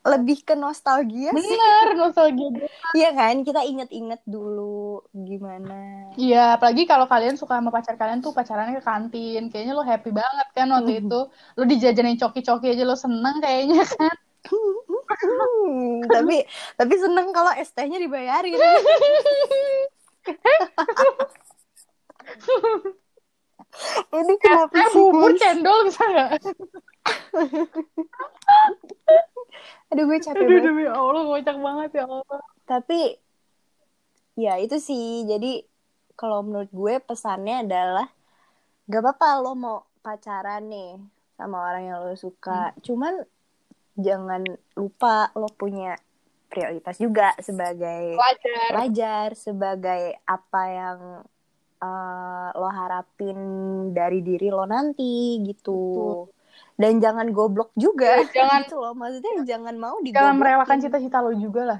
Lebih 0.00 0.40
ke 0.40 0.56
nostalgia 0.56 1.28
sih. 1.28 1.36
Bener, 1.36 1.86
nostalgia. 2.00 2.48
Iya 2.96 3.12
kan? 3.12 3.44
Kita 3.44 3.60
inget-inget 3.60 4.24
dulu 4.24 5.04
gimana. 5.12 6.08
Iya, 6.16 6.56
apalagi 6.56 6.88
kalau 6.88 7.04
kalian 7.04 7.36
suka 7.36 7.60
sama 7.60 7.68
pacar 7.68 8.00
kalian 8.00 8.24
tuh 8.24 8.32
pacarannya 8.32 8.80
ke 8.80 8.82
kantin. 8.82 9.52
Kayaknya 9.52 9.76
lo 9.76 9.84
happy 9.84 10.10
banget 10.10 10.48
kan 10.56 10.72
waktu 10.72 10.96
Mhm. 10.96 11.00
itu. 11.04 11.20
Lo 11.28 11.62
dijajanin 11.68 12.16
coki-coki 12.16 12.72
aja 12.72 12.88
lo 12.88 12.96
seneng 12.96 13.36
kayaknya 13.38 13.84
kan. 13.84 14.16
Hmm, 15.10 16.06
tapi 16.06 16.46
tapi 16.78 16.94
seneng 16.94 17.34
kalau 17.34 17.50
ST-nya 17.58 17.98
dibayarin. 17.98 18.54
Ini 24.10 24.34
kenapa 24.42 24.74
Eh, 24.76 24.88
sih, 24.90 24.98
bubur 24.98 25.30
cendol 25.40 25.78
bisa 25.86 26.02
nggak? 26.04 26.30
Aduh, 29.90 30.04
gue 30.06 30.18
capek 30.22 30.38
Aduh, 30.38 30.48
banget. 30.48 30.64
demi 30.66 30.84
Allah, 30.86 31.22
kocak 31.26 31.56
banget 31.58 31.90
ya 31.98 32.04
Allah. 32.06 32.40
Tapi 32.66 33.00
ya 34.38 34.54
itu 34.62 34.76
sih. 34.78 35.26
Jadi 35.26 35.66
kalau 36.18 36.42
menurut 36.46 36.70
gue 36.70 36.94
pesannya 37.02 37.66
adalah 37.66 38.06
gak 38.90 39.02
apa-apa 39.02 39.26
lo 39.42 39.52
mau 39.54 39.78
pacaran 40.04 40.62
nih 40.72 40.90
sama 41.38 41.56
orang 41.66 41.82
yang 41.88 41.98
lo 42.06 42.14
suka. 42.14 42.74
Cuman 42.86 43.14
jangan 43.94 44.42
lupa 44.74 45.30
lo 45.34 45.48
punya 45.50 45.94
prioritas 46.46 46.98
juga 46.98 47.30
sebagai 47.38 48.14
Wajar. 48.14 48.68
pelajar, 48.68 49.28
sebagai 49.34 50.02
apa 50.24 50.62
yang 50.66 50.98
eh, 51.80 52.48
lo 52.52 52.68
harapin 52.68 53.38
dari 53.90 54.20
diri 54.20 54.48
lo 54.48 54.64
nanti 54.64 55.40
gitu. 55.42 56.26
Dan 56.76 56.96
jangan 56.98 57.28
goblok 57.30 57.72
juga. 57.74 58.20
Iya, 58.20 58.28
jangan- 58.34 58.62
gitu 58.64 58.76
loh. 58.76 58.92
Maksudnya 58.92 59.32
jangan 59.46 59.74
mau 59.76 59.96
Jangan 59.96 60.04
digoblokin. 60.04 60.38
merelakan 60.38 60.78
cita-cita 60.80 61.18
lo 61.20 61.32
juga 61.32 61.62
lah. 61.64 61.78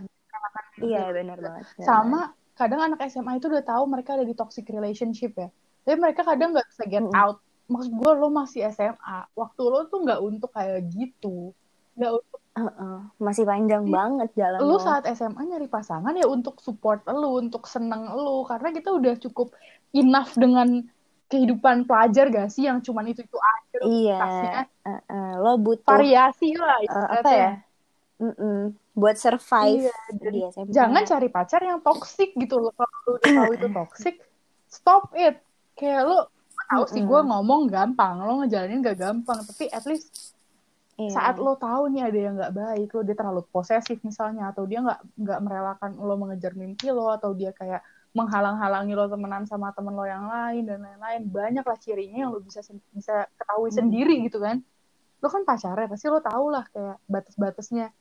Iya, 0.79 1.13
benar 1.13 1.37
banget. 1.37 1.65
Sama 1.79 2.33
kadang 2.55 2.81
anak 2.81 3.05
SMA 3.09 3.37
itu 3.37 3.49
udah 3.49 3.61
tahu 3.61 3.85
mereka 3.85 4.17
ada 4.17 4.25
di 4.25 4.33
toxic 4.33 4.65
relationship 4.69 5.37
ya. 5.37 5.49
Tapi 5.85 5.97
mereka 5.97 6.25
kadang 6.25 6.53
nggak 6.53 6.69
bisa 6.69 6.85
get 6.87 7.05
out. 7.13 7.41
Maksud 7.69 7.93
gue 7.93 8.11
lo 8.15 8.29
masih 8.29 8.69
SMA. 8.69 9.29
Waktu 9.33 9.63
lo 9.63 9.85
tuh 9.87 10.01
nggak 10.01 10.21
untuk 10.21 10.51
kayak 10.53 10.81
gitu. 10.89 11.53
Nggak 12.01 12.13
untuk 12.17 12.41
Heeh, 12.51 12.97
masih 13.23 13.45
panjang 13.47 13.87
Iya. 13.87 13.95
banget 13.95 14.29
jalan 14.35 14.59
lu 14.59 14.75
lo. 14.75 14.83
saat 14.83 15.05
SMA 15.07 15.43
nyari 15.47 15.71
pasangan 15.71 16.13
ya 16.19 16.27
untuk 16.27 16.59
support 16.59 17.07
lu, 17.07 17.39
untuk 17.47 17.63
seneng 17.71 18.11
lu. 18.19 18.43
Karena 18.43 18.69
kita 18.75 18.91
udah 18.91 19.15
cukup 19.23 19.55
enough 19.95 20.35
dengan 20.35 20.83
kehidupan 21.31 21.87
pelajar 21.87 22.27
gak 22.27 22.51
sih 22.51 22.67
yang 22.67 22.83
cuman 22.83 23.07
itu 23.07 23.23
itu 23.23 23.39
aja 23.39 23.75
Iya, 23.87 23.87
rutinitasnya. 23.87 24.53
heeh, 24.83 25.29
lo 25.39 25.53
butuh 25.63 25.87
variasi 25.95 26.59
lah 26.59 26.77
ibaratnya. 26.83 27.23
apa 27.23 27.31
ya? 27.31 27.51
Mm-mm, 28.21 28.59
buat 28.99 29.17
survive 29.17 29.81
Iya, 29.89 29.95
dan 30.21 30.33
di 30.35 30.41
SMA. 30.51 30.75
jangan 30.75 31.03
cari 31.07 31.29
pacar 31.33 31.61
yang 31.65 31.79
toxic 31.81 32.35
gitu 32.37 32.55
loh 32.61 32.75
kalau 32.77 32.97
lu 33.07 33.11
udah 33.17 33.31
tahu 33.33 33.51
itu 33.57 33.67
toxic 33.73 34.15
stop 34.69 35.03
it 35.17 35.41
kayak 35.79 36.05
lu 36.05 36.19
tahu 36.69 36.85
sih 36.91 37.01
gue 37.01 37.21
ngomong 37.31 37.71
gampang 37.73 38.21
lo 38.21 38.45
ngejalanin 38.45 38.85
gak 38.85 38.99
gampang 39.01 39.39
tapi 39.47 39.73
at 39.73 39.87
least 39.89 40.30
Iya. 41.01 41.17
saat 41.17 41.37
lo 41.41 41.57
tahu 41.57 41.89
nih 41.97 42.03
ada 42.13 42.19
yang 42.21 42.35
nggak 42.37 42.53
baik 42.53 42.89
lo 42.93 43.01
dia 43.01 43.17
terlalu 43.17 43.43
posesif 43.49 44.05
misalnya 44.05 44.53
atau 44.53 44.69
dia 44.69 44.85
nggak 44.85 45.01
nggak 45.17 45.41
merelakan 45.41 45.91
lo 45.97 46.15
mengejar 46.21 46.53
mimpi 46.53 46.93
lo 46.93 47.09
atau 47.09 47.33
dia 47.33 47.57
kayak 47.57 47.81
menghalang-halangi 48.13 48.93
lo 48.93 49.09
temenan 49.09 49.49
sama 49.49 49.73
temen 49.73 49.97
lo 49.97 50.05
yang 50.05 50.29
lain 50.29 50.69
dan 50.69 50.85
lain-lain 50.85 51.23
banyak 51.25 51.65
lah 51.65 51.79
cirinya 51.81 52.29
yang 52.29 52.31
lo 52.37 52.45
bisa 52.45 52.61
bisa 52.93 53.25
ketahui 53.41 53.73
Hmm. 53.73 53.79
sendiri 53.81 54.15
gitu 54.29 54.45
kan 54.45 54.61
lo 55.25 55.29
kan 55.33 55.49
pacarnya 55.49 55.89
pasti 55.89 56.07
lo 56.13 56.21
tau 56.21 56.53
lah 56.53 56.69
kayak 56.69 57.01
batas-batasnya 57.09 57.97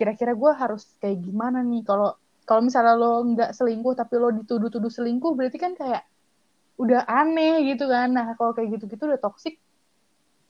kira-kira 0.00 0.32
gue 0.32 0.52
harus 0.56 0.88
kayak 1.04 1.20
gimana 1.20 1.60
nih 1.60 1.84
kalau 1.84 2.16
kalau 2.48 2.64
misalnya 2.64 2.96
lo 2.96 3.20
nggak 3.28 3.52
selingkuh 3.52 3.92
tapi 3.92 4.14
lo 4.16 4.32
dituduh-tuduh 4.32 4.88
selingkuh 4.88 5.36
berarti 5.36 5.58
kan 5.60 5.76
kayak 5.76 6.06
udah 6.80 7.04
aneh 7.04 7.66
gitu 7.68 7.90
kan 7.90 8.14
nah 8.14 8.32
kalau 8.38 8.54
kayak 8.56 8.78
gitu-gitu 8.78 9.04
udah 9.04 9.20
toxic 9.20 9.60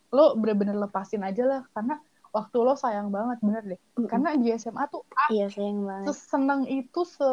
lo 0.08 0.34
bener-bener 0.36 0.76
lepasin 0.76 1.20
aja 1.20 1.44
lah 1.44 1.62
karena 1.76 2.00
waktu 2.28 2.56
lo 2.60 2.76
sayang 2.76 3.08
banget 3.08 3.38
bener 3.40 3.62
deh. 3.64 3.80
Mm-mm. 3.96 4.08
karena 4.08 4.36
di 4.36 4.48
SMA 4.54 4.84
tuh 4.88 5.04
ah, 5.16 5.28
Iya, 5.28 5.48
sayang 5.52 5.84
banget. 5.84 6.04
seseneng 6.12 6.62
itu 6.64 7.00
se 7.04 7.28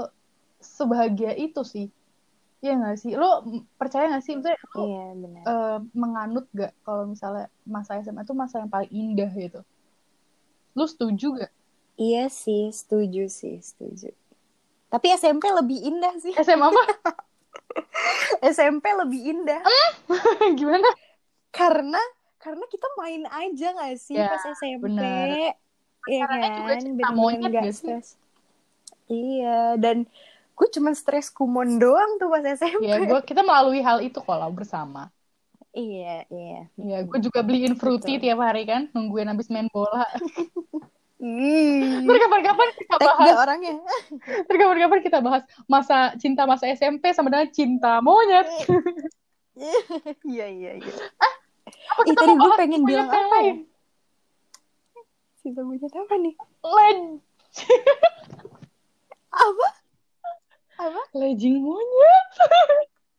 sebahagia 0.59 1.36
itu 1.36 1.61
sih. 1.63 1.88
Iya 2.63 2.80
gak 2.82 2.97
sih? 2.97 3.13
Lo 3.13 3.45
percaya 3.78 4.09
gak 4.09 4.23
sih? 4.26 4.39
Maksudnya 4.39 4.57
lo 4.73 4.82
Iya, 4.82 5.03
eh, 5.45 5.78
menganut 5.93 6.45
gak 6.51 6.73
kalau 6.82 7.05
misalnya 7.05 7.51
masa 7.63 7.99
SMA 8.01 8.23
itu 8.23 8.34
masa 8.34 8.63
yang 8.63 8.71
paling 8.71 8.89
indah 8.89 9.30
gitu? 9.30 9.61
Lo 10.73 10.88
setuju 10.88 11.45
gak 11.45 11.51
Iya 11.95 12.28
sih, 12.28 12.76
setuju 12.76 13.32
sih, 13.32 13.63
setuju. 13.63 14.11
Tapi 14.91 15.15
SMP 15.15 15.47
lebih 15.47 15.80
indah 15.80 16.11
sih. 16.19 16.36
SMA 16.36 16.67
mah 16.67 16.88
SMP 18.55 18.84
lebih 18.91 19.21
indah. 19.32 19.61
Gimana? 20.59 20.88
Karena 21.51 21.99
karena 22.46 22.66
kita 22.70 22.88
main 23.02 23.24
aja 23.26 23.68
gak 23.74 23.96
sih 23.98 24.14
Ya, 24.14 24.30
pas 24.30 24.46
SMP? 24.46 24.86
benar. 24.86 25.26
Iya 26.06 26.22
Pacarannya 26.22 26.50
juga 26.54 26.70
kan, 26.70 26.80
cinta 26.86 27.08
monyet 27.18 27.50
gak 27.50 27.74
stres. 27.74 28.08
Iya, 29.10 29.82
dan 29.82 30.06
gue 30.56 30.68
cuman 30.78 30.93
stres 30.93 31.34
kumon 31.34 31.82
doang 31.82 32.22
tuh 32.22 32.30
pas 32.30 32.46
SMP. 32.46 32.86
ya 32.86 33.02
gue 33.02 33.20
kita 33.26 33.41
melalui 33.41 33.82
hal 33.82 34.00
itu 34.06 34.22
kalau 34.22 34.48
bersama 34.54 35.10
Iya, 35.76 36.24
iya. 36.32 36.72
ya 36.80 36.98
gue 37.04 37.20
juga 37.20 37.43
beliin 37.43 37.76
fruity 37.76 38.16
Betul. 38.16 38.24
tiap 38.24 38.39
hari 38.39 38.64
kan 38.64 38.88
nungguin 38.96 39.28
habis 39.28 39.52
main 39.52 39.68
bola 39.68 40.08
Ntar 42.06 42.18
kapan-kapan 42.28 42.70
kita 42.76 42.96
bahas 43.02 43.36
orangnya. 43.39 43.76
Kapan-kapan 44.52 45.00
kita 45.02 45.20
bahas 45.24 45.43
masa 45.66 46.14
cinta 46.22 46.43
masa 46.46 46.70
SMP 46.70 47.10
sama 47.12 47.32
dengan 47.34 47.50
cinta 47.50 47.98
monyet 48.00 48.46
Iya, 50.28 50.46
iya, 50.52 50.72
iya. 50.80 50.93
Apa 51.86 52.02
Ih, 52.06 52.16
tadi 52.18 52.34
gue 52.34 52.52
pengen 52.58 52.82
bilang 52.84 53.10
apa 53.10 53.18
ya? 53.18 53.26
lain? 53.32 53.58
Cinta 55.40 55.62
monyet 55.62 55.94
apa 55.94 56.14
nih? 56.18 56.36
Leg 56.66 57.00
Apa? 59.46 59.68
Apa? 60.76 61.02
legging 61.16 61.62
monyet 61.64 62.28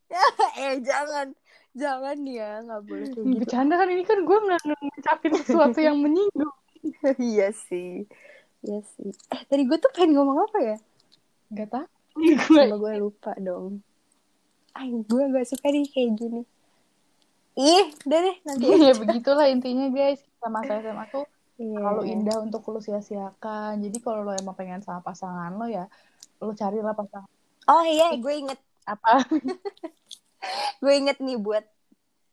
eh, 0.63 0.77
jangan. 0.83 1.35
Jangan 1.77 2.17
ya, 2.25 2.65
nggak 2.65 2.83
boleh 2.89 3.07
kayak 3.13 3.21
gitu. 3.21 3.37
bercanda 3.37 3.75
kan 3.77 3.89
ini 3.93 4.01
kan 4.09 4.19
gue 4.25 4.39
ngucapin 4.41 5.33
sesuatu 5.45 5.77
yang 5.77 6.01
menyinggung 6.01 6.57
iya 7.21 7.53
sih. 7.53 8.09
Iya 8.65 8.81
sih. 8.97 9.13
Eh, 9.13 9.43
tadi 9.45 9.63
gue 9.69 9.77
tuh 9.77 9.93
pengen 9.93 10.17
ngomong 10.17 10.49
apa 10.49 10.59
ya? 10.63 10.77
Gak 11.53 11.69
tau 11.69 11.87
Coba 12.17 12.77
gue 12.81 12.93
lupa 12.97 13.33
dong. 13.37 13.85
Ay, 14.73 14.93
gue 14.93 15.23
gak 15.33 15.47
suka 15.49 15.69
nih 15.69 15.85
kayak 15.93 16.11
gini. 16.17 16.41
Ih, 17.57 17.89
udah 18.05 18.19
deh 18.21 18.37
nanti. 18.45 18.65
ya. 18.69 18.93
Begitulah 18.93 19.47
intinya 19.49 19.89
guys. 19.89 20.21
Kita 20.21 20.49
masa 20.49 20.79
SMA 20.79 21.05
tuh 21.09 21.25
Iya. 21.57 21.73
terlalu 21.73 22.03
indah 22.13 22.37
untuk 22.45 22.69
lu 22.69 22.85
sia-siakan. 22.85 23.81
Jadi 23.81 23.97
kalau 24.05 24.29
lo 24.29 24.37
emang 24.37 24.53
pengen 24.53 24.85
sama 24.85 25.01
pasangan 25.01 25.57
lo 25.57 25.65
ya 25.65 25.89
lo 26.37 26.53
carilah 26.53 26.93
pasangan. 26.93 27.33
Oh 27.67 27.81
iya, 27.83 28.13
gue 28.13 28.35
inget. 28.37 28.61
Apa? 28.85 29.25
Gue 30.79 30.95
inget 30.95 31.19
nih 31.19 31.41
buat 31.41 31.65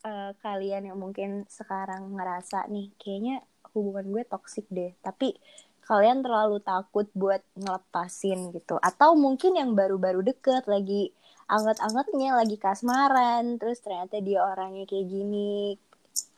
eh, 0.06 0.32
kalian 0.38 0.92
yang 0.92 1.00
mungkin 1.00 1.48
sekarang 1.50 2.14
ngerasa 2.14 2.70
nih 2.70 2.94
kayaknya 3.02 3.42
hubungan 3.74 4.12
gue 4.12 4.24
toksik 4.28 4.68
deh. 4.70 4.94
Tapi 5.02 5.34
kalian 5.82 6.22
terlalu 6.22 6.62
takut 6.62 7.08
buat 7.18 7.42
ngelepasin 7.58 8.54
gitu. 8.54 8.78
Atau 8.78 9.16
mungkin 9.18 9.58
yang 9.58 9.74
baru-baru 9.74 10.22
deket 10.22 10.68
lagi 10.70 11.10
anget-angetnya 11.48 12.40
lagi 12.40 12.58
kasmaran 12.58 13.60
terus 13.60 13.84
ternyata 13.84 14.20
dia 14.24 14.44
orangnya 14.44 14.88
kayak 14.88 15.08
gini. 15.08 15.76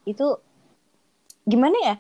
Itu 0.06 0.40
gimana 1.46 1.78
ya? 1.82 1.96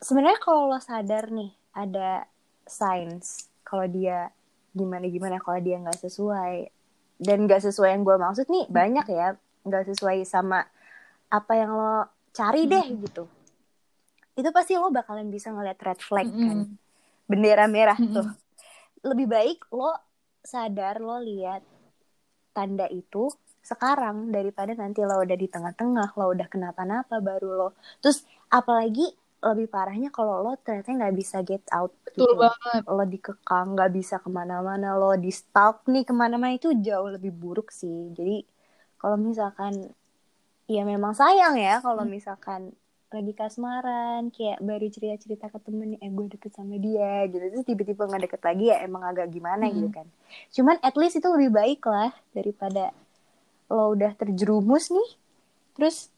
Sebenarnya 0.00 0.40
kalau 0.40 0.68
lo 0.68 0.78
sadar 0.80 1.32
nih 1.32 1.50
ada 1.72 2.28
signs 2.68 3.48
kalau 3.64 3.88
dia 3.88 4.28
gimana 4.76 5.08
gimana 5.08 5.36
kalau 5.40 5.58
dia 5.60 5.80
nggak 5.80 6.00
sesuai. 6.00 6.68
Dan 7.14 7.46
nggak 7.46 7.62
sesuai 7.62 7.94
yang 7.94 8.02
gue 8.02 8.16
maksud 8.18 8.46
nih 8.50 8.66
banyak 8.68 9.06
ya 9.08 9.38
nggak 9.64 9.84
sesuai 9.94 10.26
sama 10.28 10.66
apa 11.30 11.52
yang 11.56 11.72
lo 11.72 12.10
cari 12.34 12.66
deh 12.68 12.86
gitu. 13.06 13.24
Itu 14.34 14.50
pasti 14.50 14.74
lo 14.74 14.90
bakalan 14.90 15.30
bisa 15.30 15.54
ngeliat 15.54 15.78
red 15.78 16.00
flag 16.02 16.26
kan? 16.26 16.58
Mm-mm. 16.66 16.82
bendera 17.24 17.64
merah 17.70 17.96
Mm-mm. 17.96 18.12
tuh. 18.12 18.28
Lebih 19.06 19.26
baik 19.30 19.58
lo 19.72 19.94
sadar 20.44 21.00
lo 21.00 21.16
lihat 21.22 21.64
tanda 22.54 22.86
itu 22.88 23.28
sekarang 23.64 24.30
daripada 24.30 24.76
nanti 24.76 25.00
lo 25.02 25.24
udah 25.24 25.38
di 25.40 25.48
tengah-tengah 25.48 26.14
lo 26.14 26.26
udah 26.30 26.46
kenapa-napa 26.46 27.18
baru 27.18 27.50
lo. 27.50 27.68
Terus 27.98 28.22
apalagi 28.52 29.08
lebih 29.44 29.68
parahnya 29.68 30.08
kalau 30.08 30.40
lo 30.40 30.56
ternyata 30.60 30.92
nggak 30.92 31.16
bisa 31.16 31.44
get 31.44 31.64
out 31.72 31.92
betul 32.04 32.32
gitu 32.32 32.40
banget. 32.40 32.82
Lo 32.88 33.04
dikekang 33.04 33.66
nggak 33.76 33.92
bisa 33.92 34.20
ke 34.20 34.28
mana-mana 34.28 34.96
lo 34.96 35.16
di 35.16 35.32
stalk 35.32 35.84
nih 35.88 36.04
ke 36.06 36.12
mana-mana 36.12 36.56
itu 36.56 36.72
jauh 36.80 37.08
lebih 37.12 37.32
buruk 37.32 37.72
sih. 37.72 38.12
Jadi 38.12 38.44
kalau 39.00 39.16
misalkan 39.20 39.92
ya 40.64 40.82
memang 40.84 41.12
sayang 41.12 41.60
ya 41.60 41.80
kalau 41.84 42.08
misalkan 42.08 42.72
lagi 43.14 43.32
kasmaran 43.32 44.34
kayak 44.34 44.58
baru 44.58 44.90
cerita-cerita 44.90 45.46
ke 45.46 45.58
temen 45.62 45.94
eh 46.02 46.10
gue 46.10 46.26
deket 46.34 46.52
sama 46.52 46.74
dia 46.82 47.30
gitu. 47.30 47.40
Terus 47.40 47.64
tiba-tiba 47.64 48.10
nggak 48.10 48.22
deket 48.26 48.42
lagi 48.42 48.64
ya 48.74 48.76
emang 48.82 49.06
agak 49.06 49.30
gimana 49.30 49.70
gitu 49.70 49.88
kan. 49.94 50.06
Cuman 50.50 50.76
at 50.82 50.98
least 50.98 51.22
itu 51.22 51.28
lebih 51.30 51.54
baik 51.54 51.86
lah 51.86 52.10
daripada 52.34 52.90
lo 53.70 53.94
udah 53.96 54.12
terjerumus 54.18 54.92
nih 54.92 55.10
terus 55.74 56.12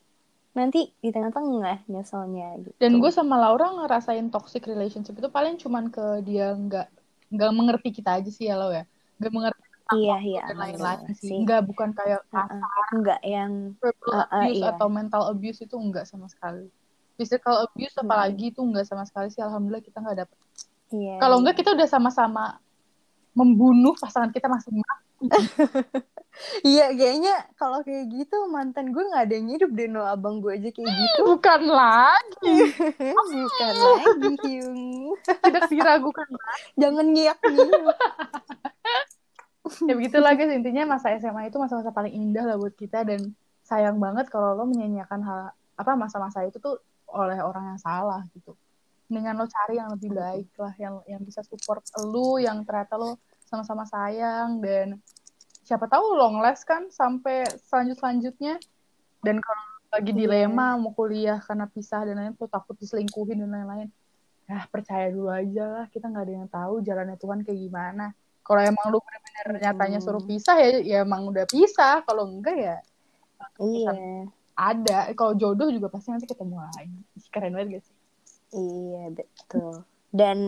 nanti 0.57 0.89
di 1.05 1.13
tengah-tengah 1.13 1.85
nyeselnya 1.87 2.57
gitu. 2.65 2.77
Dan 2.81 2.97
gue 2.97 3.13
sama 3.13 3.37
Laura 3.37 3.69
ngerasain 3.77 4.33
toxic 4.33 4.65
relationship 4.65 5.13
itu 5.13 5.29
paling 5.29 5.61
cuman 5.61 5.93
ke 5.93 6.25
dia 6.25 6.57
nggak 6.57 6.89
nggak 7.29 7.53
mengerti 7.53 7.89
kita 7.93 8.17
aja 8.19 8.31
sih 8.33 8.49
ya 8.49 8.57
lo 8.57 8.73
ya. 8.73 8.89
Nggak 9.21 9.33
mengerti 9.37 9.65
iya 9.95 10.19
iya 10.19 10.43
dan 10.51 10.59
lain-lain 10.59 11.15
sih. 11.15 11.31
sih. 11.31 11.39
Nggak 11.45 11.63
bukan 11.69 11.95
kayak 11.95 12.25
Uh-uh. 12.33 12.91
enggak 12.91 13.21
yang 13.23 13.77
verbal 13.79 14.11
Uh, 14.11 14.19
uh, 14.19 14.27
abuse 14.43 14.59
iya. 14.59 14.71
atau 14.75 14.89
mental 14.91 15.23
abuse 15.31 15.61
itu 15.63 15.77
enggak 15.79 16.09
sama 16.09 16.27
sekali 16.27 16.67
physical 17.17 17.65
abuse 17.65 17.97
Hmm. 17.97 18.05
apalagi 18.07 18.53
itu 18.53 18.61
enggak 18.63 18.87
sama 18.87 19.09
sekali 19.09 19.33
sih 19.33 19.41
alhamdulillah 19.43 19.85
kita 19.85 19.99
nggak 20.05 20.19
dapet. 20.25 20.39
Iya 20.93 21.15
kalau 21.19 21.37
iya. 21.37 21.41
enggak 21.43 21.57
kita 21.59 21.71
udah 21.75 21.89
sama-sama 21.89 22.45
membunuh 23.37 23.97
pasangan 23.99 24.31
kita 24.31 24.47
masing-masing. 24.49 25.17
Iya 26.61 26.93
kayaknya 26.93 27.49
kalau 27.57 27.81
kayak 27.81 28.13
gitu 28.13 28.37
mantan 28.53 28.93
gue 28.93 29.01
nggak 29.01 29.25
ada 29.25 29.35
yang 29.41 29.49
hidup 29.57 29.71
deh 29.73 29.89
no. 29.89 30.05
Abang 30.05 30.45
gue 30.45 30.53
aja 30.53 30.69
kayak 30.69 30.93
gitu. 30.93 31.21
Bukan 31.33 31.63
lagi. 31.65 32.57
Bukan 33.17 33.75
lagi 33.81 34.33
Hyung. 34.45 35.17
Tidak 35.25 35.65
diragukan 35.73 36.29
jangan 36.77 37.07
ngiyak 37.09 37.41
nih. 37.41 37.71
Ya 39.83 39.99
begitulah 39.99 40.39
guys 40.39 40.55
intinya 40.55 40.95
masa 40.95 41.11
SMA 41.19 41.51
itu 41.51 41.59
masa-masa 41.59 41.91
paling 41.91 42.15
indah 42.15 42.47
lah 42.47 42.55
buat 42.55 42.79
kita 42.79 43.03
dan 43.03 43.35
sayang 43.67 43.99
banget 43.99 44.31
kalau 44.31 44.55
lo 44.55 44.63
menyanyiakan 44.63 45.27
hal 45.27 45.51
apa 45.75 45.93
masa-masa 45.99 46.47
itu 46.47 46.63
tuh 46.63 46.79
oleh 47.11 47.39
orang 47.39 47.75
yang 47.75 47.81
salah 47.81 48.23
gitu. 48.35 48.55
Dengan 49.07 49.39
lo 49.39 49.47
cari 49.47 49.79
yang 49.79 49.95
lebih 49.95 50.11
baik 50.11 50.51
lah 50.59 50.75
yang 50.79 50.99
yang 51.07 51.23
bisa 51.23 51.43
support 51.47 51.83
lo 52.03 52.43
yang 52.43 52.67
ternyata 52.67 52.99
lo 52.99 53.23
sama-sama 53.47 53.87
sayang 53.87 54.59
dan 54.59 54.99
siapa 55.63 55.87
tahu 55.87 56.19
long 56.19 56.43
last 56.43 56.67
kan 56.67 56.91
sampai 56.91 57.47
selanjut 57.71 57.99
selanjutnya 57.99 58.59
dan 59.23 59.39
kalau 59.39 59.63
lagi 59.95 60.13
Iya. 60.13 60.19
dilema 60.19 60.75
mau 60.77 60.91
kuliah 60.93 61.39
karena 61.39 61.71
pisah 61.71 62.03
dan 62.03 62.19
lain-lain 62.19 62.35
tuh 62.35 62.51
takut 62.51 62.75
diselingkuhin 62.77 63.47
dan 63.47 63.51
lain-lain. 63.51 63.89
Ya 64.47 64.63
percaya 64.71 65.11
dulu 65.11 65.31
aja 65.31 65.65
lah 65.67 65.87
kita 65.91 66.07
nggak 66.07 66.25
ada 66.27 66.35
yang 66.43 66.49
tahu 66.51 66.75
jalannya 66.83 67.17
Tuhan 67.19 67.43
kayak 67.47 67.59
gimana. 67.59 68.15
Kalau 68.47 68.63
emang 68.63 68.95
lu 68.95 68.99
benar-benar 69.03 69.59
nyatanya 69.59 69.99
suruh 69.99 70.23
pisah 70.23 70.55
ya 70.59 70.69
ya 70.83 70.97
emang 71.03 71.27
udah 71.27 71.47
pisah. 71.51 72.03
Kalau 72.07 72.31
enggak 72.31 72.55
ya 72.59 72.77
iya 73.59 74.27
ada. 74.57 75.13
Kalau 75.13 75.37
jodoh 75.37 75.69
juga 75.69 75.87
pasti 75.87 76.09
nanti 76.09 76.25
ketemu 76.25 76.57
lagi. 76.59 76.97
Ih, 77.15 77.27
keren 77.29 77.53
banget 77.53 77.69
gak 77.77 77.85
sih? 77.85 77.97
Iya 78.51 79.05
betul. 79.13 79.85
Dan 80.09 80.39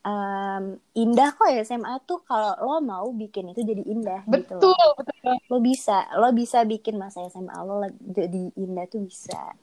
em, 0.00 0.64
indah 0.94 1.34
kok 1.34 1.50
ya 1.50 1.60
SMA 1.60 1.98
tuh 2.02 2.22
kalau 2.22 2.54
lo 2.56 2.78
mau 2.78 3.10
bikin 3.10 3.50
itu 3.50 3.60
jadi 3.60 3.82
indah 3.82 4.22
gitu 4.24 4.54
betul 4.54 4.70
loh. 4.70 4.94
betul 4.94 5.34
lo 5.50 5.58
bisa 5.58 6.06
lo 6.14 6.30
bisa 6.30 6.62
bikin 6.62 6.94
masa 6.94 7.26
SMA 7.26 7.58
lo 7.58 7.82
jadi 8.06 8.54
indah 8.54 8.86
tuh 8.86 9.02
bisa. 9.02 9.58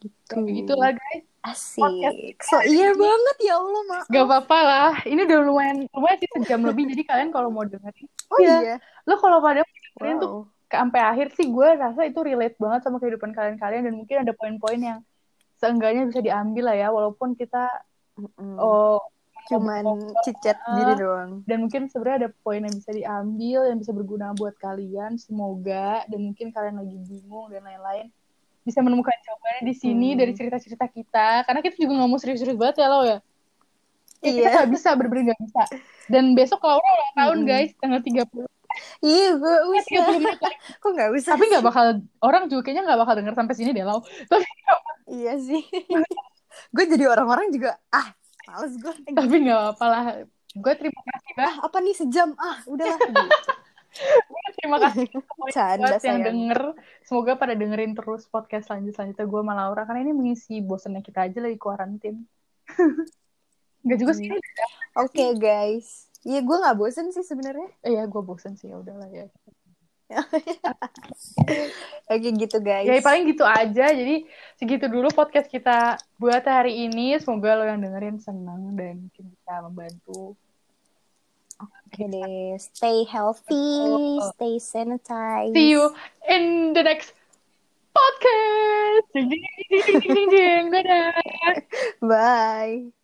Gitu. 0.00 0.12
Kayak 0.26 0.44
begitulah 0.44 0.90
guys. 0.92 1.24
Asik. 1.44 2.36
So 2.40 2.56
iya 2.64 2.90
banget 2.90 3.36
ya 3.44 3.54
Allah 3.56 3.82
maaf 3.84 4.06
gak 4.08 4.24
apa-apa 4.24 4.58
lah. 4.60 4.92
Ini 5.04 5.20
udah 5.22 5.38
lumayan 5.44 5.76
lumayan 5.92 6.18
sih 6.18 6.30
sejam 6.34 6.60
lebih. 6.64 6.88
Jadi 6.88 7.02
kalian 7.04 7.30
kalau 7.30 7.52
mau 7.52 7.62
dengerin 7.62 8.08
oh 8.32 8.38
Iya. 8.40 8.56
iya 8.64 8.76
lo 9.04 9.14
kalau 9.20 9.38
pada 9.38 9.60
dengerin 9.62 10.16
tuh 10.18 10.28
wow. 10.28 10.40
ke- 10.42 10.53
sampai 10.74 11.00
akhir 11.00 11.26
sih 11.32 11.46
gue 11.46 11.68
rasa 11.74 12.04
itu 12.04 12.20
relate 12.20 12.58
banget 12.58 12.80
sama 12.82 12.98
kehidupan 12.98 13.30
kalian-kalian 13.30 13.86
dan 13.86 13.94
mungkin 13.94 14.16
ada 14.22 14.32
poin-poin 14.32 14.78
yang 14.78 14.98
seenggaknya 15.56 16.04
bisa 16.04 16.20
diambil 16.20 16.68
lah 16.68 16.76
ya 16.76 16.88
walaupun 16.90 17.32
kita 17.32 17.70
Mm-mm. 18.14 18.58
oh 18.58 18.98
cuman 19.44 19.84
cicat 20.22 20.56
gini 20.56 20.92
doang 20.96 21.30
dan 21.44 21.60
mungkin 21.60 21.84
sebenarnya 21.86 22.26
ada 22.26 22.30
poin 22.40 22.64
yang 22.64 22.72
bisa 22.72 22.90
diambil 22.90 23.68
yang 23.68 23.76
bisa 23.76 23.92
berguna 23.92 24.32
buat 24.32 24.56
kalian 24.56 25.16
semoga 25.16 26.02
dan 26.08 26.20
mungkin 26.22 26.48
kalian 26.48 26.80
lagi 26.80 26.96
bingung 26.98 27.52
dan 27.52 27.60
lain-lain 27.60 28.08
bisa 28.64 28.80
menemukan 28.80 29.12
jawabannya 29.20 29.62
di 29.62 29.74
sini 29.76 30.08
Hmm. 30.12 30.20
dari 30.20 30.32
cerita-cerita 30.32 30.88
kita 30.88 31.44
karena 31.44 31.60
kita 31.60 31.76
juga 31.76 31.92
nggak 31.92 32.08
mau 32.08 32.16
serius-serius 32.16 32.56
banget 32.56 32.80
ya 32.80 32.88
lo 32.88 33.00
ya 33.04 33.18
Ya, 34.24 34.32
kita 34.32 34.40
Iya. 34.40 34.54
nggak 34.56 34.70
bisa 34.72 34.88
bener-bener 34.96 35.24
nggak 35.28 35.40
bisa 35.44 35.62
dan 36.08 36.24
besok 36.32 36.64
Laura 36.64 36.80
ulang 36.80 37.12
tahun 37.14 37.38
Mm-mm. 37.44 37.50
guys 37.52 37.70
tanggal 37.76 38.00
30 38.00 38.63
iya 39.00 39.34
gue 39.34 39.54
Eh, 39.54 39.70
usah 39.72 40.04
30 40.04 40.18
menit 40.18 40.38
lagi. 40.38 40.58
kok 40.74 40.90
nggak 40.90 41.10
usah 41.12 41.32
tapi 41.32 41.44
nggak 41.46 41.64
bakal 41.64 41.84
orang 42.20 42.42
juga 42.46 42.60
kayaknya 42.62 42.82
nggak 42.84 43.00
bakal 43.00 43.14
denger 43.14 43.34
sampai 43.34 43.54
sini 43.54 43.70
deh 43.70 43.82
Lau. 43.82 44.00
Tapi 44.26 44.44
iya 45.08 45.34
sih. 45.36 45.62
Gue 46.74 46.84
jadi 46.86 47.04
orang-orang 47.06 47.50
juga 47.50 47.76
ah 47.88 48.14
males 48.44 48.74
gue 48.74 48.92
tapi 49.08 49.36
nggak 49.40 49.58
apa-apa 49.58 49.86
lah. 49.86 50.04
Gue 50.52 50.72
terima 50.74 51.00
kasih 51.02 51.32
ah 51.32 51.36
banget 51.40 51.58
apa 51.60 51.76
nih 51.80 51.94
sejam? 51.94 52.28
Ah 52.36 52.58
udahlah 52.64 52.98
terima 54.56 54.78
kasih 54.80 55.06
Canda, 55.54 55.86
buat 55.88 56.02
yang 56.02 56.20
denger. 56.20 56.60
Semoga 57.02 57.32
pada 57.34 57.52
dengerin 57.52 57.92
terus 57.92 58.26
podcast 58.26 58.66
selanjut 58.66 58.90
selanjutnya 58.92 59.24
gue 59.24 59.40
sama 59.40 59.54
Laura 59.54 59.82
karena 59.82 60.02
ini 60.02 60.12
mengisi 60.12 60.58
bosannya 60.58 60.98
kita 61.00 61.26
aja 61.26 61.38
lagi 61.38 61.56
kuarantin. 61.56 62.22
Enggak 63.82 63.98
juga 63.98 64.12
sih 64.14 64.30
udah- 64.30 64.72
oke 65.00 65.24
guys 65.36 66.08
Iya 66.24 66.40
gue 66.40 66.56
nggak 66.56 66.76
bosen 66.80 67.12
sih 67.12 67.20
sebenarnya. 67.20 67.68
Eh 67.84 68.00
ya 68.00 68.08
gue 68.08 68.22
bosen 68.24 68.56
sih 68.56 68.72
ya 68.72 68.80
udahlah 68.80 69.08
ya. 69.12 69.28
Oke 72.12 72.28
gitu 72.36 72.58
guys. 72.64 72.88
Ya 72.88 73.00
paling 73.04 73.28
gitu 73.28 73.44
aja. 73.44 73.92
Jadi 73.92 74.24
segitu 74.56 74.88
dulu 74.88 75.12
podcast 75.12 75.52
kita 75.52 76.00
buat 76.16 76.44
hari 76.44 76.88
ini. 76.88 77.20
Semoga 77.20 77.60
lo 77.60 77.64
yang 77.68 77.84
dengerin 77.84 78.18
senang 78.20 78.72
dan 78.72 79.08
mungkin 79.08 79.24
bisa 79.32 79.52
membantu. 79.64 80.32
Oke 81.60 82.02
deh 82.10 82.56
Stay 82.56 83.04
healthy. 83.04 84.18
Stay 84.34 84.54
sanitized. 84.58 85.52
See 85.52 85.76
you 85.76 85.92
in 86.24 86.72
the 86.72 86.82
next 86.82 87.12
podcast. 87.92 89.06
Ding 89.12 89.28
ding 89.28 89.44
ding 89.44 89.68
ding 89.68 89.84
ding 89.84 90.02
ding, 90.02 90.28
ding. 90.32 90.64
dadah. 90.72 91.12
Bye 92.08 93.03